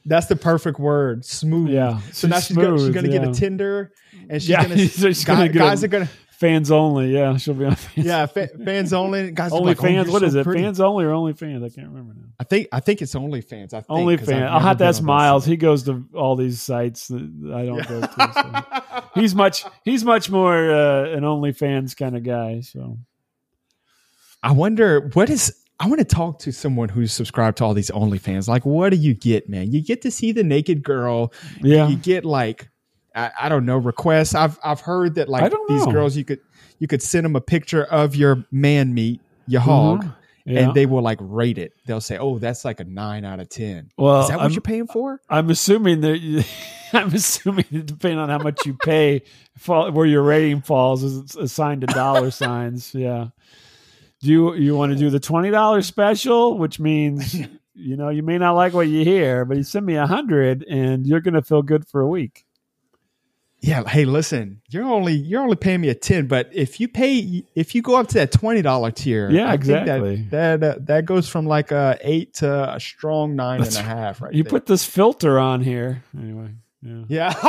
That's 0.05 0.27
the 0.27 0.35
perfect 0.35 0.79
word. 0.79 1.25
Smooth. 1.25 1.69
Yeah. 1.69 1.99
So 2.13 2.27
now 2.27 2.39
she's 2.39 2.55
gonna, 2.55 2.77
she's 2.77 2.89
gonna 2.89 3.09
get 3.09 3.27
a 3.27 3.33
Tinder, 3.33 3.91
and 4.29 4.41
she's 4.41 4.49
Yeah, 4.49 4.61
gonna, 4.63 4.77
she's 4.87 5.25
guy- 5.25 5.35
gonna 5.35 5.49
get 5.49 5.59
guys 5.59 5.83
a- 5.83 5.85
are 5.85 5.89
gonna 5.89 6.09
Fans 6.37 6.69
only. 6.69 7.15
Yeah, 7.15 7.35
she'll 7.37 7.55
be 7.55 7.65
on. 7.65 7.73
Fans. 7.73 8.05
yeah 8.05 8.25
fa- 8.27 8.49
fans 8.63 8.93
only. 8.93 9.31
Guys 9.31 9.51
only 9.51 9.69
like, 9.69 9.79
oh, 9.79 9.81
fans. 9.81 10.05
you're 10.05 10.13
what 10.13 10.19
so 10.19 10.25
is 10.27 10.35
it? 10.35 10.43
pretty. 10.43 10.61
Fans 10.61 10.79
only 10.79 11.03
or 11.03 11.11
only 11.11 11.33
fans? 11.33 11.63
I 11.63 11.69
can't 11.69 11.87
remember 11.87 12.13
now. 12.13 12.27
I 12.39 12.43
think 12.43 12.67
I 12.71 12.79
think 12.79 13.01
it's 13.01 13.15
only 13.15 13.41
fans. 13.41 13.73
I 13.73 13.79
think, 13.79 13.89
Only 13.89 14.13
I've. 14.19 14.29
I'll 14.29 14.59
have 14.59 14.77
to 14.77 14.83
ask 14.85 15.01
Miles. 15.01 15.45
He 15.45 15.57
goes 15.57 15.81
to 15.85 16.05
all 16.13 16.35
these 16.35 16.61
sites 16.61 17.07
that 17.07 17.51
I 17.55 17.65
don't 17.65 17.87
go 17.87 18.01
to. 18.01 18.31
So. 18.35 19.09
He's 19.19 19.33
much. 19.33 19.65
He's 19.83 20.03
much 20.05 20.29
more 20.29 20.55
uh, 20.71 21.09
an 21.09 21.21
OnlyFans 21.23 21.97
kind 21.97 22.15
of 22.15 22.21
guy. 22.21 22.61
So 22.61 22.99
I 24.47 24.51
wonder 24.53 25.09
what 25.13 25.29
is. 25.29 25.53
I 25.79 25.87
want 25.87 25.99
to 25.99 26.05
talk 26.05 26.39
to 26.39 26.51
someone 26.53 26.89
who's 26.89 27.11
subscribed 27.11 27.57
to 27.57 27.65
all 27.65 27.73
these 27.75 27.91
OnlyFans. 27.91 28.47
Like, 28.47 28.65
what 28.65 28.89
do 28.91 28.95
you 28.97 29.13
get, 29.13 29.47
man? 29.49 29.71
You 29.71 29.83
get 29.83 30.01
to 30.03 30.09
see 30.11 30.31
the 30.31 30.43
naked 30.43 30.81
girl. 30.83 31.31
yeah, 31.61 31.87
You 31.87 31.97
get 31.97 32.25
like, 32.25 32.69
I, 33.13 33.29
I 33.41 33.49
don't 33.49 33.65
know, 33.65 33.77
requests. 33.77 34.33
I've 34.33 34.57
I've 34.63 34.79
heard 34.79 35.15
that 35.15 35.27
like 35.29 35.53
these 35.67 35.85
girls, 35.87 36.15
you 36.15 36.23
could 36.23 36.39
you 36.79 36.87
could 36.87 37.01
send 37.03 37.25
them 37.25 37.35
a 37.35 37.41
picture 37.41 37.83
of 37.85 38.15
your 38.15 38.45
man 38.51 38.93
meat, 38.93 39.19
your 39.47 39.61
hog, 39.61 40.03
Mhm. 40.05 40.15
yeah. 40.45 40.59
and 40.61 40.73
they 40.73 40.85
will 40.85 41.01
like 41.01 41.19
rate 41.21 41.57
it. 41.57 41.73
They'll 41.85 41.99
say, 42.01 42.17
"Oh, 42.17 42.39
that's 42.39 42.63
like 42.63 42.79
a 42.79 42.85
nine 42.85 43.25
out 43.25 43.39
of 43.39 43.49
ten. 43.49 43.89
well, 43.97 44.21
Is 44.21 44.29
that 44.29 44.37
what 44.37 44.45
I'm, 44.45 44.51
you're 44.53 44.61
paying 44.61 44.87
for? 44.87 45.19
I'm 45.29 45.49
assuming 45.49 46.01
that. 46.01 46.19
You, 46.19 46.43
I'm 46.93 47.13
assuming 47.13 47.65
depending 47.71 48.17
on 48.17 48.29
how 48.29 48.37
much 48.39 48.65
you 48.65 48.73
pay, 48.75 49.23
fall, 49.57 49.91
where 49.91 50.05
your 50.05 50.23
rating 50.23 50.61
falls 50.61 51.03
is 51.03 51.35
assigned 51.35 51.81
to 51.81 51.87
dollar 51.87 52.31
signs. 52.43 52.95
Yeah. 52.95 53.27
Do 54.21 54.29
you 54.31 54.53
you 54.55 54.75
want 54.75 54.91
to 54.93 54.97
do 54.97 55.09
the 55.09 55.19
twenty 55.19 55.51
dollars 55.51 55.85
special, 55.85 56.57
which 56.57 56.79
means 56.79 57.35
you 57.75 57.95
know 57.95 58.09
you 58.09 58.23
may 58.23 58.37
not 58.37 58.53
like 58.53 58.73
what 58.73 58.87
you 58.87 59.03
hear, 59.03 59.45
but 59.45 59.57
you 59.57 59.63
send 59.63 59.85
me 59.85 59.95
a 59.95 60.07
hundred 60.07 60.63
and 60.69 61.05
you're 61.05 61.21
gonna 61.21 61.41
feel 61.41 61.61
good 61.61 61.87
for 61.87 62.01
a 62.01 62.07
week. 62.07 62.43
Yeah. 63.59 63.83
Hey, 63.87 64.05
listen, 64.05 64.61
you're 64.69 64.85
only 64.85 65.13
you're 65.13 65.41
only 65.41 65.55
paying 65.55 65.81
me 65.81 65.89
a 65.89 65.95
ten, 65.95 66.27
but 66.27 66.49
if 66.51 66.79
you 66.79 66.87
pay 66.87 67.43
if 67.55 67.73
you 67.75 67.81
go 67.81 67.95
up 67.95 68.07
to 68.09 68.13
that 68.15 68.31
twenty 68.31 68.61
dollar 68.61 68.91
tier, 68.91 69.29
Yeah, 69.29 69.47
I 69.47 69.57
think 69.57 69.61
exactly. 69.61 70.15
That 70.29 70.59
that, 70.61 70.77
uh, 70.77 70.79
that 70.81 71.05
goes 71.05 71.27
from 71.29 71.45
like 71.47 71.71
a 71.71 71.97
eight 72.01 72.35
to 72.35 72.75
a 72.75 72.79
strong 72.79 73.35
nine 73.35 73.61
and 73.61 73.75
a 73.75 73.81
half. 73.81 74.21
Right. 74.21 74.33
You 74.33 74.43
there. 74.43 74.49
put 74.51 74.65
this 74.67 74.83
filter 74.85 75.39
on 75.39 75.61
here 75.61 76.03
anyway. 76.17 76.49
Yeah. 76.81 77.03
Yeah. 77.07 77.33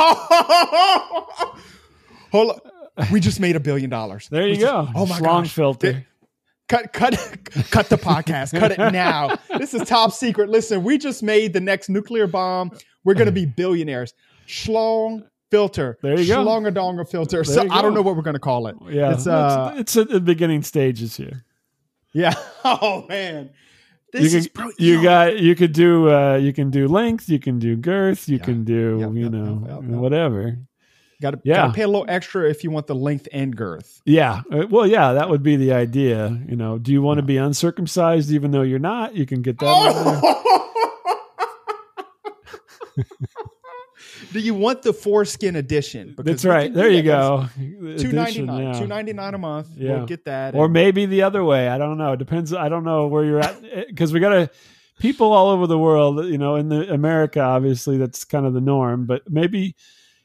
Hold 2.31 2.51
on. 2.97 3.07
We 3.11 3.19
just 3.19 3.39
made 3.39 3.55
a 3.55 3.59
billion 3.59 3.89
dollars. 3.89 4.27
There 4.29 4.47
you 4.47 4.57
go. 4.57 4.87
Oh 4.93 5.05
my 5.05 5.19
Schlong 5.19 5.43
gosh. 5.43 5.53
filter. 5.53 6.05
Cut, 6.69 6.93
cut, 6.93 7.13
cut 7.71 7.89
the 7.89 7.97
podcast. 7.97 8.57
Cut 8.57 8.71
it 8.71 8.77
now. 8.93 9.35
This 9.57 9.73
is 9.73 9.87
top 9.87 10.11
secret. 10.13 10.49
Listen, 10.49 10.83
we 10.83 10.97
just 10.99 11.23
made 11.23 11.51
the 11.51 11.59
next 11.59 11.89
nuclear 11.89 12.27
bomb. 12.27 12.71
We're 13.03 13.15
going 13.15 13.25
to 13.25 13.31
be 13.31 13.45
billionaires. 13.47 14.13
Schlong 14.47 15.23
filter. 15.49 15.97
There 16.03 16.19
you 16.19 16.27
go. 16.27 16.45
Schlongadonga 16.45 17.09
filter. 17.09 17.37
There 17.37 17.43
So 17.43 17.67
I 17.71 17.81
don't 17.81 17.93
know 17.95 18.03
what 18.03 18.15
we're 18.15 18.21
going 18.21 18.35
to 18.35 18.39
call 18.39 18.67
it. 18.67 18.75
yeah, 18.89 19.13
It's, 19.13 19.25
uh, 19.25 19.71
it's, 19.77 19.95
it's 19.95 19.97
at 19.97 20.09
the 20.09 20.21
beginning 20.21 20.61
stages 20.63 21.17
here. 21.17 21.43
Yeah. 22.13 22.33
Oh 22.63 23.05
man. 23.07 23.49
You 24.13 24.19
This 24.21 24.31
can, 24.33 24.39
is 24.39 24.47
bro. 24.49 24.69
you 24.77 24.97
yo. 24.97 25.03
got 25.03 25.39
you 25.39 25.55
could 25.55 25.71
do 25.71 26.09
uh, 26.11 26.35
you 26.35 26.51
can 26.51 26.69
do 26.71 26.87
length, 26.87 27.29
you 27.29 27.39
can 27.39 27.57
do 27.57 27.75
girth, 27.77 28.27
you 28.27 28.37
Yeah. 28.37 28.43
can 28.43 28.63
do 28.65 29.11
you 29.15 29.29
know 29.29 29.53
whatever. 29.81 30.57
Got 31.21 31.31
to 31.31 31.39
Yeah. 31.43 31.71
pay 31.73 31.81
a 31.81 31.87
little 31.87 32.05
extra 32.07 32.49
if 32.49 32.63
you 32.63 32.71
want 32.71 32.87
the 32.87 32.95
length 32.95 33.27
and 33.33 33.53
girth. 33.55 34.01
Yeah, 34.05 34.41
uh, 34.51 34.67
well, 34.69 34.87
yeah, 34.87 35.13
that 35.13 35.29
would 35.29 35.43
be 35.43 35.57
the 35.57 35.73
idea. 35.73 36.39
You 36.47 36.55
know, 36.55 36.77
do 36.77 36.91
you 36.93 37.01
want 37.01 37.17
to 37.17 37.23
be 37.23 37.35
uncircumcised 37.37 38.31
even 38.31 38.51
though 38.51 38.61
you're 38.61 38.79
not? 38.79 39.15
You 39.15 39.25
can 39.25 39.41
get 39.41 39.59
that. 39.59 40.21
there. 40.21 40.33
Do 44.31 44.39
you 44.39 44.53
want 44.53 44.83
the 44.83 44.93
foreskin 44.93 45.55
edition? 45.55 46.09
Because 46.15 46.25
That's 46.25 46.45
right. 46.45 46.71
There 46.71 46.89
you 46.89 47.01
go. 47.01 47.47
Two 47.97 48.11
ninety 48.11 48.43
nine. 48.43 48.63
yeah. 48.63 48.79
Two 48.79 48.85
ninety 48.85 49.11
nine 49.13 49.33
a 49.33 49.39
month. 49.39 49.69
Yeah. 49.75 49.97
We'll 49.97 50.05
get 50.05 50.25
that. 50.25 50.53
or 50.55 50.67
maybe 50.67 51.07
the 51.07 51.23
other 51.23 51.43
way. 51.43 51.67
I 51.67 51.79
don't 51.79 51.97
know. 51.97 52.13
It 52.13 52.17
depends. 52.17 52.53
I 52.53 52.69
don't 52.69 52.83
know 52.83 53.07
where 53.07 53.25
you're 53.25 53.39
at 53.39 53.59
because 53.87 54.13
we 54.13 54.19
got 54.19 54.29
to 54.29 54.49
people 54.99 55.33
all 55.33 55.49
over 55.49 55.65
the 55.65 55.79
world. 55.79 56.25
You 56.25 56.37
know, 56.37 56.55
in 56.57 56.69
the 56.69 56.93
America, 56.93 57.39
obviously 57.41 57.97
that's 57.97 58.23
kind 58.23 58.45
of 58.45 58.53
the 58.53 58.61
norm, 58.61 59.05
but 59.05 59.23
maybe 59.27 59.75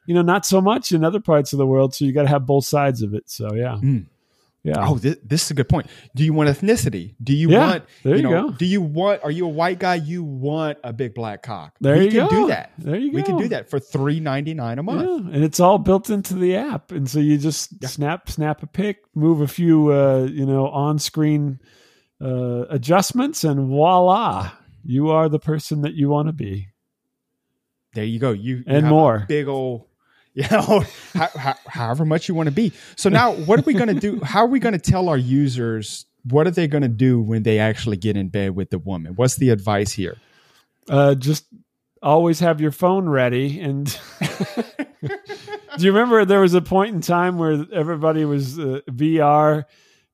you 0.06 0.14
know 0.14 0.22
not 0.22 0.44
so 0.46 0.60
much 0.60 0.92
in 0.92 1.04
other 1.04 1.20
parts 1.20 1.52
of 1.52 1.58
the 1.58 1.66
world. 1.66 1.94
So 1.94 2.04
you 2.04 2.12
got 2.12 2.22
to 2.22 2.28
have 2.28 2.46
both 2.46 2.64
sides 2.66 3.02
of 3.02 3.14
it. 3.14 3.28
So 3.30 3.54
yeah, 3.54 3.76
Mm. 3.82 4.06
yeah. 4.62 4.86
Oh, 4.88 4.96
this, 4.96 5.16
this 5.24 5.44
is 5.44 5.50
a 5.50 5.54
good 5.54 5.68
point. 5.68 5.86
Do 6.14 6.24
you 6.24 6.32
want 6.32 6.48
ethnicity? 6.48 7.14
Do 7.22 7.34
you 7.34 7.50
Yeah, 7.50 7.66
want? 7.66 7.84
there 8.02 8.16
you 8.16 8.22
know, 8.22 8.48
go. 8.48 8.50
Do 8.56 8.64
you 8.66 8.80
want? 8.82 9.22
Are 9.24 9.30
you 9.30 9.44
a 9.46 9.48
white 9.48 9.78
guy? 9.78 9.96
You 9.96 10.22
want 10.24 10.78
a 10.84 10.92
big 10.92 11.14
black 11.14 11.42
cock? 11.42 11.76
there 11.80 11.96
we 11.98 12.04
you 12.06 12.10
can 12.10 12.24
go. 12.28 12.28
do 12.28 12.46
that. 12.48 12.72
There 12.78 12.96
you 12.96 13.10
go. 13.12 13.16
We 13.16 13.22
can 13.22 13.36
do 13.36 13.48
that 13.48 13.68
for 13.70 13.78
three 13.78 14.20
ninety 14.20 14.54
nine 14.54 14.78
a 14.78 14.82
month. 14.82 15.02
Yeah, 15.26 15.34
and 15.34 15.44
it's 15.44 15.60
all 15.60 15.78
built 15.78 16.08
into 16.10 16.34
the 16.34 16.56
app, 16.56 16.92
and 16.92 17.08
so 17.08 17.18
you 17.20 17.36
just 17.38 17.70
Yeah. 17.80 17.88
snap 17.88 18.30
snap 18.30 18.62
a 18.62 18.66
pic, 18.66 18.98
move 19.14 19.40
a 19.40 19.48
few 19.48 19.92
uh, 19.92 20.28
you 20.30 20.46
know 20.46 20.68
on 20.68 20.98
screen 20.98 21.60
uh, 22.22 22.64
adjustments, 22.70 23.44
and 23.44 23.68
voila, 23.68 24.52
you 24.84 25.10
are 25.10 25.28
the 25.28 25.38
person 25.40 25.82
that 25.82 25.94
you 25.94 26.08
want 26.08 26.28
to 26.28 26.32
be. 26.32 26.68
There 27.94 28.04
you 28.04 28.18
go. 28.18 28.32
You 28.32 28.56
you 28.56 28.64
And 28.66 28.84
have 28.84 28.84
a 28.86 28.88
more. 28.94 29.24
big 29.28 29.46
old. 29.48 29.86
You 30.36 30.42
know, 30.50 30.82
how, 31.12 31.28
how, 31.28 31.54
however 31.66 32.04
much 32.04 32.28
you 32.28 32.34
want 32.34 32.48
to 32.48 32.52
be. 32.52 32.72
So 32.96 33.08
now, 33.08 33.34
what 33.34 33.60
are 33.60 33.62
we 33.62 33.72
going 33.72 33.94
to 33.94 34.00
do? 34.00 34.20
How 34.20 34.40
are 34.40 34.48
we 34.48 34.58
going 34.58 34.72
to 34.72 34.80
tell 34.80 35.08
our 35.08 35.16
users 35.16 36.06
what 36.24 36.46
are 36.46 36.50
they 36.50 36.66
going 36.66 36.82
to 36.82 36.88
do 36.88 37.20
when 37.20 37.44
they 37.44 37.58
actually 37.58 37.96
get 37.96 38.16
in 38.16 38.28
bed 38.28 38.56
with 38.56 38.70
the 38.70 38.78
woman? 38.78 39.14
What's 39.14 39.36
the 39.36 39.50
advice 39.50 39.92
here? 39.92 40.16
Uh, 40.88 41.14
just 41.14 41.46
always 42.02 42.40
have 42.40 42.60
your 42.60 42.70
phone 42.70 43.08
ready. 43.08 43.60
And 43.60 43.86
do 44.20 45.84
you 45.84 45.92
remember 45.92 46.24
there 46.24 46.40
was 46.40 46.54
a 46.54 46.62
point 46.62 46.94
in 46.94 47.00
time 47.00 47.38
where 47.38 47.64
everybody 47.72 48.24
was 48.24 48.58
uh, 48.58 48.80
VR? 48.90 49.64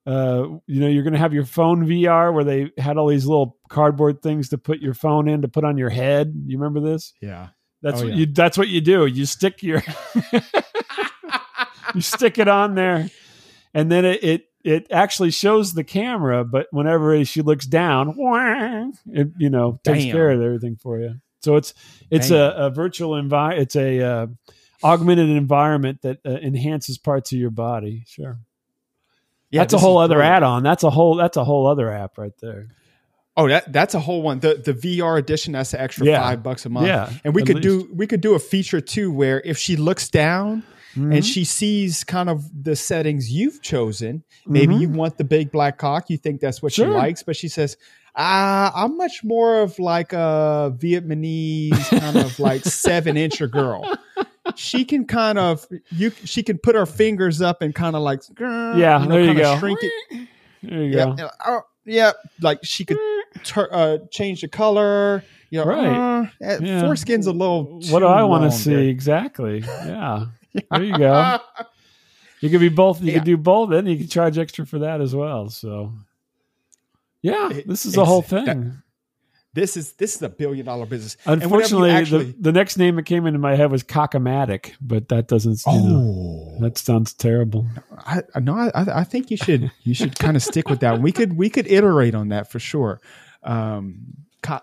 Uh, 0.05 0.47
you 0.65 0.81
know, 0.81 0.87
you're 0.87 1.03
going 1.03 1.13
to 1.13 1.19
have 1.19 1.33
your 1.33 1.45
phone 1.45 1.85
VR 1.85 2.33
where 2.33 2.43
they 2.43 2.71
had 2.77 2.97
all 2.97 3.07
these 3.07 3.25
little 3.25 3.57
cardboard 3.69 4.21
things 4.21 4.49
to 4.49 4.57
put 4.57 4.79
your 4.79 4.93
phone 4.93 5.27
in 5.27 5.43
to 5.43 5.47
put 5.47 5.63
on 5.63 5.77
your 5.77 5.89
head. 5.89 6.33
You 6.47 6.57
remember 6.57 6.79
this? 6.79 7.13
Yeah. 7.21 7.49
That's 7.81 8.01
Oh, 8.01 8.03
what 8.05 8.13
yeah. 8.13 8.19
you. 8.19 8.25
That's 8.27 8.57
what 8.57 8.67
you 8.67 8.81
do. 8.81 9.05
You 9.05 9.25
stick 9.25 9.63
your, 9.63 9.81
you 11.95 12.01
stick 12.01 12.37
it 12.37 12.47
on 12.47 12.75
there, 12.75 13.09
and 13.73 13.91
then 13.91 14.05
it 14.05 14.23
it, 14.23 14.45
it 14.63 14.87
actually 14.91 15.31
shows 15.31 15.73
the 15.73 15.83
camera. 15.83 16.45
But 16.45 16.67
whenever 16.71 17.23
she 17.25 17.41
looks 17.41 17.65
down, 17.65 18.15
it 19.07 19.29
you 19.37 19.49
know 19.49 19.79
takes 19.83 20.03
Damn. 20.03 20.11
care 20.11 20.29
of 20.31 20.41
everything 20.41 20.75
for 20.75 20.99
you. 20.99 21.15
So 21.41 21.55
it's 21.55 21.73
it's 22.11 22.29
a, 22.29 22.53
a 22.55 22.69
virtual 22.69 23.15
environment. 23.15 23.63
It's 23.63 23.75
a 23.75 23.99
uh, 24.01 24.27
augmented 24.83 25.29
environment 25.29 26.03
that 26.03 26.19
uh, 26.25 26.29
enhances 26.31 26.97
parts 26.99 27.31
of 27.31 27.39
your 27.39 27.49
body. 27.49 28.03
Sure, 28.07 28.37
Yeah, 29.49 29.61
that's 29.61 29.73
a 29.73 29.79
whole 29.79 29.97
other 29.97 30.21
add-on. 30.21 30.61
That's 30.61 30.83
a 30.83 30.91
whole 30.91 31.15
that's 31.15 31.37
a 31.37 31.43
whole 31.43 31.65
other 31.67 31.89
app 31.91 32.19
right 32.19 32.37
there. 32.41 32.67
Oh, 33.37 33.47
that 33.47 33.71
that's 33.71 33.93
a 33.93 33.99
whole 33.99 34.21
one. 34.21 34.39
The 34.39 34.55
the 34.63 34.73
VR 34.73 35.17
edition 35.17 35.53
that's 35.53 35.73
an 35.73 35.79
extra 35.79 36.05
Yeah. 36.05 36.21
five 36.21 36.43
bucks 36.43 36.65
a 36.65 36.69
month. 36.69 36.87
Yeah, 36.87 37.09
and 37.23 37.33
we 37.33 37.43
could 37.43 37.61
do 37.61 37.89
we 37.93 38.05
could 38.07 38.21
do 38.21 38.33
a 38.35 38.39
feature 38.39 38.81
too 38.81 39.11
where 39.11 39.41
if 39.45 39.57
she 39.57 39.75
looks 39.77 40.09
down 40.09 40.63
Mhm. 40.95 41.15
and 41.15 41.25
she 41.25 41.45
sees 41.45 42.03
kind 42.03 42.29
of 42.29 42.43
the 42.63 42.75
settings 42.75 43.31
you've 43.31 43.61
chosen, 43.61 44.23
maybe 44.45 44.75
Mhm. 44.75 44.81
you 44.81 44.89
want 44.89 45.17
the 45.17 45.23
big 45.23 45.49
black 45.49 45.77
cock, 45.77 46.09
you 46.09 46.17
think 46.17 46.41
that's 46.41 46.61
what 46.61 46.73
she 46.73 46.83
likes, 46.85 47.23
but 47.23 47.37
she 47.37 47.47
says, 47.47 47.77
"Ah, 48.13 48.73
I'm 48.75 48.97
much 48.97 49.23
more 49.23 49.61
of 49.61 49.79
like 49.79 50.11
a 50.11 50.75
Vietnamese 50.77 51.71
kind 51.97 52.17
of 52.17 52.37
like 52.39 52.63
seven 52.65 53.15
incher 53.15 53.49
girl." 53.49 53.89
She 54.55 54.83
can 54.83 55.05
kind 55.05 55.39
of 55.39 55.65
you. 55.91 56.11
She 56.25 56.43
can 56.43 56.57
put 56.57 56.75
her 56.75 56.85
fingers 56.85 57.41
up 57.41 57.61
and 57.61 57.73
kind 57.73 57.95
of 57.95 58.01
like 58.01 58.21
Yeah, 58.37 59.05
there 59.07 59.21
you 59.23 59.33
go. 59.35 59.57
Shrink 59.59 59.79
it. 59.81 60.27
There 60.63 60.83
you 60.83 60.97
Yeah, 60.97 61.05
go. 61.05 61.15
yeah, 61.17 61.29
oh, 61.45 61.61
yeah. 61.85 62.11
Like 62.41 62.59
she 62.63 62.83
could 62.83 62.97
tur- 63.43 63.69
uh, 63.71 63.97
change 64.11 64.41
the 64.41 64.47
color. 64.47 65.23
You 65.49 65.59
know, 65.59 65.65
Right. 65.65 66.21
uh, 66.21 66.25
eh, 66.41 66.59
Yeah. 66.61 66.81
foreskin's 66.81 67.27
a 67.27 67.31
little. 67.33 67.81
What 67.89 67.99
do 67.99 68.05
I 68.05 68.23
want 68.23 68.41
want 68.43 68.53
to 68.53 68.57
see 68.57 68.87
exactly? 68.87 69.59
Yeah, 69.59 70.25
there 70.71 70.83
you 70.83 70.97
go. 70.97 71.39
You 72.39 72.49
could 72.49 72.61
be 72.61 72.69
both. 72.69 73.01
You 73.01 73.07
Yeah. 73.11 73.13
could 73.19 73.25
do 73.25 73.37
both, 73.37 73.71
and 73.71 73.87
you 73.87 73.97
can 73.97 74.07
charge 74.07 74.37
extra 74.37 74.65
for 74.65 74.79
that 74.79 75.01
as 75.01 75.13
well. 75.15 75.49
So, 75.49 75.91
yeah, 77.21 77.49
It- 77.51 77.67
this 77.67 77.85
is 77.85 77.93
the 77.93 78.05
whole 78.05 78.21
thing. 78.21 78.45
that- 78.45 78.73
this 79.53 79.75
is 79.75 79.93
this 79.93 80.15
is 80.15 80.21
a 80.21 80.29
billion 80.29 80.65
dollar 80.65 80.85
business. 80.85 81.17
And 81.25 81.41
whenever 81.41 81.47
you 81.49 81.55
Unfortunately, 81.55 81.91
actually, 81.91 82.25
the, 82.31 82.41
the 82.43 82.51
next 82.51 82.77
name 82.77 82.95
that 82.95 83.03
came 83.03 83.25
into 83.25 83.39
my 83.39 83.55
head 83.55 83.69
was 83.71 83.83
Cockomatic, 83.83 84.73
but 84.79 85.09
that 85.09 85.27
doesn't. 85.27 85.61
You 85.67 85.81
know, 85.81 86.55
oh, 86.57 86.57
that 86.61 86.77
sounds 86.77 87.13
terrible. 87.13 87.67
I, 87.97 88.21
no, 88.39 88.55
I, 88.55 88.71
I 88.99 89.03
think 89.03 89.29
you 89.29 89.37
should 89.37 89.71
you 89.83 89.93
should 89.93 90.17
kind 90.17 90.37
of 90.37 90.43
stick 90.43 90.69
with 90.69 90.79
that. 90.79 91.01
We 91.01 91.11
could 91.11 91.35
we 91.35 91.49
could 91.49 91.67
iterate 91.67 92.15
on 92.15 92.29
that 92.29 92.49
for 92.51 92.59
sure. 92.59 93.01
Um, 93.43 94.05
co- 94.41 94.59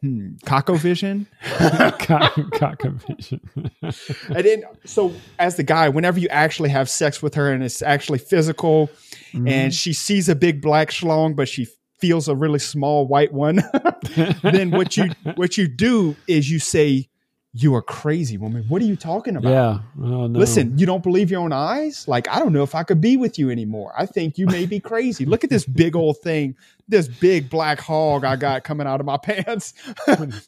hmm, 0.00 0.34
Vision. 0.76 1.26
Cock- 1.42 2.34
Cockovision. 2.34 3.40
and 4.36 4.44
then 4.44 4.64
so 4.84 5.12
as 5.38 5.56
the 5.56 5.62
guy 5.62 5.88
whenever 5.88 6.18
you 6.18 6.28
actually 6.28 6.70
have 6.70 6.88
sex 6.88 7.22
with 7.22 7.34
her 7.34 7.52
and 7.52 7.62
it's 7.62 7.82
actually 7.82 8.18
physical 8.18 8.90
Mm-hmm. 9.34 9.48
and 9.48 9.74
she 9.74 9.92
sees 9.92 10.28
a 10.28 10.36
big 10.36 10.62
black 10.62 10.90
schlong 10.90 11.34
but 11.34 11.48
she 11.48 11.66
feels 12.06 12.28
a 12.28 12.34
really 12.36 12.58
small 12.58 13.06
white 13.06 13.32
one, 13.32 13.62
then 14.42 14.70
what 14.70 14.94
you 14.96 15.10
what 15.36 15.56
you 15.56 15.66
do 15.66 16.14
is 16.26 16.50
you 16.50 16.58
say, 16.58 17.08
"You 17.54 17.74
are 17.74 17.80
crazy, 17.80 18.36
woman. 18.36 18.64
What 18.68 18.82
are 18.82 18.84
you 18.84 18.94
talking 18.96 19.36
about?" 19.36 19.50
Yeah. 19.50 19.78
Oh, 20.04 20.26
no. 20.26 20.38
Listen, 20.38 20.76
you 20.78 20.84
don't 20.84 21.02
believe 21.02 21.30
your 21.30 21.40
own 21.40 21.52
eyes? 21.52 22.06
Like, 22.06 22.28
I 22.28 22.38
don't 22.40 22.52
know 22.52 22.62
if 22.62 22.74
I 22.74 22.82
could 22.82 23.00
be 23.00 23.16
with 23.16 23.38
you 23.38 23.50
anymore. 23.50 23.94
I 23.96 24.04
think 24.04 24.36
you 24.36 24.46
may 24.46 24.66
be 24.66 24.80
crazy. 24.80 25.24
Look 25.24 25.44
at 25.44 25.50
this 25.50 25.64
big 25.64 25.96
old 25.96 26.18
thing, 26.18 26.56
this 26.88 27.08
big 27.08 27.48
black 27.48 27.80
hog 27.80 28.24
I 28.24 28.36
got 28.36 28.64
coming 28.64 28.86
out 28.86 29.00
of 29.00 29.06
my 29.06 29.16
pants. 29.22 29.72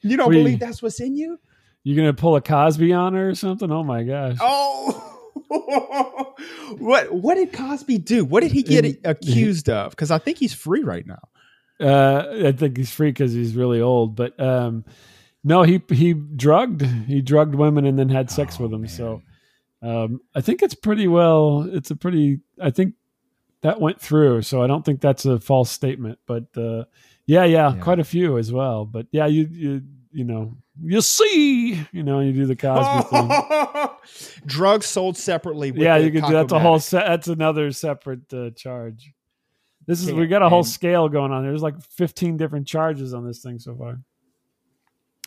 you 0.02 0.16
don't 0.18 0.28
We- 0.28 0.36
believe 0.36 0.58
that's 0.60 0.82
what's 0.82 1.00
in 1.00 1.16
you? 1.16 1.38
You're 1.84 1.96
gonna 1.96 2.12
pull 2.14 2.36
a 2.36 2.40
Cosby 2.42 2.92
on 2.92 3.14
her 3.14 3.30
or 3.30 3.34
something? 3.34 3.70
Oh 3.70 3.82
my 3.84 4.02
gosh. 4.02 4.36
Oh. 4.40 5.12
what 6.78 7.12
what 7.12 7.36
did 7.36 7.52
Cosby 7.52 7.98
do? 7.98 8.24
What 8.24 8.42
did 8.42 8.52
he 8.52 8.62
get 8.62 8.84
accused 9.04 9.68
of? 9.68 9.90
Because 9.90 10.10
I 10.10 10.18
think 10.18 10.38
he's 10.38 10.52
free 10.52 10.82
right 10.82 11.06
now. 11.06 11.20
Uh, 11.80 12.46
I 12.46 12.52
think 12.52 12.76
he's 12.76 12.90
free 12.90 13.10
because 13.10 13.32
he's 13.32 13.54
really 13.54 13.80
old. 13.80 14.16
But 14.16 14.38
um, 14.40 14.84
no, 15.44 15.62
he 15.62 15.82
he 15.90 16.12
drugged 16.14 16.82
he 16.82 17.20
drugged 17.20 17.54
women 17.54 17.84
and 17.86 17.98
then 17.98 18.08
had 18.08 18.30
sex 18.30 18.56
Oh, 18.58 18.62
with 18.64 18.70
them. 18.72 18.82
man. 18.82 18.90
So 18.90 19.22
um, 19.82 20.20
I 20.34 20.40
think 20.40 20.62
it's 20.62 20.74
pretty 20.74 21.06
well. 21.08 21.68
It's 21.70 21.90
a 21.90 21.96
pretty. 21.96 22.40
I 22.60 22.70
think 22.70 22.94
that 23.62 23.80
went 23.80 24.00
through. 24.00 24.42
So 24.42 24.62
I 24.62 24.66
don't 24.66 24.84
think 24.84 25.00
that's 25.00 25.24
a 25.26 25.38
false 25.38 25.70
statement. 25.70 26.18
But 26.26 26.44
uh, 26.56 26.84
yeah, 27.26 27.44
yeah, 27.44 27.74
Yeah. 27.74 27.80
quite 27.80 27.98
a 28.00 28.04
few 28.04 28.38
as 28.38 28.50
well. 28.52 28.84
But 28.86 29.06
yeah, 29.12 29.26
you 29.26 29.46
you 29.50 29.82
you 30.12 30.24
know 30.24 30.56
you 30.82 31.00
see 31.02 31.74
you 31.92 32.02
know 32.02 32.20
you 32.20 32.32
do 32.32 32.46
the 32.46 32.56
Cosby 32.56 33.08
thing. 33.10 33.88
Drugs 34.46 34.86
sold 34.86 35.16
separately. 35.16 35.72
With 35.72 35.82
yeah, 35.82 35.96
you 35.96 36.10
can 36.10 36.26
do 36.26 36.32
that's 36.32 36.52
a 36.52 36.58
whole 36.58 36.78
set. 36.78 37.06
That's 37.06 37.28
another 37.28 37.70
separate 37.72 38.32
uh, 38.32 38.50
charge. 38.50 39.12
This 39.86 40.02
is 40.02 40.12
we 40.12 40.26
got 40.26 40.42
a 40.42 40.48
whole 40.48 40.58
and- 40.60 40.66
scale 40.68 41.08
going 41.08 41.32
on. 41.32 41.44
There's 41.44 41.62
like 41.62 41.80
15 41.82 42.36
different 42.36 42.66
charges 42.66 43.14
on 43.14 43.26
this 43.26 43.40
thing 43.40 43.58
so 43.58 43.74
far. 43.76 44.00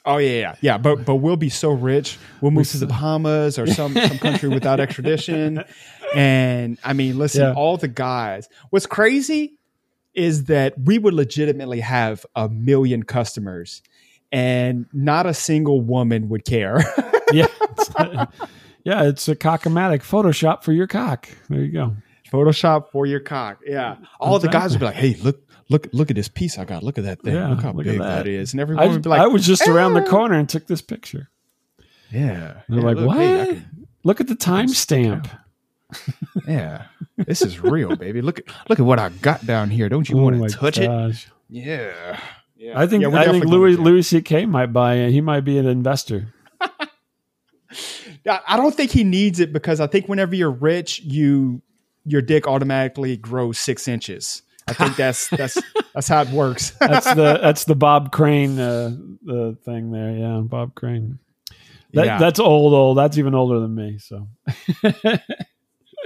Oh 0.06 0.18
yeah, 0.18 0.40
yeah, 0.40 0.56
yeah. 0.62 0.78
But 0.78 1.06
but 1.06 1.16
we'll 1.18 1.36
be 1.38 1.50
so 1.50 1.72
rich, 1.72 2.18
we'll 2.42 2.52
move 2.52 2.70
to 2.70 2.78
the 2.78 2.88
Bahamas 2.88 3.60
or 3.60 3.68
some 3.68 3.94
some 3.94 4.18
country 4.18 4.48
without 4.50 4.80
extradition. 4.86 5.64
And 6.16 6.78
I 6.84 6.94
mean, 6.94 7.18
listen, 7.18 7.42
Yeah. 7.42 7.54
all 7.54 7.76
the 7.78 7.90
guys. 7.90 8.48
What's 8.70 8.86
crazy 8.86 9.58
is 10.14 10.46
that 10.46 10.74
we 10.80 10.98
would 10.98 11.14
legitimately 11.14 11.82
have 11.82 12.26
a 12.36 12.48
million 12.50 13.04
customers, 13.04 13.82
and 14.32 14.86
not 14.94 15.26
a 15.26 15.34
single 15.34 15.82
woman 15.82 16.30
would 16.30 16.46
care. 16.46 16.78
yeah, 17.34 17.48
it's, 17.78 17.90
yeah, 18.86 19.04
it's 19.04 19.28
a 19.28 19.36
cockomatic 19.36 20.00
Photoshop 20.02 20.64
for 20.64 20.72
your 20.72 20.88
cock. 20.88 21.28
There 21.50 21.60
you 21.60 21.72
go. 21.74 21.96
Photoshop 22.32 22.90
for 22.92 23.06
your 23.06 23.20
cock. 23.20 23.60
Yeah, 23.66 23.98
all 24.20 24.40
the 24.40 24.48
guys 24.48 24.72
would 24.72 24.80
be 24.80 24.86
like, 24.86 24.96
"Hey, 24.96 25.16
look, 25.16 25.42
look, 25.70 25.88
look 25.94 26.10
at 26.10 26.16
this 26.16 26.28
piece 26.28 26.58
I 26.58 26.66
got. 26.66 26.84
Look 26.84 26.98
at 26.98 27.04
that 27.06 27.22
thing. 27.22 27.36
Yeah, 27.36 27.50
look 27.50 27.62
how 27.62 27.72
look 27.72 27.86
big 27.86 28.00
that." 28.00 28.24
that 28.24 28.28
is." 28.28 28.54
And 28.54 28.62
everyone 28.62 28.84
I, 28.84 28.88
would 28.88 29.02
be 29.02 29.10
like, 29.10 29.22
I 29.22 29.28
was 29.28 29.46
just 29.46 29.68
around 29.68 29.94
the 29.94 30.02
"Eh." 30.02 30.06
corner 30.10 30.36
and 30.36 30.48
took 30.48 30.68
this 30.68 30.82
picture. 30.82 31.30
"Yeah." 32.12 32.62
They're 32.68 32.80
yeah, 32.80 32.86
like, 32.86 32.98
look, 32.98 33.08
what? 33.08 33.18
hey, 33.18 33.46
can- 33.48 33.88
Look 34.04 34.22
at 34.22 34.28
the 34.28 34.36
timestamp. 34.36 35.30
Yeah, 36.48 36.86
this 37.18 37.42
is 37.42 37.60
real, 37.60 37.96
baby. 37.96 38.22
Look 38.22 38.38
at 38.40 38.46
look 38.70 38.80
at 38.80 38.86
what 38.86 39.00
I 39.00 39.10
got 39.10 39.46
down 39.48 39.72
here. 39.72 39.90
Don't 39.90 40.08
you 40.08 40.20
Oh 40.20 40.24
want 40.24 40.50
to 40.50 40.56
touch 40.56 40.78
it? 40.78 41.28
Yeah, 41.50 42.20
yeah. 42.56 42.80
I 42.80 42.86
think 42.86 43.02
Yeah, 43.02 43.10
I 43.20 43.26
think 43.26 43.46
Louis 43.46 43.76
Louis 43.76 44.04
C.K. 44.04 44.46
might 44.46 44.68
buy 44.68 44.96
it. 44.96 45.12
He 45.12 45.20
might 45.20 45.42
be 45.42 45.58
an 45.58 45.66
investor. 45.66 46.32
I 46.62 46.88
I 48.26 48.58
don't 48.58 48.74
think 48.74 48.92
he 48.92 49.04
needs 49.04 49.40
it 49.40 49.52
because 49.52 49.80
I 49.80 49.88
think 49.88 50.08
whenever 50.08 50.36
you're 50.36 50.52
rich, 50.52 51.00
you 51.00 51.64
your 52.06 52.22
dick 52.22 52.48
automatically 52.48 53.18
grows 53.18 53.60
six 53.60 53.88
inches. 53.88 54.42
I 54.68 54.74
think 54.74 54.96
that's 54.96 55.28
that's 55.30 55.58
that's 55.94 56.08
how 56.08 56.22
it 56.22 56.30
works. 56.30 56.72
That's 56.80 57.08
the 57.14 57.40
that's 57.42 57.64
the 57.66 57.76
Bob 57.76 58.12
Crane 58.12 58.60
uh, 58.60 58.96
the 59.24 59.58
thing 59.66 59.92
there. 59.92 60.12
Yeah, 60.12 60.42
Bob 60.44 60.76
Crane. 60.76 61.20
That, 61.94 62.06
Yeah. 62.06 62.18
That's 62.20 62.40
old, 62.40 62.74
old. 62.74 62.98
That's 62.98 63.18
even 63.18 63.34
older 63.34 63.60
than 63.60 63.74
me. 63.74 63.98
So, 63.98 64.28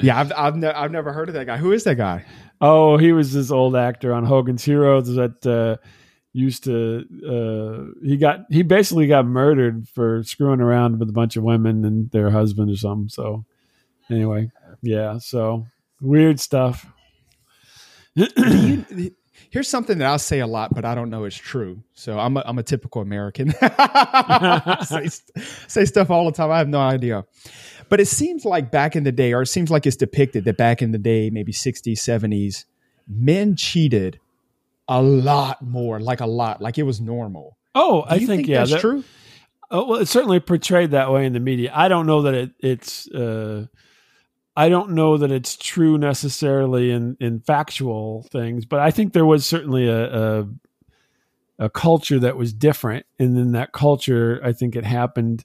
yeah, 0.02 0.18
I've 0.20 0.32
I've, 0.32 0.56
ne- 0.56 0.68
I've 0.72 0.91
never 0.91 1.12
heard 1.12 1.28
of 1.28 1.36
that 1.36 1.46
guy. 1.46 1.58
Who 1.58 1.74
is 1.74 1.84
that 1.84 1.96
guy? 1.96 2.24
oh, 2.62 2.96
he 2.98 3.12
was 3.12 3.34
this 3.34 3.52
old 3.52 3.76
actor 3.76 4.14
on 4.14 4.24
Hogan's 4.24 4.64
Heroes 4.64 5.14
that 5.16 5.46
uh, 5.46 5.76
used 6.32 6.64
to. 6.64 7.06
Uh, 7.28 8.06
he 8.06 8.16
got 8.16 8.46
he 8.50 8.64
basically 8.64 9.08
got 9.08 9.26
murdered 9.26 9.89
for 9.89 10.24
screwing 10.24 10.62
around 10.62 11.00
with 11.00 11.10
a 11.10 11.14
bunch 11.14 11.36
of 11.36 11.44
women 11.44 11.84
and 11.84 12.10
their 12.12 12.30
husband 12.32 12.72
or 12.72 12.78
something. 12.78 13.10
So, 13.10 13.44
anyway, 14.10 14.50
yeah. 14.82 15.18
So 15.18 15.66
weird 16.04 16.39
stuff. 16.39 16.86
You, 18.16 18.28
here's 19.49 19.68
something 19.68 19.97
that 19.99 20.08
I'll 20.08 20.20
say 20.20 20.39
a 20.39 20.47
lot, 20.47 20.74
but 20.74 20.86
I 20.86 20.93
don't 20.95 21.10
know 21.10 21.24
it's 21.24 21.36
true. 21.36 21.84
So 21.93 22.20
I'm 22.20 22.38
a, 22.38 22.43
I'm 22.45 22.58
a 22.60 22.64
typical 22.64 23.01
American. 23.01 23.51
say, 24.86 25.08
say 25.68 25.86
stuff 25.86 26.10
all 26.12 26.26
the 26.26 26.32
time. 26.32 26.51
I 26.51 26.58
have 26.58 26.68
no 26.68 26.80
idea. 26.80 27.26
But 27.89 27.99
it 27.99 28.08
seems 28.08 28.45
like 28.45 28.72
back 28.72 28.95
in 28.95 29.04
the 29.04 29.12
day, 29.12 29.34
or 29.34 29.41
it 29.41 29.47
seems 29.47 29.70
like 29.72 29.86
it's 29.86 29.95
depicted 29.95 30.45
that 30.45 30.58
back 30.58 30.82
in 30.82 30.91
the 30.91 30.97
day, 30.97 31.30
maybe 31.30 31.51
60s, 31.51 31.93
70s, 31.93 32.66
men 33.08 33.56
cheated 33.56 34.20
a 34.88 35.01
lot 35.01 35.62
more, 35.62 35.99
like 35.99 36.20
a 36.20 36.26
lot, 36.26 36.62
like 36.62 36.78
it 36.78 36.84
was 36.84 36.99
normal. 36.99 37.58
Oh, 37.76 38.04
I 38.08 38.18
think, 38.18 38.28
think, 38.30 38.47
yeah, 38.47 38.60
that's 38.60 38.72
that- 38.72 38.82
true. 38.82 39.04
Oh, 39.72 39.88
well, 39.88 40.01
it's 40.01 40.12
certainly 40.12 40.39
portrayed 40.39 40.91
that 40.91 41.12
way 41.12 41.26
in 41.26 41.34
the 41.34 41.39
media. 41.39 41.72
I 41.74 41.88
don't 41.88 42.06
know 42.06 42.24
that 42.24 42.34
it, 42.36 42.51
it's. 42.60 43.08
Uh, 43.10 43.66
I 44.56 44.70
don't 44.70 44.91
know 44.91 45.18
that 45.18 45.32
it's 45.32 45.56
true 45.56 45.97
necessarily 45.97 46.91
in 46.91 47.18
in 47.20 47.39
factual 47.39 48.24
things, 48.32 48.66
but 48.66 48.80
I 48.80 48.91
think 48.91 49.14
there 49.14 49.26
was 49.26 49.45
certainly 49.45 49.88
a 49.88 50.41
a, 50.41 50.47
a 51.60 51.70
culture 51.70 52.20
that 52.20 52.38
was 52.38 52.54
different, 52.54 53.06
and 53.18 53.38
in 53.38 53.51
that 53.54 53.72
culture, 53.72 54.39
I 54.43 54.54
think 54.54 54.76
it 54.76 54.86
happened. 54.86 55.43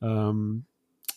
Um, 0.00 0.64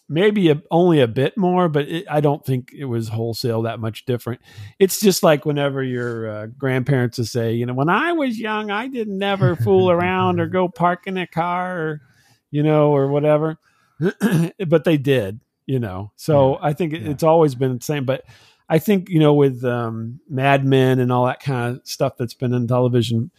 maybe 0.09 0.49
a, 0.49 0.61
only 0.71 0.99
a 0.99 1.07
bit 1.07 1.38
more, 1.38 1.69
but 1.69 1.88
it, 1.88 2.05
I 2.09 2.19
don't 2.19 2.43
think 2.43 2.73
it 2.75 2.86
was 2.86 3.07
wholesale 3.07 3.61
that 3.61 3.80
much 3.80 4.05
different. 4.05 4.41
It's 4.80 4.99
just 4.99 5.21
like 5.21 5.45
whenever 5.45 5.84
your 5.84 6.30
uh, 6.30 6.45
grandparents 6.47 7.19
would 7.19 7.27
say, 7.27 7.53
you 7.53 7.65
know, 7.65 7.75
when 7.75 7.89
I 7.89 8.13
was 8.13 8.38
young, 8.39 8.71
I 8.71 8.88
didn't 8.88 9.19
never 9.19 9.55
fool 9.55 9.91
around 9.91 10.39
or 10.39 10.47
go 10.47 10.67
park 10.67 11.05
in 11.05 11.17
a 11.17 11.27
car 11.27 11.80
or, 11.80 12.01
you 12.49 12.63
know, 12.63 12.91
or 12.91 13.07
whatever. 13.07 13.59
but 14.67 14.84
they 14.84 14.97
did, 14.97 15.39
you 15.70 15.78
know. 15.78 16.11
So 16.15 16.57
I 16.61 16.74
think 16.74 16.93
it, 16.93 17.03
yeah. 17.03 17.11
it's 17.11 17.22
always 17.22 17.53
been 17.53 17.78
the 17.78 17.84
same. 17.84 18.03
But 18.03 18.26
I 18.67 18.80
think, 18.80 19.07
you 19.07 19.20
know, 19.20 19.36
with 19.36 19.63
um, 19.63 20.20
Mad 20.28 20.65
Men 20.65 20.99
and 20.99 21.11
all 21.11 21.28
that 21.28 21.41
kind 21.41 21.78
of 21.78 21.88
stuff 21.88 22.17
that's 22.17 22.34
been 22.34 22.53
in 22.55 22.67
television 22.67 23.30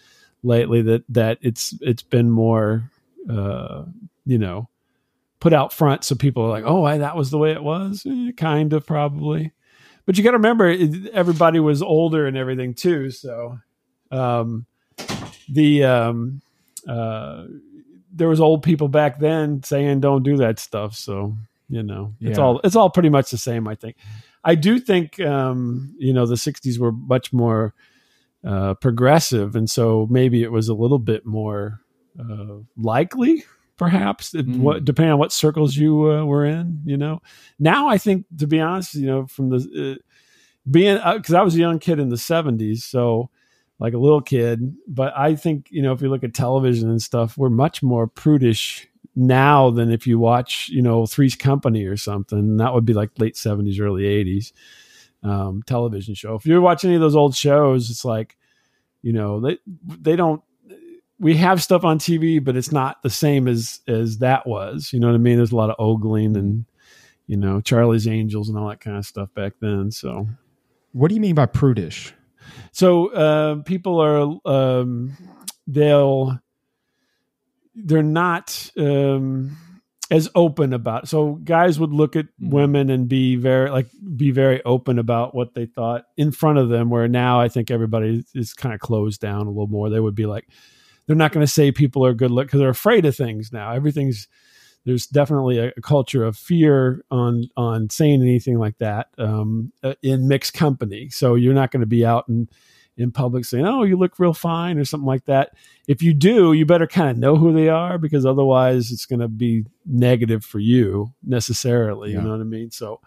lately, 0.45 0.81
that 0.83 1.03
that 1.09 1.39
it's 1.43 1.75
it's 1.81 2.05
been 2.05 2.31
more, 2.31 2.89
uh, 3.29 3.85
you 4.25 4.39
know, 4.39 4.69
put 5.41 5.53
out 5.53 5.73
front 5.73 6.05
so 6.05 6.15
people 6.15 6.45
are 6.45 6.51
like, 6.51 6.65
oh, 6.65 6.85
I, 6.85 6.99
that 6.99 7.17
was 7.17 7.33
the 7.33 7.39
way 7.39 7.51
it 7.51 7.65
was, 7.65 8.07
Eh, 8.09 8.31
kind 8.37 8.73
of 8.73 8.87
probably. 8.87 9.53
But 10.07 10.17
you 10.17 10.23
got 10.23 10.31
to 10.31 10.37
remember, 10.37 10.69
it- 10.69 11.09
everybody 11.09 11.59
was 11.59 11.83
older 11.83 12.27
and 12.29 12.37
everything 12.37 12.75
too. 12.75 13.11
So, 13.11 13.59
um, 14.13 14.67
the 15.49 15.83
um, 15.83 16.43
uh, 16.87 17.47
there 18.13 18.29
was 18.29 18.41
old 18.41 18.63
people 18.63 18.87
back 18.87 19.19
then 19.19 19.65
saying 19.65 19.99
don't 19.99 20.23
do 20.23 20.37
that 20.37 20.61
stuff. 20.61 20.95
So 20.95 21.37
you 21.71 21.83
know, 21.83 22.15
it's 22.21 22.37
Yeah. 22.39 22.45
all 22.45 22.61
it's 22.65 22.77
all 22.77 22.91
pretty 22.91 23.09
much 23.11 23.31
the 23.31 23.39
same. 23.39 23.67
I 23.69 23.75
think. 23.75 23.97
I 24.45 24.55
do 24.55 24.79
think 24.79 25.19
um, 25.21 25.95
you 25.99 26.13
know 26.13 26.27
the 26.27 26.35
'60s 26.37 26.79
were 26.79 26.93
much 26.93 27.33
more 27.33 27.75
uh, 28.45 28.75
progressive, 28.75 29.55
and 29.57 29.71
so 29.71 30.07
maybe 30.11 30.43
it 30.43 30.51
was 30.53 30.69
a 30.69 30.75
little 30.75 30.99
bit 30.99 31.25
more 31.27 31.81
uh, 32.19 32.57
likely 32.77 33.45
perhaps 33.77 34.35
it- 34.35 34.47
Mm. 34.47 34.59
what 34.59 34.85
depending 34.85 35.13
on 35.13 35.19
what 35.19 35.33
circles 35.33 35.75
you 35.77 36.11
uh, 36.11 36.23
were 36.25 36.45
in 36.45 36.81
you 36.85 36.99
know 36.99 37.23
now 37.59 37.89
i 37.89 37.97
think 37.97 38.27
to 38.37 38.47
be 38.47 38.61
honest 38.61 38.95
you 38.95 39.07
know 39.07 39.27
from 39.27 39.49
the 39.49 39.57
uh, 39.97 40.03
being 40.71 40.99
because 41.17 41.33
i 41.33 41.41
was 41.41 41.55
a 41.55 41.59
young 41.59 41.79
kid 41.79 41.99
in 41.99 42.11
the 42.11 42.17
70s 42.17 42.79
so 42.83 43.31
like 43.79 43.95
a 43.95 43.99
little 43.99 44.21
kid 44.21 44.77
but 44.87 45.17
i 45.17 45.35
think 45.35 45.69
you 45.71 45.81
know 45.81 45.93
if 45.93 46.03
you 46.03 46.11
look 46.11 46.25
at 46.25 46.35
television 46.35 46.91
and 46.91 47.01
stuff 47.01 47.39
we're 47.39 47.49
much 47.49 47.83
more 47.83 48.07
prudish 48.07 48.87
now 49.17 49.71
than 49.71 49.91
if 49.91 50.07
you 50.07 50.19
watch 50.19 50.69
you 50.71 50.83
know 50.83 51.07
three's 51.07 51.35
company 51.35 51.85
or 51.85 51.97
something 51.97 52.57
that 52.59 52.73
would 52.73 52.85
be 52.85 52.95
like 52.95 53.11
late 53.19 53.35
70s 53.35 53.81
early 53.81 54.05
80s 54.05 54.53
um, 55.23 55.63
television 55.67 56.15
show 56.15 56.35
if 56.35 56.47
you 56.47 56.61
watch 56.63 56.85
any 56.85 56.95
of 56.95 57.01
those 57.01 57.17
old 57.17 57.35
shows 57.35 57.91
it's 57.91 58.05
like 58.05 58.37
you 59.03 59.13
know 59.13 59.41
they 59.41 59.59
they 59.87 60.17
don't 60.17 60.43
we 61.21 61.37
have 61.37 61.63
stuff 61.63 61.85
on 61.85 61.99
TV, 61.99 62.43
but 62.43 62.57
it's 62.57 62.73
not 62.73 63.03
the 63.03 63.11
same 63.11 63.47
as 63.47 63.81
as 63.87 64.19
that 64.19 64.47
was. 64.47 64.91
You 64.93 64.99
know 64.99 65.09
what 65.09 65.15
I 65.15 65.19
mean? 65.19 65.37
There's 65.37 65.53
a 65.53 65.57
lot 65.57 65.71
of 65.71 65.77
ogling 65.79 66.37
and 66.37 66.65
you 67.27 67.37
know 67.37 67.61
Charlie's 67.61 68.09
Angels 68.09 68.49
and 68.49 68.59
all 68.59 68.69
that 68.71 68.81
kind 68.81 68.97
of 68.97 69.07
stuff 69.07 69.33
back 69.35 69.53
then. 69.61 69.91
So 69.93 70.27
What 70.93 71.09
do 71.09 71.15
you 71.15 71.21
mean 71.21 71.35
by 71.35 71.47
prudish? 71.47 72.15
so 72.73 73.09
uh, 73.13 73.57
people 73.63 74.01
are 74.01 74.49
um, 74.51 75.17
they'll 75.67 76.41
they're 77.85 78.03
not 78.03 78.71
um, 78.79 79.57
as 80.11 80.29
open 80.35 80.73
about. 80.73 81.09
So 81.09 81.35
guys 81.45 81.79
would 81.79 81.93
look 81.93 82.17
at 82.17 82.27
Mhm. 82.41 82.51
women 82.51 82.91
and 82.91 83.09
be 83.09 83.37
very 83.37 83.71
like 83.71 83.89
be 84.17 84.31
very 84.31 84.63
open 84.65 84.99
about 84.99 85.35
what 85.35 85.55
they 85.55 85.67
thought 85.67 86.05
in 86.17 86.33
front 86.33 86.59
of 86.59 86.69
them. 86.69 86.91
Where 86.91 87.09
now 87.09 87.41
I 87.41 87.49
think 87.49 87.71
everybody 87.71 88.25
is 88.35 88.55
kind 88.55 88.75
of 88.75 88.81
closed 88.81 89.21
down 89.21 89.47
a 89.47 89.51
little 89.51 89.69
more. 89.69 89.89
They 89.91 90.01
would 90.01 90.15
be 90.17 90.27
like, 90.27 90.47
they're 91.07 91.17
not 91.17 91.33
going 91.33 91.47
to 91.47 91.53
say 91.53 91.71
people 91.73 92.05
are 92.05 92.15
good 92.15 92.31
look 92.31 92.47
because 92.47 92.61
they're 92.61 92.69
afraid 92.71 93.05
of 93.07 93.17
things 93.17 93.53
now. 93.53 93.73
Everything's 93.73 94.27
there's 94.87 95.07
definitely 95.07 95.59
a, 95.59 95.73
a 95.77 95.81
culture 95.83 96.25
of 96.25 96.37
fear 96.39 97.05
on 97.11 97.45
on 97.57 97.91
saying 97.91 98.23
anything 98.23 98.59
like 98.59 98.79
that 98.79 99.09
um, 99.19 99.73
uh, 99.83 99.95
in 100.03 100.27
mixed 100.27 100.55
company. 100.55 101.09
So 101.11 101.35
you're 101.35 101.55
not 101.55 101.71
going 101.71 101.83
to 101.83 101.87
be 101.87 102.05
out 102.05 102.25
in 102.29 102.49
in 102.97 103.13
public 103.13 103.45
saying, 103.45 103.67
"Oh, 103.67 103.83
you 103.85 103.97
look 103.97 104.19
real 104.19 104.35
fine" 104.35 104.79
or 104.79 104.85
something 104.85 105.07
like 105.07 105.25
that. 105.27 105.53
If 105.89 106.03
you 106.03 106.15
do, 106.15 106.53
you 106.53 106.67
better 106.67 106.87
kind 106.87 107.11
of 107.11 107.19
know 107.19 107.37
who 107.37 107.53
they 107.53 107.69
are 107.69 107.99
because 107.99 108.27
otherwise, 108.27 108.91
it's 108.91 109.07
going 109.07 109.21
to 109.21 109.29
be 109.29 109.65
negative 109.87 110.45
for 110.45 110.59
you 110.59 111.13
necessarily. 111.23 112.11
Yeah. 112.11 112.19
You 112.19 112.23
know 112.25 112.31
what 112.33 112.41
I 112.41 112.45
mean? 112.45 112.71
So, 112.71 113.01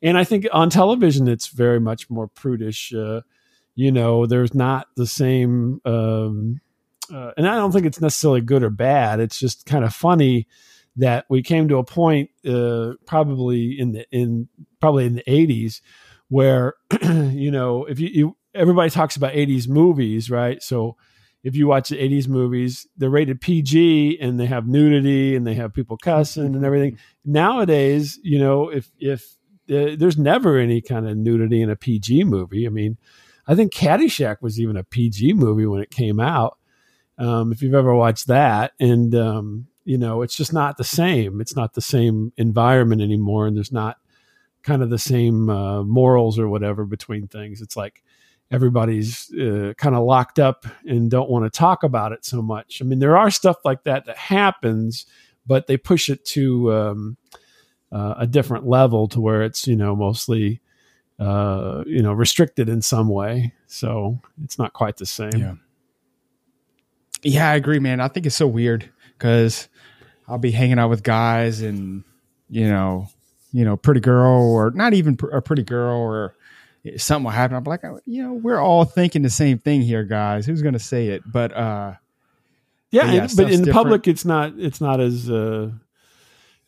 and 0.00 0.16
I 0.16 0.24
think 0.24 0.46
on 0.52 0.70
television, 0.70 1.28
it's 1.28 1.48
very 1.48 1.80
much 1.80 2.08
more 2.08 2.28
prudish. 2.28 2.92
Uh, 2.94 3.22
you 3.74 3.90
know, 3.90 4.26
there's 4.26 4.54
not 4.54 4.88
the 4.96 5.06
same. 5.06 5.80
Um, 5.84 6.60
uh, 7.12 7.32
and 7.36 7.48
I 7.48 7.56
don't 7.56 7.72
think 7.72 7.86
it's 7.86 8.00
necessarily 8.00 8.40
good 8.40 8.62
or 8.62 8.70
bad. 8.70 9.20
It's 9.20 9.38
just 9.38 9.66
kind 9.66 9.84
of 9.84 9.94
funny 9.94 10.46
that 10.96 11.24
we 11.28 11.42
came 11.42 11.68
to 11.68 11.78
a 11.78 11.84
point, 11.84 12.30
uh, 12.46 12.92
probably 13.06 13.78
in 13.78 13.92
the 13.92 14.06
in 14.10 14.48
probably 14.80 15.06
in 15.06 15.14
the 15.14 15.24
'80s, 15.24 15.80
where 16.28 16.74
you 17.02 17.50
know 17.50 17.84
if 17.86 17.98
you, 17.98 18.08
you 18.08 18.36
everybody 18.54 18.90
talks 18.90 19.16
about 19.16 19.32
'80s 19.32 19.68
movies, 19.68 20.30
right? 20.30 20.62
So 20.62 20.96
if 21.42 21.56
you 21.56 21.66
watch 21.66 21.88
the 21.88 21.96
'80s 21.96 22.28
movies, 22.28 22.86
they're 22.96 23.10
rated 23.10 23.40
PG 23.40 24.18
and 24.20 24.38
they 24.38 24.46
have 24.46 24.66
nudity 24.66 25.36
and 25.36 25.46
they 25.46 25.54
have 25.54 25.74
people 25.74 25.96
cussing 25.96 26.54
and 26.54 26.64
everything. 26.64 26.98
Nowadays, 27.24 28.18
you 28.22 28.38
know, 28.38 28.68
if 28.68 28.90
if 28.98 29.36
uh, 29.70 29.96
there's 29.96 30.18
never 30.18 30.58
any 30.58 30.80
kind 30.80 31.08
of 31.08 31.16
nudity 31.16 31.62
in 31.62 31.70
a 31.70 31.76
PG 31.76 32.24
movie. 32.24 32.66
I 32.66 32.70
mean, 32.70 32.98
I 33.46 33.54
think 33.54 33.72
Caddyshack 33.72 34.36
was 34.40 34.60
even 34.60 34.76
a 34.76 34.84
PG 34.84 35.34
movie 35.34 35.66
when 35.66 35.80
it 35.80 35.90
came 35.90 36.20
out. 36.20 36.58
Um, 37.18 37.52
if 37.52 37.62
you've 37.62 37.74
ever 37.74 37.94
watched 37.94 38.26
that, 38.28 38.72
and 38.80 39.14
um, 39.14 39.66
you 39.84 39.98
know, 39.98 40.22
it's 40.22 40.36
just 40.36 40.52
not 40.52 40.76
the 40.76 40.84
same. 40.84 41.40
It's 41.40 41.56
not 41.56 41.74
the 41.74 41.80
same 41.80 42.32
environment 42.36 43.02
anymore, 43.02 43.46
and 43.46 43.56
there's 43.56 43.72
not 43.72 43.98
kind 44.62 44.82
of 44.82 44.90
the 44.90 44.98
same 44.98 45.50
uh, 45.50 45.82
morals 45.82 46.38
or 46.38 46.48
whatever 46.48 46.84
between 46.84 47.26
things. 47.26 47.60
It's 47.60 47.76
like 47.76 48.02
everybody's 48.52 49.32
uh, 49.32 49.72
kind 49.78 49.96
of 49.96 50.04
locked 50.04 50.38
up 50.38 50.66
and 50.84 51.10
don't 51.10 51.30
want 51.30 51.44
to 51.44 51.50
talk 51.50 51.82
about 51.82 52.12
it 52.12 52.24
so 52.24 52.42
much. 52.42 52.80
I 52.80 52.84
mean, 52.84 52.98
there 52.98 53.16
are 53.16 53.30
stuff 53.30 53.56
like 53.64 53.84
that 53.84 54.04
that 54.04 54.16
happens, 54.18 55.06
but 55.46 55.66
they 55.66 55.76
push 55.76 56.10
it 56.10 56.24
to 56.26 56.72
um, 56.72 57.16
uh, 57.90 58.14
a 58.18 58.26
different 58.26 58.66
level 58.66 59.08
to 59.08 59.20
where 59.20 59.42
it's 59.42 59.66
you 59.66 59.74
know 59.74 59.96
mostly 59.96 60.60
uh, 61.18 61.82
you 61.86 62.02
know 62.02 62.12
restricted 62.12 62.68
in 62.68 62.82
some 62.82 63.08
way. 63.08 63.54
So 63.66 64.20
it's 64.44 64.58
not 64.58 64.74
quite 64.74 64.98
the 64.98 65.06
same. 65.06 65.36
Yeah. 65.36 65.54
Yeah, 67.24 67.50
I 67.50 67.54
agree, 67.54 67.78
man. 67.78 68.00
I 68.00 68.08
think 68.08 68.26
it's 68.26 68.34
so 68.34 68.48
weird 68.48 68.90
because 69.16 69.68
I'll 70.26 70.38
be 70.38 70.50
hanging 70.50 70.78
out 70.78 70.90
with 70.90 71.02
guys 71.04 71.62
and 71.62 72.04
you 72.50 72.68
know, 72.68 73.08
you 73.52 73.64
know, 73.64 73.76
pretty 73.76 74.00
girl 74.00 74.52
or 74.52 74.72
not 74.72 74.92
even 74.92 75.16
pr- 75.16 75.28
a 75.28 75.40
pretty 75.40 75.62
girl 75.62 75.98
or 75.98 76.36
something 76.96 77.24
will 77.24 77.30
happen. 77.30 77.56
I'm 77.56 77.64
like, 77.64 77.82
you 78.06 78.22
know, 78.22 78.32
we're 78.34 78.60
all 78.60 78.84
thinking 78.84 79.22
the 79.22 79.30
same 79.30 79.58
thing 79.58 79.82
here, 79.82 80.04
guys. 80.04 80.46
Who's 80.46 80.62
going 80.62 80.74
to 80.74 80.78
say 80.80 81.08
it? 81.08 81.22
But 81.30 81.52
uh, 81.56 81.94
Yeah, 82.90 83.02
But 83.06 83.12
yeah, 83.14 83.22
and- 83.22 83.36
but 83.36 83.44
in 83.44 83.50
different. 83.60 83.72
public, 83.72 84.08
it's 84.08 84.24
not. 84.24 84.54
It's 84.58 84.80
not 84.80 85.00
as. 85.00 85.28
Uh, 85.30 85.70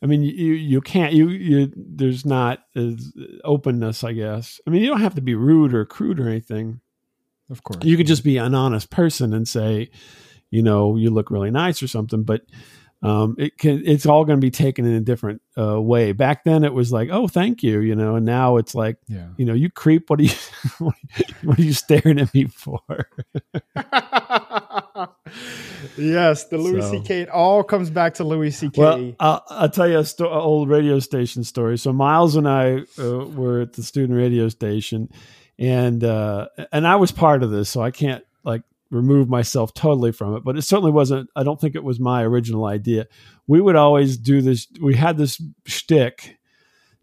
I 0.01 0.07
mean, 0.07 0.21
you 0.23 0.53
you 0.53 0.81
can't 0.81 1.13
you 1.13 1.29
you. 1.29 1.71
There's 1.75 2.25
not 2.25 2.59
as 2.75 3.11
openness, 3.43 4.03
I 4.03 4.13
guess. 4.13 4.59
I 4.67 4.69
mean, 4.69 4.81
you 4.81 4.89
don't 4.89 4.99
have 5.01 5.15
to 5.15 5.21
be 5.21 5.35
rude 5.35 5.73
or 5.73 5.83
crude 5.85 6.19
or 6.19 6.27
anything. 6.29 6.81
of 7.49 7.63
course, 7.63 7.83
You 7.83 7.97
could 7.97 8.07
just 8.07 8.23
be 8.23 8.37
an 8.37 8.53
honest 8.53 8.89
person 8.91 9.33
and 9.33 9.47
say, 9.47 9.89
you 10.51 10.61
know, 10.61 10.95
you 10.95 11.09
look 11.11 11.31
really 11.31 11.49
nice 11.51 11.81
or 11.81 11.87
something. 11.87 12.23
But 12.23 12.41
um, 13.03 13.35
it 13.37 13.57
can. 13.57 13.83
It's 13.85 14.05
all 14.05 14.25
going 14.25 14.39
to 14.39 14.45
be 14.45 14.51
taken 14.51 14.85
in 14.85 14.93
a 14.93 14.99
different 15.01 15.41
uh, 15.57 15.79
way. 15.79 16.11
Back 16.11 16.43
then, 16.43 16.63
it 16.63 16.73
was 16.73 16.91
like, 16.91 17.09
oh, 17.11 17.27
thank 17.27 17.61
you, 17.61 17.81
you 17.81 17.95
know, 17.95 18.15
and 18.15 18.25
now 18.25 18.57
it's 18.57 18.73
like, 18.73 18.97
yeah. 19.07 19.27
you 19.37 19.45
know, 19.45 19.53
you 19.53 19.69
creep. 19.69 20.09
What 20.09 20.19
are 20.19 20.23
you? 20.23 20.33
what 21.43 21.59
are 21.59 21.61
you 21.61 21.73
staring 21.73 22.19
at 22.19 22.33
me 22.33 22.45
for? 22.45 22.79
yes, 25.97 26.45
the 26.45 26.57
Louis 26.57 26.81
So- 26.81 26.91
C.K. 26.91 27.21
It 27.21 27.29
all 27.29 27.63
comes 27.63 27.89
back 27.89 28.15
to 28.15 28.23
Louis 28.23 28.51
C.K. 28.51 28.81
Well, 28.81 29.13
I'll, 29.19 29.43
I'll 29.49 29.69
tell 29.69 29.87
you 29.87 29.99
a 29.99 30.05
sto- 30.05 30.29
old 30.31 30.69
radio 30.69 30.99
station 30.99 31.43
story. 31.43 31.77
So 31.77 31.93
Miles 31.93 32.35
and 32.35 32.47
I 32.47 32.83
uh, 32.97 33.25
were 33.25 33.61
at 33.61 33.73
the 33.73 33.83
student 33.83 34.17
radio 34.17 34.49
station, 34.49 35.09
and 35.59 36.03
uh, 36.03 36.47
and 36.71 36.87
I 36.87 36.95
was 36.95 37.11
part 37.11 37.43
of 37.43 37.51
this, 37.51 37.69
so 37.69 37.81
I 37.81 37.91
can't 37.91 38.23
like 38.43 38.63
remove 38.91 39.29
myself 39.29 39.73
totally 39.73 40.11
from 40.11 40.35
it. 40.35 40.43
But 40.43 40.57
it 40.57 40.61
certainly 40.63 40.91
wasn't. 40.91 41.29
I 41.35 41.43
don't 41.43 41.59
think 41.59 41.75
it 41.75 41.83
was 41.83 41.99
my 41.99 42.23
original 42.23 42.65
idea. 42.65 43.07
We 43.47 43.61
would 43.61 43.75
always 43.75 44.17
do 44.17 44.41
this. 44.41 44.67
We 44.81 44.95
had 44.95 45.17
this 45.17 45.41
shtick 45.65 46.37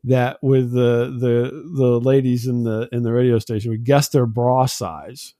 that 0.05 0.39
with 0.43 0.73
the 0.73 1.15
the 1.19 1.73
the 1.77 2.01
ladies 2.01 2.47
in 2.47 2.65
the 2.65 2.89
in 2.93 3.03
the 3.03 3.13
radio 3.13 3.39
station, 3.39 3.71
we 3.71 3.79
guess 3.79 4.09
their 4.09 4.27
bra 4.27 4.67
size. 4.67 5.35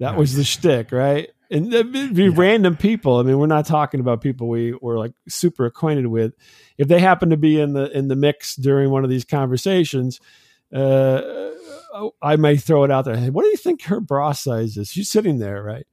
That 0.00 0.16
was 0.16 0.34
the 0.34 0.42
shtick, 0.44 0.90
right? 0.90 1.30
And 1.50 1.72
it'd 1.72 1.92
be 1.92 2.24
Yeah. 2.24 2.30
random 2.34 2.76
people. 2.76 3.18
I 3.18 3.22
mean, 3.22 3.38
we're 3.38 3.46
not 3.46 3.66
talking 3.66 4.00
about 4.00 4.20
people 4.22 4.48
we 4.48 4.72
were 4.80 4.98
like 4.98 5.12
super 5.28 5.66
acquainted 5.66 6.08
with. 6.08 6.34
If 6.78 6.88
they 6.88 6.98
happen 6.98 7.30
to 7.30 7.36
be 7.36 7.60
in 7.60 7.74
the 7.74 7.96
in 7.96 8.08
the 8.08 8.16
mix 8.16 8.56
during 8.56 8.90
one 8.90 9.04
of 9.04 9.10
these 9.10 9.24
conversations, 9.24 10.18
uh, 10.74 11.20
I 12.22 12.36
may 12.36 12.56
throw 12.56 12.84
it 12.84 12.90
out 12.90 13.04
there. 13.04 13.16
Hey, 13.16 13.30
what 13.30 13.42
do 13.42 13.48
you 13.48 13.56
think 13.56 13.82
her 13.84 14.00
bra 14.00 14.32
size 14.32 14.76
is? 14.76 14.90
She's 14.90 15.10
sitting 15.10 15.38
there, 15.38 15.62
right? 15.62 15.86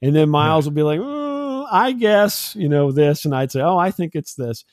And 0.00 0.14
then 0.14 0.28
Miles 0.28 0.64
will 0.64 0.72
be 0.72 0.82
like, 0.82 1.00
"Mm, 1.00 1.66
I 1.70 1.92
guess 1.92 2.54
you 2.54 2.68
know 2.68 2.92
this, 2.92 3.24
and 3.24 3.34
I'd 3.34 3.50
say, 3.50 3.60
oh, 3.60 3.76
I 3.76 3.90
think 3.90 4.14
it's 4.14 4.34
this, 4.34 4.64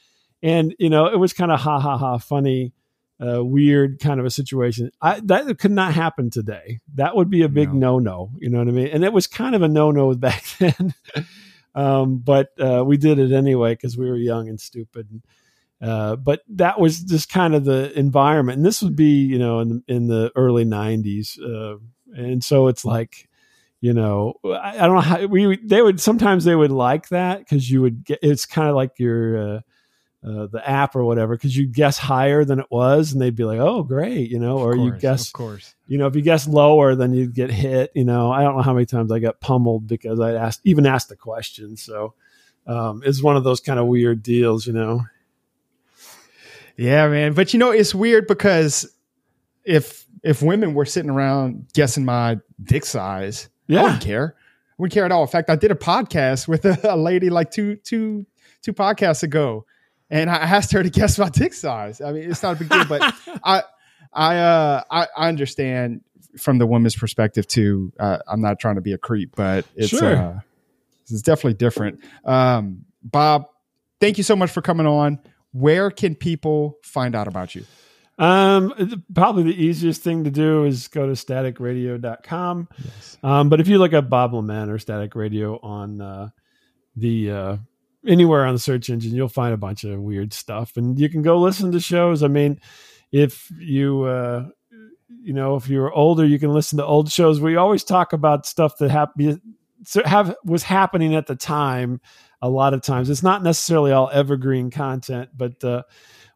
and 0.44 0.76
you 0.78 0.90
know, 0.90 1.08
it 1.08 1.18
was 1.18 1.34
kind 1.34 1.52
of 1.52 1.60
ha 1.60 1.80
ha 1.80 1.98
ha 1.98 2.18
funny 2.18 2.74
uh, 3.20 3.44
weird 3.44 4.00
kind 4.00 4.20
of 4.20 4.26
a 4.26 4.32
situation. 4.32 4.92
I, 5.02 5.20
that 5.22 5.58
could 5.60 5.72
not 5.72 5.94
happen 5.94 6.30
today. 6.30 6.80
That 6.96 7.16
would 7.16 7.30
be 7.30 7.44
a 7.44 7.50
big 7.50 7.74
no 7.74 8.00
no. 8.00 8.32
You 8.38 8.50
know 8.50 8.60
what 8.60 8.68
I 8.68 8.72
mean? 8.72 8.88
And 8.88 9.04
it 9.04 9.14
was 9.14 9.28
kind 9.28 9.56
of 9.56 9.62
a 9.62 9.68
no 9.68 9.92
no 9.92 10.14
back 10.16 10.44
then. 10.60 10.94
um, 11.74 12.18
but 12.18 12.50
uh, 12.60 12.84
we 12.86 12.98
did 12.98 13.20
it 13.20 13.32
anyway 13.32 13.74
because 13.74 13.98
we 13.98 14.10
were 14.10 14.18
young 14.18 14.50
and 14.50 14.60
stupid. 14.60 15.22
Uh, 15.82 16.16
but 16.16 16.42
that 16.48 16.80
was 16.80 17.00
just 17.02 17.30
kind 17.30 17.54
of 17.54 17.66
the 17.66 17.98
environment, 17.98 18.58
and 18.58 18.66
this 18.66 18.82
would 18.82 18.96
be 18.96 19.20
you 19.26 19.38
know 19.38 19.60
in 19.60 19.84
in 19.88 20.08
the 20.08 20.32
early 20.36 20.64
'90s, 20.66 21.38
uh, 21.42 21.78
and 22.16 22.44
so 22.44 22.68
it's 22.68 22.86
like 22.86 23.28
you 23.82 23.94
know 23.94 24.36
I, 24.46 24.80
I 24.80 24.88
don't 24.88 24.96
know 24.96 25.02
how 25.02 25.26
we 25.26 25.58
they 25.58 25.82
would 25.82 26.00
sometimes 26.00 26.46
they 26.46 26.56
would 26.56 26.72
like 26.72 27.10
that 27.10 27.40
because 27.40 27.70
you 27.70 27.82
would 27.82 28.06
get 28.06 28.20
it's 28.22 28.46
kind 28.46 28.70
of 28.70 28.76
like 28.76 28.98
your 29.00 29.38
uh, 29.38 29.60
uh, 30.26 30.48
the 30.48 30.62
app 30.68 30.96
or 30.96 31.04
whatever 31.04 31.36
because 31.36 31.56
you 31.56 31.68
guess 31.68 31.98
higher 32.00 32.46
than 32.46 32.60
it 32.60 32.66
was 32.72 33.12
and 33.12 33.22
they'd 33.22 33.36
be 33.36 33.44
like 33.44 33.60
oh 33.60 33.84
great 33.84 34.32
you 34.32 34.40
know 34.40 34.58
or 34.58 34.72
Of 34.74 34.80
you 34.80 34.92
guess 34.94 35.28
of 35.28 35.34
course. 35.34 35.76
you 35.88 35.98
know 36.00 36.08
if 36.08 36.16
you 36.16 36.24
guess 36.24 36.48
lower 36.48 36.96
then 36.96 37.14
you'd 37.14 37.36
get 37.36 37.52
hit 37.52 37.92
you 37.94 38.06
know. 38.06 38.32
I 38.32 38.42
don't 38.44 38.56
know 38.56 38.64
how 38.64 38.74
many 38.74 38.86
times 38.88 39.12
i 39.12 39.20
got 39.20 39.40
pummeled 39.42 39.88
because 39.88 40.20
i 40.22 40.34
asked 40.34 40.62
even 40.64 40.86
asked 40.88 41.10
the 41.10 41.16
question. 41.18 41.76
So 41.78 42.14
um, 42.66 43.04
it's 43.06 43.22
one 43.22 43.36
of 43.38 43.44
those 43.44 43.60
kind 43.60 43.78
of 43.80 43.86
weird 43.88 44.24
deals 44.24 44.66
you 44.66 44.74
know 44.74 45.02
Yeah, 46.78 47.08
man. 47.08 47.34
But 47.34 47.54
you 47.54 47.60
know, 47.60 47.72
it's 47.72 47.96
weird 47.96 48.28
because 48.28 48.92
if 49.64 50.06
if 50.24 50.42
women 50.42 50.74
were 50.74 50.86
sitting 50.86 51.10
around 51.12 51.68
guessing 51.74 52.06
my 52.06 52.40
dick 52.62 52.86
size, 52.86 53.50
yeah. 53.68 53.80
I 53.80 53.84
wouldn't 53.84 54.02
care. 54.04 54.36
I 54.38 54.74
wouldn't 54.78 54.94
care 54.94 55.06
at 55.06 55.12
all. 55.12 55.22
In 55.22 55.28
fact, 55.28 55.50
I 55.50 55.56
did 55.56 55.72
a 55.72 55.76
podcast 55.76 56.48
with 56.48 56.66
a, 56.66 56.78
a 56.94 56.98
lady 56.98 57.30
like 57.30 57.52
two 57.52 57.76
two 57.78 58.26
two 58.62 58.74
podcasts 58.74 59.24
ago, 59.24 59.66
and 60.10 60.30
I 60.30 60.36
asked 60.36 60.72
her 60.74 60.84
to 60.84 60.90
guess 60.90 61.18
my 61.18 61.30
dick 61.30 61.54
size. 61.54 62.02
I 62.02 62.12
mean, 62.12 62.30
it's 62.30 62.44
not 62.44 62.56
a 62.56 62.60
big 62.60 62.70
deal, 62.70 62.86
but 62.86 63.02
I 63.44 63.64
I 64.12 64.38
uh 64.38 64.84
I, 64.92 65.08
I 65.16 65.28
understand 65.30 66.02
from 66.38 66.58
the 66.58 66.68
woman's 66.68 66.96
perspective 66.96 67.48
too. 67.48 67.94
Uh, 67.98 68.18
I'm 68.28 68.42
not 68.42 68.60
trying 68.60 68.76
to 68.76 68.82
be 68.82 68.92
a 68.92 68.98
creep, 68.98 69.36
but 69.38 69.66
it's 69.76 69.90
Sure. 69.90 70.16
uh, 70.18 70.40
it's 71.04 71.22
definitely 71.22 71.54
different. 71.54 72.04
Um, 72.26 72.84
Bob, 73.04 73.46
thank 74.02 74.18
you 74.18 74.24
so 74.24 74.36
much 74.36 74.52
for 74.52 74.62
coming 74.62 74.86
on. 74.88 75.20
Where 75.56 75.90
can 75.90 76.16
people 76.16 76.80
find 76.84 77.16
out 77.16 77.30
about 77.30 77.56
you? 77.56 77.64
Um, 78.18 79.04
probably 79.14 79.44
the 79.44 79.64
easiest 79.64 80.02
thing 80.02 80.26
to 80.26 80.32
do 80.32 80.66
is 80.66 80.90
go 80.90 81.06
to 81.06 81.14
staticradio.com. 81.14 82.68
Um, 83.24 83.50
but 83.50 83.62
if 83.62 83.70
you 83.70 83.78
look 83.78 83.94
up 83.94 84.10
Bob 84.10 84.34
Lement 84.34 84.70
or 84.70 84.80
Static 84.80 85.16
Radio 85.16 85.58
on 85.62 86.02
uh, 86.02 86.30
the 86.98 87.32
uh, 87.32 87.58
anywhere 88.06 88.46
on 88.46 88.54
the 88.54 88.60
search 88.60 88.90
engine, 88.90 89.16
you'll 89.16 89.30
find 89.30 89.54
a 89.54 89.58
bunch 89.58 89.86
of 89.86 89.98
weird 90.00 90.34
stuff, 90.34 90.76
and 90.76 91.00
you 91.00 91.08
can 91.08 91.22
go 91.22 91.38
listen 91.40 91.72
to 91.72 91.80
shows. 91.80 92.22
I 92.22 92.28
mean, 92.28 92.60
if 93.14 93.50
you 93.58 94.04
uh, 94.04 94.50
you 95.22 95.32
know 95.32 95.56
if 95.56 95.70
you're 95.70 95.94
older, 95.94 96.26
you 96.26 96.38
can 96.38 96.54
listen 96.54 96.78
to 96.80 96.86
old 96.86 97.10
shows. 97.10 97.40
We 97.40 97.56
always 97.56 97.86
talk 97.86 98.12
about 98.12 98.46
stuff 98.46 98.78
that 98.80 98.92
happened 98.92 99.40
So 99.86 100.02
have 100.04 100.36
was 100.44 100.64
happening 100.64 101.16
at 101.16 101.28
the 101.28 101.36
time. 101.36 102.02
A 102.46 102.50
lot 102.50 102.74
of 102.76 102.82
times. 102.82 103.10
It's 103.10 103.24
not 103.24 103.42
necessarily 103.42 103.92
all 103.92 104.10
evergreen 104.14 104.70
content, 104.70 105.30
but 105.36 105.64
uh, 105.64 105.82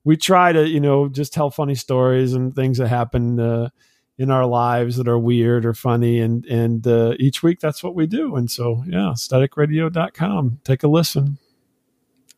we 0.04 0.18
try 0.18 0.52
to, 0.52 0.68
you 0.68 0.80
know, 0.80 1.08
just 1.08 1.34
tell 1.34 1.52
funny 1.52 1.76
stories 1.76 2.34
and 2.34 2.56
things 2.56 2.80
that 2.80 2.88
happen 2.88 3.40
uh, 3.40 3.70
in 4.18 4.32
our 4.32 4.48
lives 4.48 4.98
that 4.98 5.08
are 5.08 5.20
weird 5.20 5.68
or 5.68 5.76
funny. 5.76 6.20
And, 6.20 6.46
and 6.46 6.86
uh, 6.88 7.14
each 7.20 7.44
week 7.44 7.60
that's 7.60 7.84
what 7.84 7.94
we 7.94 8.08
do. 8.08 8.36
And 8.36 8.50
so, 8.50 8.84
yeah, 8.88 9.14
staticradio.com. 9.16 10.62
Take 10.64 10.82
a 10.82 10.88
listen. 10.88 11.38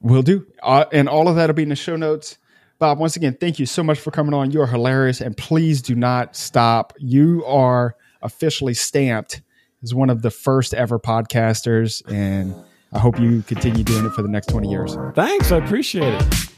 Will 0.01 0.21
do. 0.21 0.45
Uh, 0.61 0.85
and 0.91 1.07
all 1.07 1.29
of 1.29 1.37
that 1.37 1.47
will 1.47 1.53
be 1.53 1.63
in 1.63 1.69
the 1.69 1.75
show 1.77 1.95
notes. 1.95 2.37
Bob, 2.77 2.97
once 2.97 3.15
again, 3.15 3.37
thank 3.39 3.57
you 3.57 3.65
so 3.65 3.83
much 3.83 3.99
for 3.99 4.11
coming 4.11 4.33
on. 4.33 4.51
You 4.51 4.61
are 4.61 4.67
hilarious. 4.67 5.21
And 5.21 5.37
please 5.37 5.81
do 5.81 5.95
not 5.95 6.35
stop. 6.35 6.93
You 6.97 7.45
are 7.45 7.95
officially 8.21 8.73
stamped 8.73 9.41
as 9.81 9.95
one 9.95 10.09
of 10.09 10.23
the 10.23 10.31
first 10.31 10.73
ever 10.73 10.99
podcasters. 10.99 12.01
And 12.11 12.53
I 12.93 12.99
hope 12.99 13.19
you 13.19 13.41
continue 13.43 13.83
doing 13.83 14.05
it 14.05 14.11
for 14.11 14.21
the 14.21 14.27
next 14.27 14.47
20 14.47 14.69
years. 14.69 14.97
Thanks. 15.15 15.51
I 15.51 15.57
appreciate 15.57 16.13
it. 16.13 16.49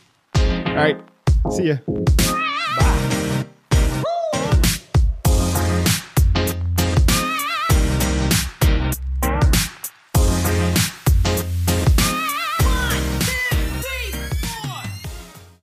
All 0.67 0.75
right. 0.75 0.99
See 1.51 1.67
ya. 1.67 1.75
Bye. 2.77 3.19